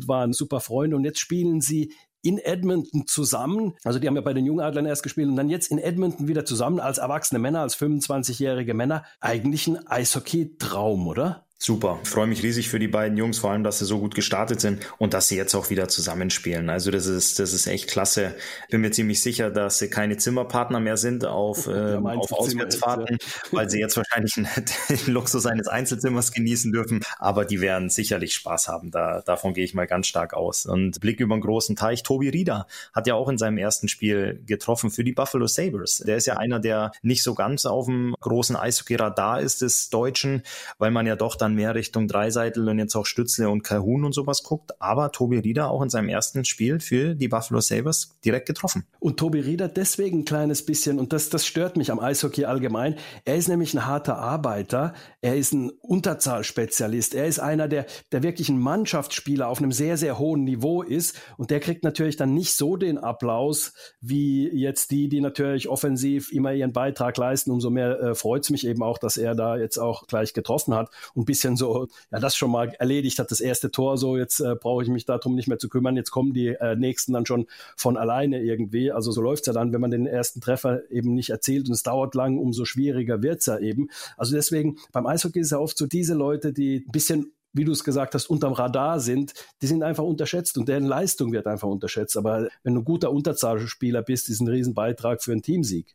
waren 0.09 0.33
super 0.33 0.61
Freunde. 0.61 0.97
Und 0.97 1.05
jetzt 1.05 1.21
spielen 1.21 1.61
sie 1.61 1.93
in 2.23 2.39
Edmonton 2.39 3.07
zusammen. 3.07 3.75
Also 3.85 3.99
die 3.99 4.07
haben 4.07 4.15
ja 4.15 4.23
bei 4.23 4.33
den 4.33 4.47
Jungadlern 4.47 4.87
erst 4.87 5.03
gespielt 5.03 5.29
und 5.29 5.37
dann 5.37 5.51
jetzt 5.51 5.71
in 5.71 5.79
Edmonton 5.79 6.29
wieder 6.29 6.45
zusammen 6.45 6.81
als 6.81 6.99
erwachsene 6.99 7.39
Männer, 7.39 7.61
als 7.61 7.77
25-jährige 7.77 8.75
Männer. 8.75 9.05
Eigentlich 9.21 9.67
ein 9.67 9.87
Eishockey-Traum, 9.87 11.07
oder? 11.09 11.47
Super. 11.65 12.01
Ich 12.03 12.09
freue 12.09 12.27
mich 12.27 12.43
riesig 12.43 12.69
für 12.69 12.81
die 12.81 12.89
beiden 12.89 13.17
Jungs, 13.17 13.39
vor 13.39 13.53
allem, 13.53 13.63
dass 13.63 13.79
sie 13.79 13.85
so 13.85 14.01
gut 14.01 14.17
gestartet 14.17 14.61
sind 14.61 14.85
und 14.99 15.15
dass 15.15 15.29
sie 15.29 15.37
jetzt 15.37 15.55
auch 15.55 15.71
wieder 15.71 15.87
zusammenspielen. 15.87 16.69
Also 16.69 16.91
das 16.91 17.07
ist, 17.07 17.39
das 17.39 17.53
ist 17.53 17.69
echt 17.69 17.89
klasse. 17.89 18.35
Bin 18.69 18.81
mir 18.81 18.91
ziemlich 18.91 19.23
sicher, 19.23 19.49
dass 19.49 19.79
sie 19.79 19.89
keine 19.89 20.17
Zimmerpartner 20.17 20.81
mehr 20.81 20.97
sind 20.97 21.25
auf, 21.25 21.67
äh, 21.69 21.95
auf 21.95 22.33
Auswärtsfahrten, 22.33 23.17
weil 23.53 23.71
sie 23.71 23.79
jetzt 23.79 23.97
wahrscheinlich 23.97 24.35
den 24.89 25.15
Luxus 25.15 25.47
eines 25.47 25.69
Einzelzimmers 25.69 26.33
genießen 26.33 26.73
dürfen. 26.73 26.99
Aber 27.21 27.45
die 27.45 27.61
werden 27.61 27.91
sicherlich 27.91 28.35
Spaß 28.35 28.67
haben. 28.67 28.91
Da, 28.91 29.23
davon 29.25 29.55
gehe 29.55 29.65
ich 29.65 29.73
mal 29.73 29.87
ganz 29.87 30.09
stark 30.09 30.35
aus. 30.35 30.67
Und 30.67 30.99
Blick 30.99 31.21
über 31.21 31.37
den 31.37 31.43
großen 31.43 31.77
Teich. 31.77 32.03
Tobi 32.03 32.31
Rieder 32.31 32.67
hat 32.93 33.07
ja 33.07 33.15
auch 33.15 33.29
in 33.29 33.39
seinem 33.39 33.59
ersten 33.59 33.87
Spiel 33.87 34.43
getroffen 34.47 34.91
für 34.91 35.05
die 35.05 35.13
Buffalo 35.13 35.47
Sabres. 35.47 36.03
Der 36.05 36.17
ist 36.17 36.27
ja 36.27 36.39
einer, 36.39 36.59
der 36.59 36.91
nicht 37.03 37.23
so 37.23 37.35
ganz 37.35 37.67
auf 37.67 37.87
dem 37.87 38.17
großen 38.19 38.57
Eishockey-Radar 38.57 39.41
ist 39.41 39.63
des 39.63 39.91
Deutschen, 39.91 40.43
weil 40.79 40.91
man 40.91 41.07
ja 41.07 41.15
doch 41.15 41.37
dann 41.37 41.52
dann 41.53 41.55
mehr 41.55 41.75
Richtung 41.75 42.09
Dreiseitel 42.09 42.69
und 42.69 42.79
jetzt 42.79 42.97
auch 42.97 43.07
Stützle 43.07 43.49
und 43.49 43.63
Calhoun 43.63 44.05
und 44.05 44.13
sowas 44.13 44.43
guckt. 44.43 44.81
Aber 44.81 45.13
Tobi 45.13 45.39
Rieder 45.39 45.71
auch 45.71 45.83
in 45.83 45.91
seinem 45.91 46.09
ersten 46.09 46.45
Spiel 46.45 46.81
für 46.81 47.15
die 47.15 47.29
Buffalo 47.29 47.61
Sabres 47.61 48.17
direkt 48.25 48.47
getroffen. 48.47 48.85
Und 48.99 49.19
Tobi 49.19 49.41
Rieder 49.41 49.69
deswegen 49.69 50.21
ein 50.21 50.25
kleines 50.25 50.65
bisschen, 50.65 50.99
und 50.99 51.13
das, 51.13 51.29
das 51.29 51.47
stört 51.47 51.77
mich 51.77 51.91
am 51.91 52.01
Eishockey 52.01 52.45
allgemein. 52.45 52.97
Er 53.25 53.37
ist 53.37 53.49
nämlich 53.49 53.75
ein 53.75 53.87
harter 53.87 54.17
Arbeiter. 54.17 54.95
Er 55.21 55.37
ist 55.37 55.53
ein 55.53 55.71
Unterzahlspezialist. 55.81 57.15
Er 57.15 57.27
ist 57.27 57.39
einer, 57.39 57.69
der, 57.69 57.87
der 58.11 58.23
wirklich 58.23 58.49
ein 58.49 58.59
Mannschaftsspieler 58.59 59.49
auf 59.49 59.59
einem 59.59 59.73
sehr, 59.73 59.97
sehr 59.97 60.19
hohen 60.19 60.45
Niveau 60.45 60.83
ist. 60.83 61.21
Und 61.37 61.51
der 61.51 61.61
kriegt 61.61 61.85
natürlich 61.85 62.17
dann 62.17 62.35
nicht 62.35 62.55
so 62.55 62.77
den 62.77 62.99
Applaus 62.99 63.75
wie 64.01 64.49
jetzt 64.49 64.91
die, 64.91 65.09
die 65.09 65.21
natürlich 65.21 65.69
offensiv 65.69 66.33
immer 66.33 66.53
ihren 66.53 66.73
Beitrag 66.73 67.17
leisten. 67.17 67.51
Umso 67.51 67.71
mehr 67.71 68.01
äh, 68.01 68.15
freut 68.15 68.45
es 68.45 68.51
mich 68.51 68.67
eben 68.67 68.83
auch, 68.83 68.99
dass 68.99 69.17
er 69.17 69.35
da 69.35 69.57
jetzt 69.57 69.79
auch 69.79 70.07
gleich 70.07 70.33
getroffen 70.33 70.75
hat 70.75 70.91
und 71.15 71.25
bis 71.27 71.42
bisschen 71.43 71.57
so, 71.57 71.89
ja, 72.11 72.21
das 72.21 72.37
schon 72.37 72.51
mal 72.51 72.69
erledigt 72.79 73.19
hat, 73.19 73.31
das 73.31 73.41
erste 73.41 73.71
Tor, 73.71 73.99
so 73.99 74.17
jetzt 74.17 74.41
äh, 74.41 74.55
brauche 74.55 74.83
ich 74.83 74.89
mich 74.89 75.05
darum 75.05 75.35
nicht 75.35 75.49
mehr 75.49 75.59
zu 75.59 75.69
kümmern, 75.69 75.97
jetzt 75.97 76.11
kommen 76.11 76.33
die 76.33 76.49
äh, 76.49 76.77
nächsten 76.77 77.13
dann 77.13 77.27
schon 77.27 77.47
von 77.77 77.97
alleine 77.97 78.43
irgendwie. 78.43 78.93
Also 78.93 79.13
so 79.13 79.21
läuft's 79.21 79.47
ja 79.47 79.53
dann, 79.53 79.73
wenn 79.73 79.81
man 79.81 79.91
den 79.91 80.07
ersten 80.07 80.41
Treffer 80.41 80.91
eben 80.91 81.15
nicht 81.15 81.31
erzielt 81.31 81.69
und 81.69 81.75
es 81.75 81.83
dauert 81.83 82.15
lang, 82.15 82.39
umso 82.39 82.65
schwieriger 82.65 83.23
wird's 83.23 83.47
ja 83.47 83.59
eben. 83.59 83.89
Also 84.17 84.35
deswegen, 84.35 84.79
beim 84.93 85.07
Eishockey 85.07 85.41
ist 85.41 85.53
ja 85.53 85.59
oft 85.59 85.77
so 85.77 85.87
diese 85.87 86.15
Leute, 86.15 86.53
die 86.53 86.85
ein 86.87 86.93
bisschen 86.93 87.33
wie 87.55 87.67
du 87.67 87.73
es 87.73 87.85
gesagt 87.85 88.15
hast, 88.15 88.31
unterm 88.31 88.55
Radar 88.55 88.99
sind, 88.99 89.35
die 89.61 89.67
sind 89.67 89.83
einfach 89.83 90.05
unterschätzt 90.05 90.57
und 90.57 90.71
deren 90.71 90.87
Leistung 90.87 91.33
wird 91.33 91.47
einfach 91.47 91.69
unterschätzt. 91.69 92.17
Aber 92.17 92.49
wenn 92.63 92.73
du 92.73 92.81
ein 92.81 92.85
guter 92.87 93.13
Unterzahlspieler 93.13 94.01
bist, 94.01 94.31
ist 94.31 94.41
ein 94.41 94.49
Riesenbeitrag 94.49 95.23
für 95.23 95.33
einen 95.33 95.43
Teamsieg. 95.43 95.95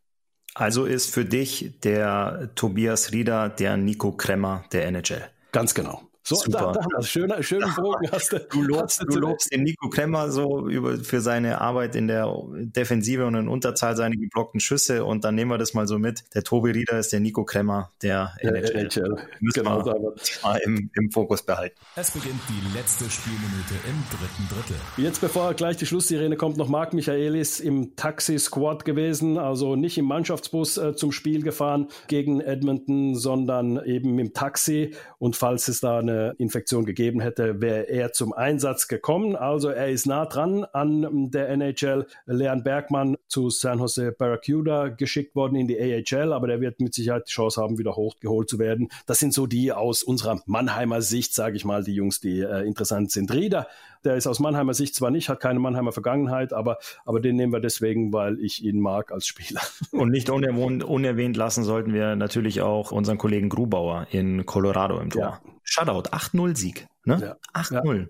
Also 0.54 0.86
ist 0.86 1.12
für 1.12 1.26
dich 1.26 1.80
der 1.84 2.50
Tobias 2.54 3.12
Rieder 3.12 3.50
der 3.50 3.78
Nico 3.78 4.12
Kremmer 4.12 4.66
der 4.72 4.86
NHL. 4.88 5.30
Ganz 5.58 5.74
genau. 5.74 6.07
So, 6.28 6.36
Super. 6.36 6.74
Da, 6.74 6.86
da, 6.94 7.02
schöner, 7.02 7.42
schönen 7.42 7.74
Bogen 7.78 8.12
hast 8.12 8.34
du. 8.34 8.40
Du 8.40 8.62
lobst, 8.62 9.02
du 9.02 9.18
lobst 9.18 9.50
den 9.50 9.64
Nico 9.64 9.88
Kremmer 9.88 10.30
so 10.30 10.68
über, 10.68 10.98
für 10.98 11.22
seine 11.22 11.62
Arbeit 11.62 11.96
in 11.96 12.10
der 12.10 12.30
Defensive 12.54 13.26
und 13.26 13.36
in 13.36 13.48
Unterzahl 13.48 13.96
seine 13.96 14.18
geblockten 14.18 14.60
Schüsse 14.60 15.06
und 15.06 15.24
dann 15.24 15.36
nehmen 15.36 15.52
wir 15.52 15.58
das 15.58 15.74
mal 15.74 15.88
so 15.88 15.98
mit. 15.98 16.26
Der 16.36 16.44
Tobi 16.44 16.72
Rieder 16.72 17.00
ist 17.00 17.14
der 17.14 17.22
Nico 17.22 17.46
Kremmer 17.46 17.92
der, 18.02 18.34
der 18.44 18.56
NHL. 18.56 18.76
NHL. 18.76 19.18
Müssen 19.40 19.64
genau, 19.64 19.86
wir 19.86 20.16
mal 20.44 20.58
im, 20.66 20.90
im 20.96 21.12
Fokus 21.12 21.44
behalten. 21.44 21.78
Es 21.96 22.12
beginnt 22.12 22.42
die 22.50 22.78
letzte 22.78 23.10
Spielminute 23.10 23.76
im 23.88 24.04
dritten 24.12 24.54
Drittel. 24.54 24.76
Jetzt, 24.98 25.22
bevor 25.22 25.54
gleich 25.54 25.78
die 25.78 25.86
Schlusssirene 25.86 26.36
kommt, 26.36 26.58
noch 26.58 26.68
Marc 26.68 26.94
Michaelis 26.94 27.62
im 27.62 27.96
Taxi-Squad 27.96 28.84
gewesen, 28.84 29.38
also 29.38 29.78
nicht 29.78 29.98
im 29.98 30.04
Mannschaftsbus 30.08 30.78
äh, 30.78 30.94
zum 30.94 31.14
Spiel 31.14 31.42
gefahren 31.42 31.88
gegen 32.10 32.42
Edmonton, 32.42 33.16
sondern 33.16 33.82
eben 33.86 34.20
im 34.20 34.34
Taxi 34.34 34.94
und 35.20 35.38
falls 35.38 35.70
es 35.70 35.80
da 35.80 36.00
eine 36.00 36.17
Infektion 36.38 36.86
gegeben 36.86 37.20
hätte, 37.20 37.62
wäre 37.62 37.90
er 37.90 38.12
zum 38.14 38.34
Einsatz 38.34 38.88
gekommen. 38.88 39.36
Also 39.36 39.70
er 39.70 39.90
ist 39.90 40.06
nah 40.06 40.26
dran 40.26 40.66
an 40.66 41.32
der 41.32 41.50
NHL. 41.50 42.06
Leon 42.26 42.64
Bergmann 42.64 43.18
zu 43.28 43.50
San 43.50 43.80
Jose 43.80 44.12
Barracuda 44.12 44.90
geschickt 44.90 45.36
worden 45.36 45.56
in 45.56 45.68
die 45.68 45.80
AHL, 45.80 46.34
aber 46.34 46.48
der 46.48 46.62
wird 46.62 46.80
mit 46.80 46.94
Sicherheit 46.94 47.28
die 47.28 47.32
Chance 47.32 47.62
haben, 47.62 47.78
wieder 47.78 47.96
hochgeholt 47.96 48.50
zu 48.50 48.60
werden. 48.60 48.90
Das 49.06 49.20
sind 49.20 49.34
so 49.34 49.48
die 49.48 49.72
aus 49.72 50.04
unserer 50.04 50.42
Mannheimer 50.46 51.02
Sicht, 51.02 51.34
sage 51.34 51.56
ich 51.56 51.66
mal, 51.66 51.84
die 51.84 51.94
Jungs, 51.94 52.20
die 52.20 52.42
äh, 52.42 52.66
interessant 52.66 53.12
sind. 53.12 53.34
Rieder, 53.34 53.68
der 54.04 54.16
ist 54.16 54.28
aus 54.28 54.40
Mannheimer 54.40 54.74
Sicht 54.74 54.96
zwar 54.96 55.12
nicht, 55.12 55.30
hat 55.30 55.40
keine 55.40 55.60
Mannheimer 55.60 55.92
Vergangenheit, 55.92 56.54
aber, 56.54 56.78
aber 57.06 57.20
den 57.20 57.36
nehmen 57.36 57.54
wir 57.54 57.60
deswegen, 57.60 58.14
weil 58.14 58.40
ich 58.40 58.64
ihn 58.64 58.80
mag 58.80 59.12
als 59.12 59.28
Spieler. 59.28 59.62
Und 59.92 60.10
nicht 60.10 60.30
unerwähnt, 60.30 60.84
unerwähnt 60.84 61.38
lassen 61.38 61.64
sollten 61.64 61.94
wir 61.94 62.16
natürlich 62.16 62.62
auch 62.62 62.92
unseren 62.92 63.18
Kollegen 63.18 63.50
Grubauer 63.50 64.08
in 64.12 64.46
Colorado 64.46 65.00
im 65.00 65.10
Tor. 65.10 65.22
Ja. 65.22 65.42
Shutout, 65.78 66.10
8-0-Sieg. 66.10 66.88
Ne? 67.06 67.38
Ja. 67.54 67.62
8-0. 67.62 68.00
Ja. 68.00 68.08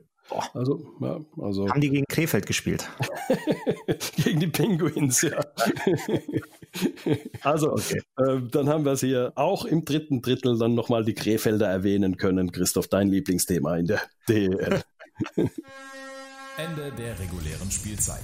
Also, 0.53 0.85
ja, 0.99 1.19
also. 1.41 1.69
Haben 1.69 1.81
die 1.81 1.89
gegen 1.89 2.05
Krefeld 2.07 2.45
gespielt? 2.45 2.89
gegen 4.23 4.41
die 4.41 4.47
Penguins, 4.47 5.21
ja. 5.21 5.31
also, 7.41 7.73
okay. 7.73 8.01
äh, 8.17 8.41
dann 8.51 8.67
haben 8.67 8.85
wir 8.85 8.93
es 8.93 9.01
hier 9.01 9.31
auch 9.35 9.65
im 9.65 9.85
dritten 9.85 10.21
Drittel 10.21 10.57
dann 10.57 10.75
nochmal 10.75 11.05
die 11.05 11.13
Krefelder 11.13 11.67
erwähnen 11.67 12.17
können. 12.17 12.51
Christoph, 12.51 12.87
dein 12.87 13.09
Lieblingsthema 13.09 13.77
in 13.77 13.87
der 13.87 14.01
DEL. 14.27 14.81
Ende 15.37 16.91
der 16.97 17.19
regulären 17.19 17.71
Spielzeit. 17.71 18.23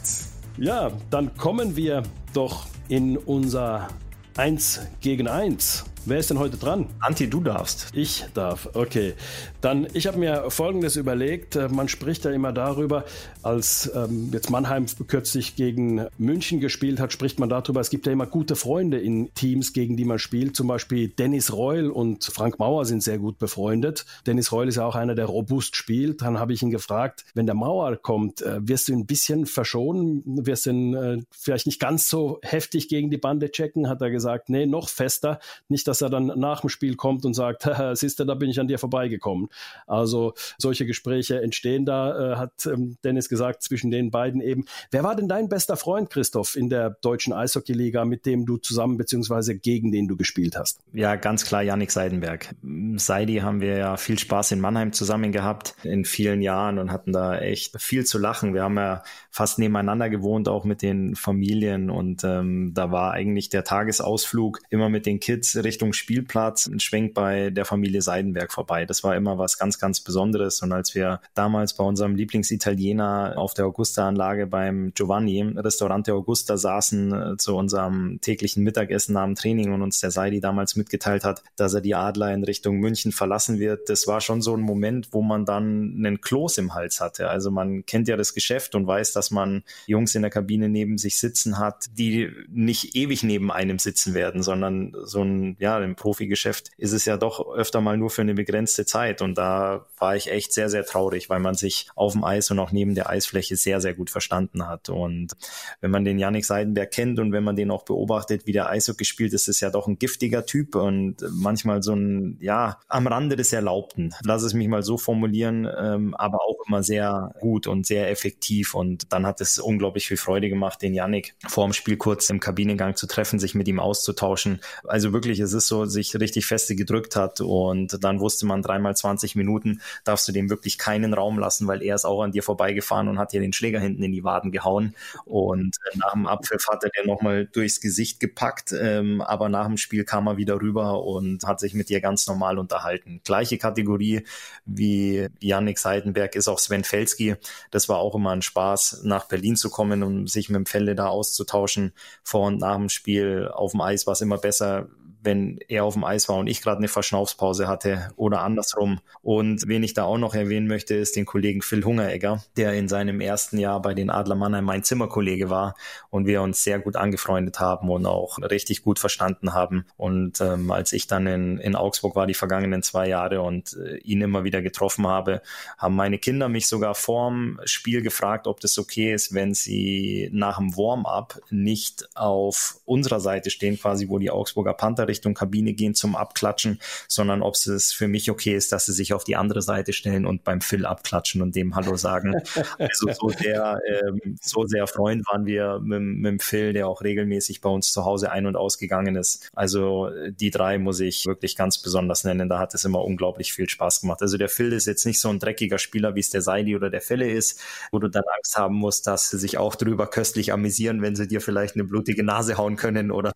Ja, 0.58 0.92
dann 1.10 1.36
kommen 1.38 1.76
wir 1.76 2.04
doch 2.34 2.68
in 2.90 3.18
unser 3.18 3.88
1 4.36 4.82
gegen 5.02 5.28
1. 5.28 5.86
Wer 6.06 6.18
ist 6.18 6.30
denn 6.30 6.38
heute 6.38 6.58
dran? 6.58 6.88
Anti, 7.00 7.30
du 7.30 7.40
darfst. 7.40 7.88
Ich 7.94 8.26
darf, 8.34 8.68
okay. 8.74 9.14
Dann, 9.62 9.88
ich 9.94 10.06
habe 10.06 10.18
mir 10.18 10.50
Folgendes 10.50 10.98
überlegt. 10.98 11.56
Äh, 11.56 11.70
man 11.70 11.88
spricht 11.88 12.26
ja 12.26 12.32
immer 12.32 12.52
darüber, 12.52 13.06
als 13.42 13.90
ähm, 13.96 14.30
jetzt 14.34 14.50
Mannheim 14.50 14.86
kürzlich 15.08 15.56
gegen 15.56 16.06
München 16.18 16.60
gespielt 16.60 17.00
hat, 17.00 17.14
spricht 17.14 17.40
man 17.40 17.48
darüber, 17.48 17.80
es 17.80 17.90
gibt 17.90 18.06
ja 18.06 18.12
immer 18.12 18.26
gute 18.26 18.58
Freunde 18.58 19.00
in 19.00 19.34
Teams, 19.34 19.72
gegen 19.72 19.96
die 19.96 20.04
man 20.04 20.20
spielt. 20.20 20.58
Zum 20.58 20.68
Beispiel 20.68 21.08
Dennis 21.08 21.54
Reul 21.54 21.90
und 21.90 22.26
Frank 22.26 22.60
Mauer 22.60 22.84
sind 22.84 23.02
sehr 23.02 23.18
gut 23.18 23.38
befreundet. 23.40 24.06
Dennis 24.28 24.52
Reul 24.52 24.68
ist 24.68 24.76
ja 24.76 24.86
auch 24.86 24.96
einer, 24.96 25.16
der 25.16 25.28
robust 25.28 25.78
spielt. 25.78 26.22
Dann 26.22 26.38
habe 26.38 26.52
ich 26.52 26.62
ihn 26.62 26.72
gefragt, 26.72 27.24
wenn 27.34 27.46
der 27.46 27.56
Mauer 27.56 27.96
kommt, 27.96 28.42
äh, 28.42 28.60
wirst 28.68 28.90
du 28.90 28.92
ihn 28.92 29.00
ein 29.00 29.06
bisschen 29.06 29.46
verschonen? 29.46 30.22
Wirst 30.26 30.66
du 30.66 30.72
ihn 30.72 30.94
äh, 30.96 31.22
vielleicht 31.32 31.66
nicht 31.66 31.80
ganz 31.80 32.10
so 32.10 32.40
heftig 32.42 32.90
gegen 32.90 33.10
die 33.10 33.18
Bande 33.18 33.52
checken? 33.52 33.88
Hat 33.88 34.02
er 34.02 34.12
gesagt, 34.12 34.50
nee, 34.50 34.66
noch 34.66 34.90
fester. 34.90 35.40
Nicht, 35.70 35.88
dass 35.88 35.93
er 36.02 36.10
dann 36.10 36.28
nach 36.38 36.62
dem 36.62 36.70
Spiel 36.70 36.96
kommt 36.96 37.26
und 37.26 37.34
sagt, 37.34 37.68
siehst 37.94 38.20
du, 38.20 38.26
da 38.26 38.36
bin 38.36 38.50
ich 38.50 38.60
an 38.60 38.68
dir 38.68 38.80
vorbeigekommen. 38.80 39.50
Also 39.88 40.34
solche 40.58 40.86
Gespräche 40.86 41.42
entstehen 41.42 41.86
da, 41.86 42.34
äh, 42.34 42.36
hat 42.36 42.66
ähm, 42.66 42.98
Dennis 43.04 43.30
gesagt, 43.30 43.64
zwischen 43.64 43.92
den 43.92 44.12
beiden 44.12 44.42
eben. 44.42 44.66
Wer 44.92 45.04
war 45.04 45.16
denn 45.16 45.28
dein 45.28 45.50
bester 45.50 45.78
Freund, 45.78 46.10
Christoph, 46.10 46.56
in 46.56 46.70
der 46.70 46.92
deutschen 47.02 47.34
Eishockeyliga, 47.34 48.06
mit 48.06 48.26
dem 48.26 48.46
du 48.46 48.58
zusammen 48.58 48.98
beziehungsweise 48.98 49.58
gegen 49.58 49.92
den 49.92 50.08
du 50.08 50.18
gespielt 50.18 50.58
hast? 50.58 50.80
Ja, 50.94 51.16
ganz 51.16 51.46
klar 51.46 51.64
Yannick 51.64 51.92
Seidenberg. 51.92 52.56
Seidi 52.98 53.38
haben 53.38 53.62
wir 53.62 53.78
ja 53.78 53.98
viel 53.98 54.20
Spaß 54.20 54.52
in 54.52 54.60
Mannheim 54.60 54.94
zusammen 54.94 55.32
gehabt 55.32 55.76
in 55.84 56.06
vielen 56.06 56.42
Jahren 56.42 56.80
und 56.80 56.92
hatten 56.92 57.12
da 57.12 57.38
echt 57.38 57.80
viel 57.82 58.06
zu 58.06 58.18
lachen. 58.18 58.54
Wir 58.54 58.64
haben 58.64 58.78
ja 58.78 59.04
fast 59.32 59.60
nebeneinander 59.60 60.10
gewohnt, 60.10 60.48
auch 60.48 60.64
mit 60.64 60.82
den 60.82 61.16
Familien 61.16 61.90
und 61.90 62.24
ähm, 62.24 62.72
da 62.74 62.92
war 62.92 63.12
eigentlich 63.14 63.50
der 63.50 63.64
Tagesausflug 63.64 64.60
immer 64.70 64.90
mit 64.90 65.06
den 65.06 65.20
Kids 65.20 65.56
Richtung 65.56 65.94
Spielplatz 65.94 66.68
ein 66.68 66.80
Schwenk 66.80 67.14
bei 67.14 67.50
der 67.50 67.66
Familie 67.66 68.02
Seidenberg 68.02 68.52
vorbei. 68.52 68.86
Das 68.86 69.04
war 69.04 69.16
immer 69.16 69.38
was 69.38 69.58
ganz, 69.58 69.80
ganz 69.80 70.02
Besonderes. 70.02 70.62
Und 70.62 70.72
als 70.72 70.94
wir 70.96 71.22
damals 71.34 71.74
bei 71.74 71.84
unserem 71.84 72.16
Lieblingsitaliener 72.16 73.34
auf 73.38 73.54
der 73.54 73.66
Augusta-Anlage 73.66 74.48
beim 74.48 74.92
Giovanni, 74.94 75.42
Restaurante 75.42 76.14
Augusta, 76.14 76.58
saßen 76.58 77.14
äh, 77.14 77.38
zu 77.38 77.56
unserem 77.56 78.20
täglichen 78.22 78.64
Mittagessen 78.64 79.14
nach 79.14 79.26
dem 79.26 79.36
Training 79.36 79.74
und 79.74 79.82
uns 79.82 80.00
der 80.00 80.12
Seidi 80.12 80.40
damals 80.40 80.76
mitgeteilt 80.76 81.24
hat, 81.24 81.44
dass 81.56 81.74
er 81.74 81.82
die 81.82 81.96
Adler 81.96 82.34
in 82.34 82.44
Richtung 82.44 82.80
München 82.84 83.12
verlassen 83.12 83.58
wird, 83.58 83.90
das 83.90 84.06
war 84.08 84.22
schon 84.22 84.42
so 84.42 84.56
ein 84.56 84.62
Moment, 84.62 85.10
wo 85.12 85.22
man 85.22 85.46
dann 85.46 85.96
einen 85.98 86.22
Kloß 86.22 86.60
im 86.60 86.76
Hals 86.76 87.00
hatte. 87.00 87.30
Also 87.30 87.50
man 87.50 87.86
kennt 87.86 88.08
ja 88.08 88.18
das 88.18 88.34
Geschäft 88.36 88.76
und 88.76 88.86
weiß, 88.86 89.14
dass 89.14 89.32
man 89.32 89.64
Jungs 89.88 90.14
in 90.14 90.22
der 90.22 90.30
Kabine 90.30 90.70
neben 90.70 90.98
sich 90.98 91.18
sitzen 91.18 91.58
hat, 91.58 91.86
die 91.98 92.30
nicht 92.50 92.96
ewig 92.96 93.24
neben 93.24 93.52
einem 93.52 93.80
sitzen 93.80 94.14
werden, 94.14 94.44
sondern 94.44 94.96
so 95.04 95.24
ein, 95.24 95.56
ja, 95.60 95.80
im 95.80 95.96
Profigeschäft 95.96 96.70
ist 96.78 96.92
es 96.92 97.06
ja 97.06 97.18
doch 97.18 97.56
öfter 97.56 97.82
mal 97.82 97.98
nur 97.98 98.10
für 98.10 98.22
eine 98.22 98.34
begrenzte 98.34 98.86
Zeit. 98.86 99.22
Und 99.22 99.38
da 99.38 99.88
war 99.98 100.16
ich 100.16 100.30
echt 100.30 100.54
sehr, 100.54 100.70
sehr 100.70 100.86
traurig, 100.86 101.30
weil 101.30 101.40
man 101.40 101.56
sich 101.56 101.88
auf 101.96 102.14
dem 102.14 102.24
Eis 102.24 102.52
und 102.52 102.60
auch 102.60 102.72
neben 102.72 102.96
der 102.96 103.10
Eisfläche 103.10 103.56
sehr, 103.56 103.82
sehr 103.82 103.94
gut 103.94 104.10
verstanden 104.10 104.68
hat. 104.68 104.90
Und 104.90 105.34
wenn 105.82 105.92
man 105.92 106.06
den 106.06 106.20
Yannick 106.20 106.46
Seidenberg 106.46 106.92
kennt 106.92 107.20
und 107.20 107.32
wenn 107.32 107.44
man 107.44 107.56
den 107.56 107.72
auch 107.72 107.84
beobachtet, 107.84 108.46
wie 108.46 108.52
der 108.52 108.70
Eishockey 108.70 109.06
spielt, 109.06 109.34
ist 109.34 109.48
es 109.48 109.60
ja 109.60 109.70
doch 109.70 109.88
ein 109.88 109.98
giftiger 109.98 110.46
Typ 110.46 110.76
und 110.76 111.18
manchmal 111.32 111.84
so 111.84 111.94
ein, 111.94 112.38
ja, 112.42 112.73
am 112.88 113.08
Rande 113.08 113.36
des 113.36 113.54
Erlaubten. 113.54 114.14
Lass 114.24 114.44
es 114.44 114.54
mich 114.54 114.68
mal 114.68 114.84
so 114.84 114.98
formulieren, 114.98 115.68
ähm, 115.78 116.16
aber 116.16 116.40
auch 116.42 116.58
immer 116.68 116.84
sehr 116.84 117.34
gut 117.40 117.68
und 117.68 117.86
sehr 117.86 118.10
effektiv. 118.10 118.76
Und 118.76 119.12
dann 119.12 119.26
hat 119.26 119.42
es 119.42 119.60
unglaublich 119.60 120.08
viel 120.08 120.18
Freude 120.18 120.50
gemacht, 120.50 120.82
den 120.82 120.94
Yannick 120.94 121.36
vor 121.48 121.66
dem 121.66 121.74
Spiel 121.74 121.98
kurz 121.98 122.30
im 122.30 122.40
Kabinengang 122.40 122.96
zu 122.96 123.08
treffen, 123.08 123.40
sich 123.40 123.56
mit 123.56 123.68
ihm 123.68 123.80
auszutauschen. 123.80 124.60
Also 124.86 125.14
wirklich, 125.14 125.40
es 125.40 125.54
ist 125.54 125.68
so 125.68 125.86
sich 125.86 126.20
richtig 126.20 126.46
feste 126.46 126.76
gedrückt 126.76 127.16
hat 127.16 127.42
und 127.42 128.04
dann 128.04 128.20
wusste 128.20 128.46
man 128.46 128.62
dreimal 128.62 128.96
20 128.96 129.36
Minuten 129.36 129.82
darfst 130.04 130.28
du 130.28 130.32
dem 130.32 130.50
wirklich 130.50 130.78
keinen 130.78 131.14
Raum 131.14 131.40
lassen, 131.40 131.68
weil 131.68 131.82
er 131.82 131.96
ist 131.96 132.06
auch 132.06 132.22
an 132.22 132.32
dir 132.32 132.44
vorbeigefahren 132.44 133.08
und 133.08 133.20
hat 133.20 133.34
dir 133.34 133.42
den 133.42 133.54
Schläger 133.54 133.80
hinten 133.80 134.04
in 134.04 134.12
die 134.12 134.24
Waden 134.24 134.52
gehauen 134.52 134.96
und 135.26 135.78
nach 135.96 136.14
dem 136.14 136.28
Abpfiff 136.28 136.68
hat 136.70 136.84
er 136.84 136.90
dir 136.90 137.08
nochmal 137.08 137.46
durchs 137.46 137.82
Gesicht 137.82 138.20
gepackt, 138.20 138.74
ähm, 138.78 139.22
aber 139.22 139.50
nach 139.50 139.68
dem 139.68 139.78
Spiel 139.78 140.04
kam 140.04 140.28
er 140.28 140.38
wieder 140.38 140.62
rüber 140.62 141.04
und 141.04 141.44
hat 141.46 141.60
sich 141.60 141.74
mit 141.74 141.90
dir 141.90 142.02
ganz 142.02 142.28
normal 142.28 142.58
unterhalten. 142.64 143.22
Gleiche 143.24 143.58
Kategorie 143.58 144.26
wie 144.66 145.28
Yannick 145.40 145.80
Seidenberg 145.80 146.36
ist 146.36 146.48
auch 146.48 146.60
Sven 146.60 146.84
Felski. 146.84 147.36
Das 147.72 147.88
war 147.90 147.98
auch 147.98 148.16
immer 148.16 148.32
ein 148.32 148.42
Spaß, 148.42 149.02
nach 149.04 149.28
Berlin 149.28 149.56
zu 149.56 149.70
kommen, 149.70 150.04
um 150.04 150.28
sich 150.28 150.50
mit 150.50 150.58
dem 150.58 150.66
Felde 150.66 150.96
da 150.96 151.08
auszutauschen. 151.08 151.94
Vor 152.24 152.48
und 152.48 152.60
nach 152.60 152.76
dem 152.76 152.90
Spiel 152.90 153.50
auf 153.54 153.72
dem 153.72 153.82
Eis 153.82 154.08
war 154.08 154.14
es 154.14 154.22
immer 154.22 154.38
besser, 154.38 154.88
wenn 155.24 155.60
er 155.68 155.86
auf 155.86 155.94
dem 155.94 156.04
Eis 156.04 156.30
war 156.30 156.38
und 156.38 156.48
ich 156.48 156.62
gerade 156.62 156.78
eine 156.78 156.88
Verschnaufspause 156.88 157.68
hatte 157.68 158.12
oder 158.16 158.42
andersrum. 158.42 159.00
Und 159.22 159.68
wen 159.68 159.84
ich 159.84 159.94
da 159.94 160.04
auch 160.04 160.18
noch 160.18 160.36
erwähnen 160.36 160.68
möchte, 160.68 160.96
ist 160.96 161.16
den 161.16 161.26
Kollegen 161.26 161.62
Phil 161.62 161.84
Hungeregger, 161.84 162.44
der 162.58 162.74
in 162.74 162.88
seinem 162.88 163.22
ersten 163.22 163.58
Jahr 163.58 163.82
bei 163.82 163.94
den 163.94 164.10
Adler 164.10 164.36
Mannheim 164.36 164.66
mein 164.66 164.84
Zimmerkollege 164.84 165.50
war 165.50 165.76
und 166.10 166.26
wir 166.26 166.42
uns 166.42 166.64
sehr 166.64 166.80
gut 166.80 166.96
angefreundet 166.96 167.60
haben 167.60 167.90
und 167.90 168.06
auch 168.06 168.38
richtig 168.40 168.84
gut 168.84 169.00
verstanden 169.00 169.54
haben. 169.54 169.86
Und 169.98 170.42
ähm, 170.42 170.72
als 170.72 170.94
ich 170.94 171.08
dann 171.08 171.26
in, 171.28 171.58
in 171.58 171.76
Augsburg 171.76 172.16
war, 172.16 172.28
die 172.28 172.34
vergangenen 172.34 172.84
zwei 172.84 173.08
Jahre 173.08 173.42
und 173.42 173.78
äh, 173.78 173.98
ihn 173.98 174.22
immer 174.22 174.44
wieder 174.44 174.62
getroffen 174.62 175.08
habe, 175.08 175.42
haben 175.78 175.96
meine 175.96 176.18
Kinder 176.18 176.50
mich 176.50 176.68
sogar 176.68 176.96
vorm 176.96 177.60
Spiel 177.66 178.02
gefragt, 178.02 178.48
ob 178.48 178.60
das 178.60 178.78
okay 178.78 179.14
ist, 179.14 179.34
wenn 179.34 179.54
sie 179.54 180.30
nach 180.34 180.58
dem 180.58 180.76
Warm-up 180.76 181.40
nicht 181.50 182.08
auf 182.16 182.80
unserer 182.86 183.20
Seite 183.20 183.50
stehen, 183.50 183.80
quasi 183.80 184.10
wo 184.10 184.20
die 184.20 184.32
Augsburger 184.32 184.74
Panther 184.74 185.08
Richtung 185.14 185.36
Kabine 185.36 185.74
gehen 185.74 185.94
zum 185.94 186.16
Abklatschen, 186.16 186.80
sondern 187.08 187.42
ob 187.44 187.54
es 187.56 187.94
für 187.94 188.08
mich 188.08 188.32
okay 188.32 188.56
ist, 188.56 188.72
dass 188.72 188.88
sie 188.88 188.94
sich 188.94 189.14
auf 189.14 189.24
die 189.24 189.36
andere 189.36 189.62
Seite 189.62 189.94
stellen 189.94 190.26
und 190.26 190.44
beim 190.44 190.60
Phil 190.60 190.86
abklatschen 190.86 191.42
und 191.42 191.56
dem 191.56 191.76
Hallo 191.76 191.96
sagen. 191.96 192.34
Also 192.80 193.12
so 193.12 193.30
sehr, 193.30 193.80
ähm, 193.88 194.38
so 194.42 194.66
sehr 194.66 194.88
Freund 194.88 195.26
waren 195.28 195.46
wir 195.46 195.80
mit, 195.80 196.02
mit 196.02 196.32
dem 196.32 196.40
Phil, 196.40 196.74
der 196.74 196.88
auch 196.88 197.02
regelmäßig 197.02 197.62
bei 197.62 197.70
uns 197.70 197.92
zu 197.92 198.04
Hause 198.04 198.32
ein- 198.32 198.46
und 198.46 198.56
ausgegangen 198.56 199.16
ist. 199.16 199.50
Also 199.54 200.10
die 200.30 200.50
drei 200.50 200.80
muss 200.80 201.00
ich 201.00 201.26
wirklich 201.26 201.56
ganz 201.56 201.78
besonders 201.78 202.24
nennen. 202.24 202.50
Da 202.50 202.60
hat 202.60 202.74
es 202.74 202.86
immer 202.86 203.04
unglaublich 203.04 203.54
viel 203.54 203.70
Spaß 203.70 204.02
gemacht. 204.02 204.22
Also 204.22 204.38
der 204.38 204.50
Phil 204.50 204.74
ist 204.74 204.88
jetzt 204.88 205.06
nicht 205.06 205.20
so 205.20 205.30
ein 205.30 205.40
dreckiger 205.40 205.78
Spieler, 205.78 206.16
wie 206.16 206.20
es 206.20 206.30
der 206.30 206.42
Seidi 206.42 206.76
oder 206.76 206.90
der 206.90 207.02
Felle 207.02 207.30
ist, 207.30 207.62
wo 207.92 208.00
du 208.00 208.08
dann 208.08 208.24
Angst 208.36 208.58
haben 208.58 208.76
musst, 208.76 209.08
dass 209.08 209.30
sie 209.30 209.38
sich 209.38 209.58
auch 209.58 209.76
drüber 209.76 210.08
köstlich 210.08 210.52
amüsieren, 210.52 211.02
wenn 211.02 211.16
sie 211.16 211.28
dir 211.28 211.42
vielleicht 211.42 211.76
eine 211.76 211.84
blutige 211.84 212.24
Nase 212.24 212.58
hauen 212.58 212.76
können 212.76 213.12
oder 213.12 213.34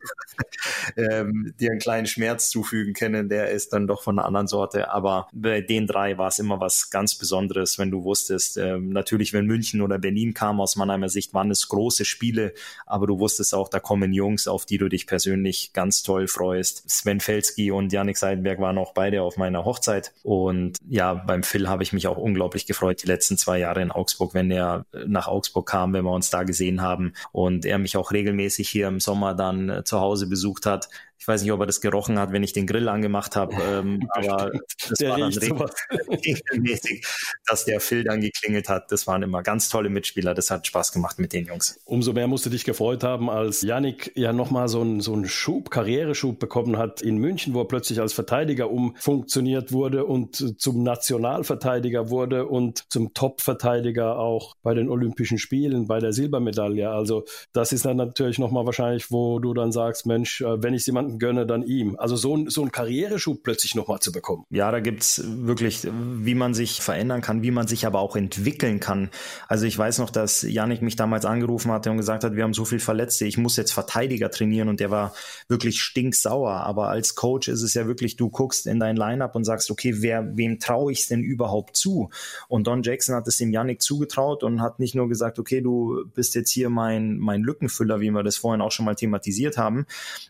ähm, 0.98 1.54
dir 1.60 1.67
dir 1.68 1.72
einen 1.72 1.80
kleinen 1.80 2.08
Schmerz 2.08 2.50
zufügen 2.50 2.94
können, 2.94 3.30
der 3.30 3.52
ist 3.52 3.74
dann 3.74 3.88
doch 3.88 4.04
von 4.04 4.18
einer 4.18 4.28
anderen 4.28 4.48
Sorte. 4.48 4.92
Aber 4.92 5.28
bei 5.34 5.62
den 5.62 5.88
drei 5.88 6.18
war 6.18 6.30
es 6.30 6.40
immer 6.40 6.60
was 6.60 6.90
ganz 6.90 7.16
Besonderes, 7.16 7.78
wenn 7.78 7.92
du 7.92 8.04
wusstest, 8.04 8.58
äh, 8.58 8.78
natürlich, 8.78 9.34
wenn 9.34 9.46
München 9.46 9.82
oder 9.82 9.98
Berlin 9.98 10.34
kam, 10.34 10.62
aus 10.62 10.76
meiner 10.76 11.10
Sicht 11.10 11.34
waren 11.34 11.52
es 11.52 11.68
große 11.68 12.06
Spiele, 12.06 12.54
aber 12.86 13.08
du 13.08 13.20
wusstest 13.20 13.54
auch, 13.54 13.70
da 13.70 13.80
kommen 13.80 14.14
Jungs, 14.14 14.48
auf 14.48 14.66
die 14.66 14.78
du 14.78 14.90
dich 14.90 15.06
persönlich 15.08 15.72
ganz 15.74 16.04
toll 16.04 16.28
freust. 16.28 16.90
Sven 16.90 17.20
Felski 17.20 17.72
und 17.72 17.92
Janik 17.92 18.18
Seidenberg 18.18 18.60
waren 18.60 18.78
auch 18.78 18.94
beide 18.94 19.22
auf 19.22 19.38
meiner 19.38 19.66
Hochzeit. 19.66 20.14
Und 20.24 20.78
ja, 20.88 21.14
beim 21.14 21.44
Phil 21.44 21.68
habe 21.68 21.84
ich 21.84 21.94
mich 21.94 22.08
auch 22.08 22.18
unglaublich 22.18 22.66
gefreut, 22.66 23.04
die 23.04 23.08
letzten 23.08 23.38
zwei 23.38 23.60
Jahre 23.60 23.82
in 23.82 23.92
Augsburg, 23.92 24.34
wenn 24.34 24.50
er 24.50 24.86
nach 25.06 25.28
Augsburg 25.28 25.68
kam, 25.68 25.94
wenn 25.94 26.06
wir 26.06 26.12
uns 26.12 26.30
da 26.30 26.44
gesehen 26.44 26.82
haben 26.82 27.14
und 27.32 27.66
er 27.66 27.78
mich 27.78 27.98
auch 27.98 28.12
regelmäßig 28.12 28.70
hier 28.70 28.88
im 28.88 29.00
Sommer 29.00 29.34
dann 29.34 29.70
äh, 29.70 29.84
zu 29.84 30.00
Hause 30.00 30.28
besucht 30.28 30.66
hat. 30.66 30.90
Ich 31.20 31.28
weiß 31.28 31.42
nicht, 31.42 31.52
ob 31.52 31.60
er 31.60 31.66
das 31.66 31.82
gerochen 31.82 32.20
hat, 32.20 32.32
wenn 32.32 32.44
ich 32.44 32.54
den 32.54 32.68
Grill 32.68 32.88
angemacht 32.90 33.36
habe, 33.36 33.56
ähm, 33.62 34.08
aber 34.12 34.52
das 34.88 34.98
der 35.00 35.10
war 35.10 35.20
dann 35.20 35.32
regelmäßig, 36.10 37.06
dass 37.46 37.66
der 37.66 37.80
Phil 37.80 38.04
dann 38.04 38.22
geklingelt 38.22 38.70
hat. 38.70 38.92
Das 38.92 39.08
waren 39.08 39.24
immer 39.24 39.44
ganz 39.44 39.70
tolle 39.70 39.90
Mitspieler. 39.90 40.34
Das 40.34 40.52
hat 40.52 40.68
Spaß 40.68 40.92
gemacht 40.92 41.20
mit 41.20 41.34
den 41.34 41.46
Jungs. 41.46 41.80
Umso 41.86 42.14
mehr 42.14 42.28
musst 42.28 42.46
du 42.46 42.50
dich 42.50 42.64
gefreut 42.64 43.04
haben, 43.04 43.30
als 43.30 43.62
Yannick 43.62 44.12
ja 44.16 44.34
nochmal 44.34 44.68
so 44.68 44.82
einen, 44.82 45.02
so 45.02 45.14
einen 45.14 45.28
Schub, 45.28 45.70
Karriereschub 45.70 46.40
bekommen 46.40 46.78
hat 46.78 47.02
in 47.02 47.18
München, 47.18 47.54
wo 47.54 47.62
er 47.62 47.68
plötzlich 47.68 48.00
als 48.00 48.14
Verteidiger 48.14 48.70
umfunktioniert 48.70 49.72
wurde 49.72 50.06
und 50.06 50.60
zum 50.60 50.84
Nationalverteidiger 50.84 52.10
wurde 52.10 52.46
und 52.46 52.86
zum 52.90 53.14
Top-Verteidiger 53.14 54.18
auch 54.20 54.56
bei 54.62 54.74
den 54.74 54.90
Olympischen 54.90 55.38
Spielen, 55.38 55.88
bei 55.88 56.00
der 56.00 56.14
Silbermedaille. 56.14 56.90
Also 56.90 57.26
das 57.54 57.72
ist 57.72 57.86
dann 57.86 57.98
natürlich 57.98 58.40
nochmal 58.40 58.66
wahrscheinlich, 58.66 59.12
wo 59.12 59.40
du 59.40 59.54
dann 59.54 59.72
sagst, 59.72 60.06
Mensch, 60.06 60.42
äh, 60.42 60.62
wenn 60.62 60.74
ich 60.74 60.86
jemanden 60.86 61.07
jemanden 61.08 61.20
gönne, 61.20 61.46
dann 61.46 61.64
ihm. 61.64 61.96
Also 61.98 62.16
so, 62.16 62.50
so 62.50 62.62
einen 62.62 62.72
Karriereschub 62.72 63.44
plötzlich 63.44 63.76
nochmal 63.76 64.00
zu 64.00 64.12
bekommen. 64.12 64.46
Ja, 64.50 64.72
da 64.72 64.80
gibt 64.80 65.04
es 65.04 65.24
wirklich, 65.26 65.88
wie 65.92 66.36
man 66.36 66.54
sich 66.54 66.82
verändern 66.82 67.22
kann, 67.22 67.42
wie 67.44 67.52
man 67.52 67.68
sich 67.68 67.86
aber 67.86 68.00
auch 68.00 68.16
entwickeln 68.16 68.80
kann. 68.80 69.10
Also 69.48 69.66
ich 69.66 69.78
weiß 69.78 70.00
noch, 70.00 70.10
dass 70.10 70.42
Janik 70.42 70.82
mich 70.82 70.96
damals 70.96 71.26
angerufen 71.26 71.72
hatte 71.72 71.92
und 71.92 71.98
gesagt 71.98 72.24
hat, 72.24 72.36
wir 72.36 72.44
haben 72.44 72.54
so 72.54 72.66
viel 72.66 72.80
Verletzte, 72.80 73.26
ich 73.26 73.38
muss 73.38 73.58
jetzt 73.58 73.72
Verteidiger 73.72 74.30
trainieren 74.30 74.70
und 74.70 74.80
der 74.80 74.92
war 74.92 75.14
wirklich 75.48 75.82
stinksauer. 75.82 76.52
Aber 76.52 76.90
als 76.90 77.16
Coach 77.16 77.48
ist 77.48 77.62
es 77.62 77.74
ja 77.74 77.88
wirklich, 77.88 78.16
du 78.16 78.30
guckst 78.30 78.68
in 78.68 78.80
dein 78.80 78.96
Lineup 78.96 79.36
und 79.36 79.44
sagst, 79.44 79.72
okay, 79.72 79.96
wer, 80.02 80.36
wem 80.36 80.60
traue 80.60 80.92
ich 80.92 81.02
es 81.02 81.08
denn 81.08 81.22
überhaupt 81.22 81.76
zu? 81.76 82.10
Und 82.48 82.68
Don 82.68 82.84
Jackson 82.84 83.16
hat 83.16 83.28
es 83.28 83.38
dem 83.38 83.52
Janik 83.52 83.82
zugetraut 83.82 84.44
und 84.44 84.62
hat 84.62 84.80
nicht 84.80 84.96
nur 84.96 85.08
gesagt, 85.08 85.40
okay, 85.40 85.62
du 85.62 86.06
bist 86.14 86.36
jetzt 86.36 86.52
hier 86.52 86.70
mein, 86.70 87.18
mein 87.18 87.42
Lückenfüller, 87.42 88.00
wie 88.00 88.12
wir 88.12 88.24
das 88.24 88.38
vorhin 88.38 88.62
auch 88.62 88.72
schon 88.72 88.86
mal 88.86 88.96
thematisiert 88.96 89.58
haben, 89.58 89.86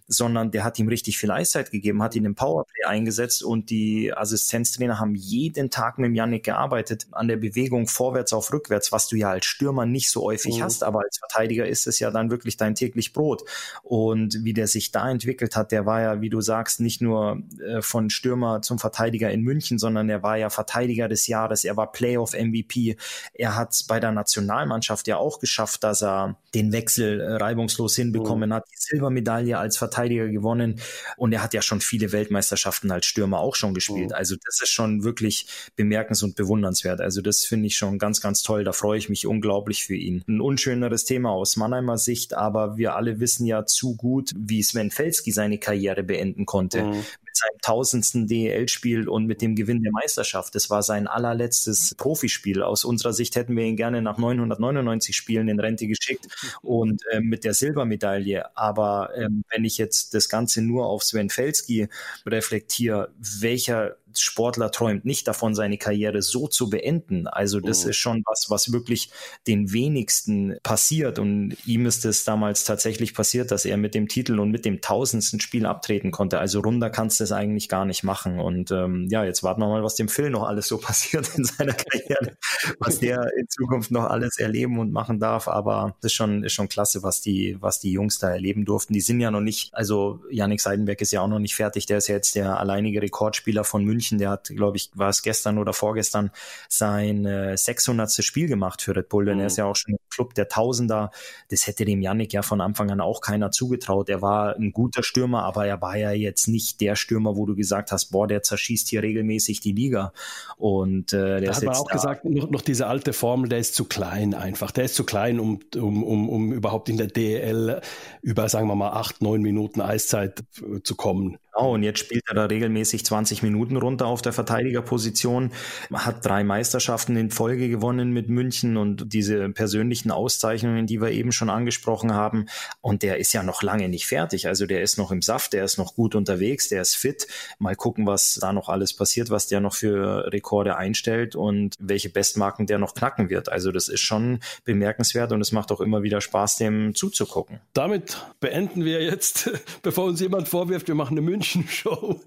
sondern 0.08 0.52
der 0.52 0.66
hat 0.68 0.80
ihm 0.80 0.88
richtig 0.88 1.18
viel 1.18 1.32
Eiszeit 1.32 1.72
gegeben, 1.72 2.03
hat 2.03 2.15
ihn 2.15 2.26
im 2.26 2.36
Powerplay 2.36 2.84
eingesetzt 2.86 3.43
und 3.43 3.70
die 3.70 4.13
Assistenztrainer 4.13 4.99
haben 4.99 5.15
jeden 5.15 5.70
Tag 5.70 5.97
mit 5.97 6.15
Yannick 6.15 6.43
gearbeitet 6.43 7.07
an 7.11 7.28
der 7.28 7.38
Bewegung 7.38 7.88
vorwärts 7.88 8.34
auf 8.34 8.53
rückwärts, 8.53 8.91
was 8.91 9.07
du 9.07 9.15
ja 9.15 9.32
als 9.32 9.45
Stürmer 9.45 9.86
nicht 9.86 10.09
so 10.09 10.24
häufig 10.24 10.59
mhm. 10.59 10.63
hast, 10.63 10.84
aber 10.84 11.01
als 11.01 11.18
Verteidiger 11.18 11.68
ist 11.68 11.88
es 11.88 11.99
ja 11.99 12.11
dann 12.11 12.30
wirklich 12.30 12.57
dein 12.57 12.76
täglich 12.76 13.13
Brot. 13.13 13.43
Und 13.84 14.43
wie 14.43 14.53
der 14.53 14.68
sich 14.68 14.91
da 14.91 15.09
entwickelt 15.09 15.55
hat, 15.55 15.72
der 15.72 15.86
war 15.86 16.01
ja, 16.01 16.22
wie 16.22 16.30
du 16.30 16.41
sagst, 16.41 16.80
nicht 16.80 17.01
nur 17.01 17.41
äh, 17.65 17.82
von 17.82 18.09
Stürmer 18.09 18.61
zum 18.61 18.80
Verteidiger 18.80 19.32
in 19.32 19.41
München, 19.41 19.80
sondern 19.80 20.09
er 20.09 20.24
war 20.24 20.38
ja 20.38 20.49
Verteidiger 20.49 21.07
des 21.07 21.28
Jahres, 21.28 21.63
er 21.63 21.78
war 21.78 21.91
Playoff 21.91 22.34
MVP, 22.34 22.97
er 23.34 23.55
hat 23.55 23.86
bei 23.88 23.99
der 23.99 24.11
Nationalmannschaft 24.11 25.07
ja 25.07 25.18
auch 25.18 25.39
geschafft, 25.39 25.84
dass 25.84 26.03
er 26.03 26.38
den 26.53 26.72
Wechsel 26.72 27.22
äh, 27.22 27.36
reibungslos 27.36 27.95
hinbekommen 27.95 28.49
mhm. 28.49 28.53
hat, 28.53 28.65
die 28.72 28.78
Silbermedaille 28.78 29.57
als 29.57 29.78
Verteidiger 29.78 30.28
gewonnen 30.28 30.57
gewonnen 30.58 30.82
und 31.16 31.34
er 31.34 31.43
hat 31.43 31.53
ja 31.53 31.62
schon 31.62 31.82
viele 31.82 32.12
Weltmeisterschaften 32.12 32.91
als 32.91 33.05
Stürmer 33.05 33.39
auch 33.39 33.55
schon 33.55 33.74
gespielt. 33.74 34.10
Mhm. 34.10 34.16
Also 34.16 34.36
das 34.43 34.62
ist 34.62 34.70
schon 34.70 35.03
wirklich 35.03 35.47
bemerkens- 35.76 36.24
und 36.24 36.36
bewundernswert. 36.36 37.01
Also 37.01 37.22
das 37.22 37.45
finde 37.45 37.68
ich 37.68 37.76
schon 37.76 37.99
ganz, 37.99 38.22
ganz 38.22 38.43
toll. 38.43 38.64
Da 38.64 38.74
freue 38.74 38.97
ich 38.97 39.10
mich 39.10 39.28
unglaublich 39.28 39.86
für 39.86 39.95
ihn. 39.95 40.24
Ein 40.28 40.41
unschöneres 40.41 41.05
Thema 41.05 41.32
aus 41.32 41.55
Mannheimer 41.55 41.97
Sicht, 41.97 42.34
aber 42.34 42.78
wir 42.78 42.95
alle 42.95 43.20
wissen 43.20 43.45
ja 43.45 43.66
zu 43.66 43.95
gut, 43.95 44.32
wie 44.36 44.64
Sven 44.64 44.91
Felski 44.91 45.32
seine 45.32 45.58
Karriere 45.58 46.03
beenden 46.03 46.45
konnte. 46.45 46.84
Mhm 46.84 47.03
seinem 47.38 47.60
tausendsten 47.62 48.28
DEL-Spiel 48.28 49.08
und 49.08 49.26
mit 49.26 49.42
dem 49.42 49.56
Gewinn 49.56 49.82
der 49.82 49.92
Meisterschaft. 49.92 50.56
Das 50.56 50.70
war 50.70 50.84
sein 50.84 51.08
allerletztes 51.08 51.96
Profispiel. 51.98 52.62
Aus 52.62 52.84
unserer 52.84 53.14
Sicht 53.14 53.36
hätten 53.36 53.56
wir 53.56 53.64
ihn 53.64 53.78
gerne 53.78 54.02
nach 54.02 54.18
999 54.18 55.16
Spielen 55.16 55.48
in 55.48 55.60
Rente 55.60 55.88
geschickt 55.88 56.28
und 56.62 57.02
äh, 57.12 57.20
mit 57.20 57.44
der 57.44 57.54
Silbermedaille. 57.54 58.56
Aber 58.58 59.12
ähm, 59.16 59.44
wenn 59.50 59.66
ich 59.66 59.78
jetzt 59.78 60.14
das 60.14 60.30
Ganze 60.30 60.62
nur 60.62 60.88
auf 60.88 61.04
Sven 61.04 61.30
Felski 61.30 61.88
reflektiere, 62.26 63.10
welcher 63.20 63.98
Sportler 64.22 64.72
träumt 64.72 65.05
nicht 65.05 65.28
davon, 65.28 65.55
seine 65.55 65.78
Karriere 65.78 66.22
so 66.22 66.47
zu 66.47 66.70
beenden. 66.70 67.28
Also 67.28 67.59
das 67.59 67.84
mhm. 67.84 67.89
ist 67.89 67.97
schon 67.97 68.24
was, 68.26 68.49
was 68.49 68.72
wirklich 68.72 69.11
den 69.47 69.72
wenigsten 69.74 70.57
passiert. 70.63 71.20
Und 71.20 71.55
ihm 71.65 71.86
ist 71.86 72.05
es 72.05 72.24
damals 72.24 72.63
tatsächlich 72.63 73.13
passiert, 73.13 73.51
dass 73.51 73.65
er 73.65 73.78
mit 73.78 73.95
dem 73.95 74.07
Titel 74.07 74.39
und 74.39 74.51
mit 74.51 74.65
dem 74.65 74.82
tausendsten 74.82 75.39
Spiel 75.39 75.65
abtreten 75.65 76.11
konnte. 76.11 76.39
Also 76.39 76.59
runder 76.61 76.89
kannst 76.89 77.20
du 77.20 77.24
es 77.24 77.32
eigentlich 77.32 77.70
gar 77.70 77.86
nicht 77.86 78.03
machen. 78.03 78.39
Und 78.39 78.72
ähm, 78.72 79.07
ja, 79.09 79.24
jetzt 79.24 79.43
warten 79.43 79.61
wir 79.61 79.68
mal, 79.68 79.84
was 79.84 79.95
dem 79.95 80.09
Phil 80.09 80.30
noch 80.30 80.43
alles 80.43 80.68
so 80.68 80.78
passiert 80.88 81.30
in 81.36 81.43
seiner 81.43 81.74
Karriere, 81.74 82.38
was 82.80 82.99
der 82.99 83.30
in 83.38 83.47
Zukunft 83.49 83.91
noch 83.91 84.05
alles 84.05 84.38
erleben 84.38 84.80
und 84.80 84.91
machen 84.91 85.20
darf. 85.20 85.47
Aber 85.47 85.95
das 86.01 86.11
ist 86.11 86.15
schon, 86.15 86.43
ist 86.43 86.53
schon 86.53 86.70
klasse, 86.70 87.03
was 87.03 87.22
die, 87.22 87.57
was 87.59 87.80
die 87.80 87.91
Jungs 87.91 88.20
da 88.20 88.30
erleben 88.30 88.65
durften. 88.65 88.93
Die 88.93 89.01
sind 89.01 89.20
ja 89.20 89.32
noch 89.32 89.41
nicht, 89.41 89.74
also 89.74 90.22
Yannick 90.30 90.61
Seidenberg 90.61 91.01
ist 91.01 91.11
ja 91.11 91.22
auch 91.22 91.28
noch 91.28 91.39
nicht 91.39 91.55
fertig. 91.55 91.86
Der 91.86 91.97
ist 91.97 92.07
ja 92.07 92.15
jetzt 92.15 92.36
der 92.36 92.59
alleinige 92.59 93.01
Rekordspieler 93.01 93.63
von 93.63 93.84
München 93.84 94.07
München, 94.08 94.18
der 94.18 94.30
hat, 94.30 94.49
glaube 94.49 94.78
ich, 94.78 94.89
war 94.93 95.10
es 95.10 95.22
gestern 95.22 95.58
oder 95.58 95.74
vorgestern 95.74 96.32
sein 96.70 97.26
äh, 97.26 97.58
600. 97.58 98.08
Spiel 98.24 98.47
gemacht 98.47 98.82
für 98.82 98.95
Red 98.95 99.10
Bull, 99.10 99.26
denn 99.26 99.36
mhm. 99.36 99.41
er 99.41 99.47
ist 99.47 99.58
ja 99.58 99.66
auch 99.66 99.76
schon 99.76 99.95
im 99.95 99.99
Club 100.10 100.34
der 100.34 100.47
Tausender. 100.47 101.12
Das 101.49 101.68
hätte 101.68 101.86
dem 101.86 102.01
Yannick 102.01 102.34
ja 102.34 102.41
von 102.41 102.62
Anfang 102.62 102.89
an 102.91 103.01
auch 103.01 103.22
keiner 103.22 103.51
zugetraut. 103.51 104.10
Er 104.10 104.22
war 104.22 104.55
ein 104.55 104.72
guter 104.72 105.03
Stürmer, 105.03 105.43
aber 105.43 105.66
er 105.66 105.82
war 105.82 105.97
ja 105.97 106.12
jetzt 106.12 106.47
nicht 106.47 106.82
der 106.82 106.95
Stürmer, 106.95 107.36
wo 107.36 107.45
du 107.45 107.55
gesagt 107.55 107.91
hast, 107.91 108.08
boah, 108.08 108.28
der 108.28 108.43
zerschießt 108.43 108.88
hier 108.89 109.03
regelmäßig 109.03 109.60
die 109.60 109.74
Liga. 109.74 110.14
Und 110.58 111.14
äh, 111.14 111.39
der 111.39 111.41
da 111.41 111.51
ist 111.51 111.58
hat 111.58 111.64
man 111.64 111.76
auch 111.76 111.88
da 111.88 111.95
gesagt, 111.95 112.26
noch, 112.26 112.49
noch 112.49 112.62
diese 112.62 112.88
alte 112.88 113.14
Formel, 113.14 113.49
der 113.49 113.60
ist 113.60 113.76
zu 113.76 113.86
klein 113.86 114.34
einfach. 114.34 114.72
Der 114.72 114.86
ist 114.86 114.95
zu 114.95 115.03
klein, 115.03 115.39
um, 115.39 115.60
um, 115.76 116.03
um, 116.03 116.30
um 116.30 116.53
überhaupt 116.53 116.89
in 116.89 116.97
der 116.97 117.08
DL 117.08 117.82
über, 118.22 118.49
sagen 118.49 118.68
wir 118.68 118.76
mal, 118.76 118.91
acht, 118.91 119.22
neun 119.22 119.41
Minuten 119.41 119.82
Eiszeit 119.82 120.43
äh, 120.62 120.82
zu 120.82 120.95
kommen. 120.95 121.38
Genau, 121.58 121.74
und 121.74 121.82
jetzt 121.82 121.99
spielt 121.99 122.24
er 122.28 122.36
da 122.36 122.45
regelmäßig 122.45 123.03
20 123.03 123.41
Minuten 123.41 123.78
runter 123.78 124.05
auf 124.05 124.22
der 124.22 124.32
Verteidigerposition, 124.32 125.51
hat 125.91 126.24
drei 126.24 126.43
Meisterschaften 126.43 127.16
in 127.16 127.32
Folge 127.32 127.68
gewonnen 127.68 128.12
mit 128.12 128.30
München 128.30 128.78
und 128.78 129.12
diese 129.12 129.49
persönlichen 129.49 130.12
Auszeichnungen, 130.12 130.86
die 130.86 131.01
wir 131.01 131.10
eben 131.10 131.32
schon 131.32 131.49
angesprochen 131.49 132.14
haben. 132.14 132.45
Und 132.82 133.01
der 133.01 133.18
ist 133.18 133.34
ja 133.34 133.41
noch 133.41 133.64
lange 133.64 133.89
nicht 133.89 134.05
fertig. 134.05 134.47
Also 134.47 134.68
der 134.68 134.84
ist 134.84 134.99
noch 134.99 135.12
im 135.12 135.24
Saft, 135.24 135.53
der 135.53 135.64
ist 135.64 135.78
noch 135.80 135.95
gut 135.95 136.14
unterwegs, 136.14 136.70
der 136.70 136.84
ist 136.84 136.95
fit. 136.95 137.28
Mal 137.58 137.76
gucken, 137.76 138.05
was 138.05 138.38
da 138.39 138.53
noch 138.53 138.70
alles 138.70 138.93
passiert, 138.93 139.32
was 139.32 139.47
der 139.47 139.60
noch 139.60 139.74
für 139.74 140.32
Rekorde 140.32 140.78
einstellt 140.78 141.36
und 141.36 141.74
welche 141.80 142.10
Bestmarken 142.10 142.68
der 142.68 142.78
noch 142.78 142.93
knacken 142.93 143.32
wird. 143.32 143.51
Also 143.51 143.72
das 143.72 143.89
ist 143.89 144.01
schon 144.01 144.41
bemerkenswert 144.64 145.32
und 145.32 145.41
es 145.41 145.51
macht 145.51 145.72
auch 145.72 145.82
immer 145.82 146.03
wieder 146.03 146.22
Spaß, 146.22 146.58
dem 146.58 146.93
zuzugucken. 146.93 147.62
Damit 147.74 148.28
beenden 148.39 148.86
wir 148.86 149.01
jetzt, 149.01 149.49
bevor 149.82 150.05
uns 150.05 150.20
jemand 150.22 150.47
vorwirft, 150.47 150.88
wir 150.88 150.95
machen 150.95 151.18
eine 151.18 151.22
München 151.22 151.47
Show. 151.68 152.20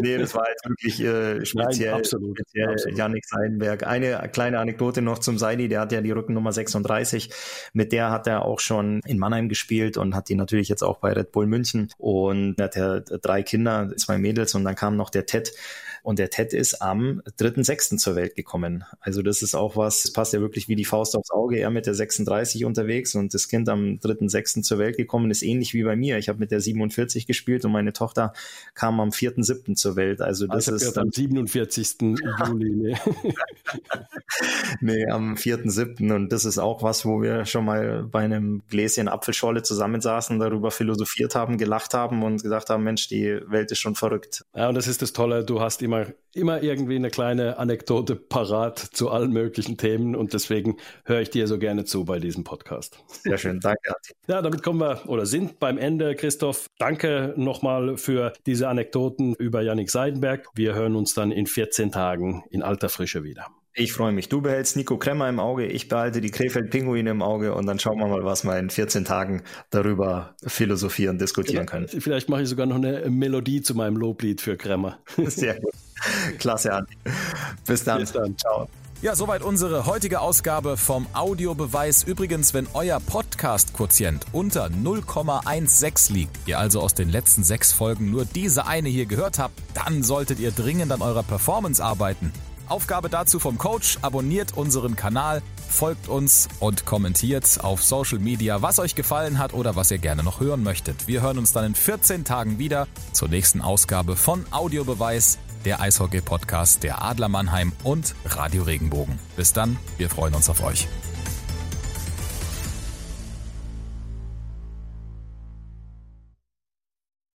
nee, 0.00 0.18
das 0.18 0.34
war 0.34 0.46
jetzt 0.48 0.68
wirklich 0.68 1.00
äh, 1.00 1.44
speziell, 1.44 1.90
Nein, 1.90 2.00
absolut, 2.00 2.38
speziell 2.38 2.72
absolut. 2.72 2.98
Janik 2.98 3.24
Seidenberg. 3.26 3.86
Eine 3.86 4.28
kleine 4.32 4.58
Anekdote 4.58 5.02
noch 5.02 5.18
zum 5.18 5.38
Seidi, 5.38 5.68
der 5.68 5.80
hat 5.80 5.92
ja 5.92 6.00
die 6.00 6.10
Rückennummer 6.10 6.52
36. 6.52 7.30
Mit 7.72 7.92
der 7.92 8.10
hat 8.10 8.26
er 8.26 8.44
auch 8.44 8.60
schon 8.60 9.00
in 9.06 9.18
Mannheim 9.18 9.48
gespielt 9.48 9.96
und 9.96 10.14
hat 10.14 10.28
die 10.28 10.34
natürlich 10.34 10.68
jetzt 10.68 10.82
auch 10.82 10.98
bei 10.98 11.12
Red 11.12 11.32
Bull 11.32 11.46
München. 11.46 11.90
Und 11.98 12.58
er 12.58 12.64
hat 12.64 12.76
ja 12.76 13.00
drei 13.00 13.42
Kinder, 13.42 13.92
zwei 13.96 14.18
Mädels 14.18 14.54
und 14.54 14.64
dann 14.64 14.74
kam 14.74 14.96
noch 14.96 15.10
der 15.10 15.26
Ted. 15.26 15.52
Und 16.06 16.20
der 16.20 16.30
Ted 16.30 16.52
ist 16.52 16.82
am 16.82 17.20
3.6. 17.40 17.96
zur 17.96 18.14
Welt 18.14 18.36
gekommen. 18.36 18.84
Also 19.00 19.22
das 19.22 19.42
ist 19.42 19.56
auch 19.56 19.76
was, 19.76 20.02
das 20.02 20.12
passt 20.12 20.32
ja 20.34 20.40
wirklich 20.40 20.68
wie 20.68 20.76
die 20.76 20.84
Faust 20.84 21.16
aufs 21.16 21.32
Auge. 21.32 21.58
Er 21.58 21.70
mit 21.70 21.86
der 21.86 21.96
36 21.96 22.64
unterwegs 22.64 23.16
und 23.16 23.34
das 23.34 23.48
Kind 23.48 23.68
am 23.68 23.98
3.6. 23.98 24.62
zur 24.62 24.78
Welt 24.78 24.96
gekommen 24.96 25.32
ist 25.32 25.42
ähnlich 25.42 25.74
wie 25.74 25.82
bei 25.82 25.96
mir. 25.96 26.16
Ich 26.18 26.28
habe 26.28 26.38
mit 26.38 26.52
der 26.52 26.60
47 26.60 27.26
gespielt 27.26 27.64
und 27.64 27.72
meine 27.72 27.92
Tochter 27.92 28.34
kam 28.74 29.00
am 29.00 29.08
4.7. 29.08 29.74
zur 29.74 29.96
Welt. 29.96 30.20
Also 30.20 30.46
das 30.46 30.68
also 30.68 30.86
ist 30.86 30.96
am 30.96 31.10
47. 31.10 31.96
Juli. 32.00 32.70
Nee. 32.70 32.96
nee, 34.80 35.06
am 35.08 35.34
4.7. 35.34 36.14
Und 36.14 36.30
das 36.30 36.44
ist 36.44 36.58
auch 36.58 36.84
was, 36.84 37.04
wo 37.04 37.20
wir 37.20 37.46
schon 37.46 37.64
mal 37.64 38.04
bei 38.04 38.20
einem 38.20 38.62
Gläschen 38.70 39.08
Apfelschorle 39.08 39.64
zusammensaßen, 39.64 40.38
darüber 40.38 40.70
philosophiert 40.70 41.34
haben, 41.34 41.58
gelacht 41.58 41.94
haben 41.94 42.22
und 42.22 42.44
gesagt 42.44 42.70
haben, 42.70 42.84
Mensch, 42.84 43.08
die 43.08 43.40
Welt 43.48 43.72
ist 43.72 43.80
schon 43.80 43.96
verrückt. 43.96 44.44
Ja, 44.54 44.68
und 44.68 44.76
das 44.76 44.86
ist 44.86 45.02
das 45.02 45.12
Tolle. 45.12 45.44
Du 45.44 45.60
hast 45.60 45.82
immer 45.82 45.95
wir 45.96 46.14
immer 46.34 46.62
irgendwie 46.62 46.96
eine 46.96 47.10
kleine 47.10 47.58
Anekdote 47.58 48.14
parat 48.14 48.78
zu 48.78 49.10
allen 49.10 49.32
möglichen 49.32 49.78
Themen 49.78 50.14
und 50.14 50.34
deswegen 50.34 50.76
höre 51.04 51.20
ich 51.20 51.30
dir 51.30 51.46
so 51.46 51.58
gerne 51.58 51.84
zu 51.84 52.04
bei 52.04 52.18
diesem 52.18 52.44
Podcast. 52.44 53.02
Sehr 53.08 53.38
schön, 53.38 53.60
danke. 53.60 53.94
Ja, 54.28 54.42
damit 54.42 54.62
kommen 54.62 54.80
wir 54.80 55.08
oder 55.08 55.24
sind 55.24 55.58
beim 55.58 55.78
Ende, 55.78 56.14
Christoph. 56.14 56.68
Danke 56.78 57.32
nochmal 57.36 57.96
für 57.96 58.32
diese 58.44 58.68
Anekdoten 58.68 59.34
über 59.34 59.62
Yannick 59.62 59.90
Seidenberg. 59.90 60.46
Wir 60.54 60.74
hören 60.74 60.94
uns 60.94 61.14
dann 61.14 61.32
in 61.32 61.46
14 61.46 61.90
Tagen 61.90 62.44
in 62.50 62.62
alter 62.62 62.90
Frische 62.90 63.24
wieder. 63.24 63.55
Ich 63.78 63.92
freue 63.92 64.10
mich. 64.10 64.30
Du 64.30 64.40
behältst 64.40 64.74
Nico 64.76 64.96
Kremmer 64.96 65.28
im 65.28 65.38
Auge, 65.38 65.66
ich 65.66 65.88
behalte 65.88 66.22
die 66.22 66.30
Krefeld-Pinguine 66.30 67.10
im 67.10 67.20
Auge 67.20 67.54
und 67.54 67.66
dann 67.66 67.78
schauen 67.78 67.98
wir 67.98 68.06
mal, 68.06 68.24
was 68.24 68.42
wir 68.42 68.58
in 68.58 68.70
14 68.70 69.04
Tagen 69.04 69.42
darüber 69.68 70.34
philosophieren, 70.46 71.18
diskutieren 71.18 71.66
können. 71.66 71.86
Vielleicht 71.86 72.30
mache 72.30 72.42
ich 72.42 72.48
sogar 72.48 72.64
noch 72.64 72.76
eine 72.76 73.10
Melodie 73.10 73.60
zu 73.60 73.74
meinem 73.74 73.98
Loblied 73.98 74.40
für 74.40 74.56
Kremmer. 74.56 74.98
Sehr 75.26 75.60
gut. 75.60 75.74
Klasse, 76.38 76.72
Andi. 76.72 76.96
Bis 77.66 77.84
dann. 77.84 78.00
Bis 78.00 78.12
dann. 78.12 78.38
Ciao. 78.38 78.66
Ja, 79.02 79.14
soweit 79.14 79.42
unsere 79.42 79.84
heutige 79.84 80.20
Ausgabe 80.20 80.78
vom 80.78 81.06
Audiobeweis. 81.12 82.02
Übrigens, 82.02 82.54
wenn 82.54 82.66
euer 82.72 82.98
Podcast-Quotient 82.98 84.24
unter 84.32 84.68
0,16 84.68 86.14
liegt, 86.14 86.34
ihr 86.46 86.58
also 86.58 86.80
aus 86.80 86.94
den 86.94 87.10
letzten 87.10 87.44
sechs 87.44 87.72
Folgen 87.72 88.10
nur 88.10 88.24
diese 88.24 88.66
eine 88.66 88.88
hier 88.88 89.04
gehört 89.04 89.38
habt, 89.38 89.60
dann 89.74 90.02
solltet 90.02 90.40
ihr 90.40 90.50
dringend 90.50 90.92
an 90.92 91.02
eurer 91.02 91.22
Performance 91.22 91.84
arbeiten. 91.84 92.32
Aufgabe 92.68 93.08
dazu 93.08 93.38
vom 93.38 93.58
Coach, 93.58 93.98
abonniert 94.02 94.56
unseren 94.56 94.96
Kanal, 94.96 95.42
folgt 95.68 96.08
uns 96.08 96.48
und 96.60 96.84
kommentiert 96.84 97.58
auf 97.62 97.82
Social 97.82 98.18
Media, 98.18 98.62
was 98.62 98.78
euch 98.78 98.94
gefallen 98.94 99.38
hat 99.38 99.54
oder 99.54 99.76
was 99.76 99.90
ihr 99.90 99.98
gerne 99.98 100.22
noch 100.22 100.40
hören 100.40 100.62
möchtet. 100.62 101.06
Wir 101.06 101.22
hören 101.22 101.38
uns 101.38 101.52
dann 101.52 101.64
in 101.64 101.74
14 101.74 102.24
Tagen 102.24 102.58
wieder 102.58 102.88
zur 103.12 103.28
nächsten 103.28 103.60
Ausgabe 103.60 104.16
von 104.16 104.44
Audiobeweis, 104.50 105.38
der 105.64 105.80
Eishockey-Podcast 105.80 106.82
der 106.82 107.02
Adler 107.02 107.28
Mannheim 107.28 107.72
und 107.82 108.14
Radio 108.24 108.62
Regenbogen. 108.62 109.18
Bis 109.36 109.52
dann, 109.52 109.76
wir 109.98 110.08
freuen 110.08 110.34
uns 110.34 110.48
auf 110.48 110.62
euch. 110.62 110.86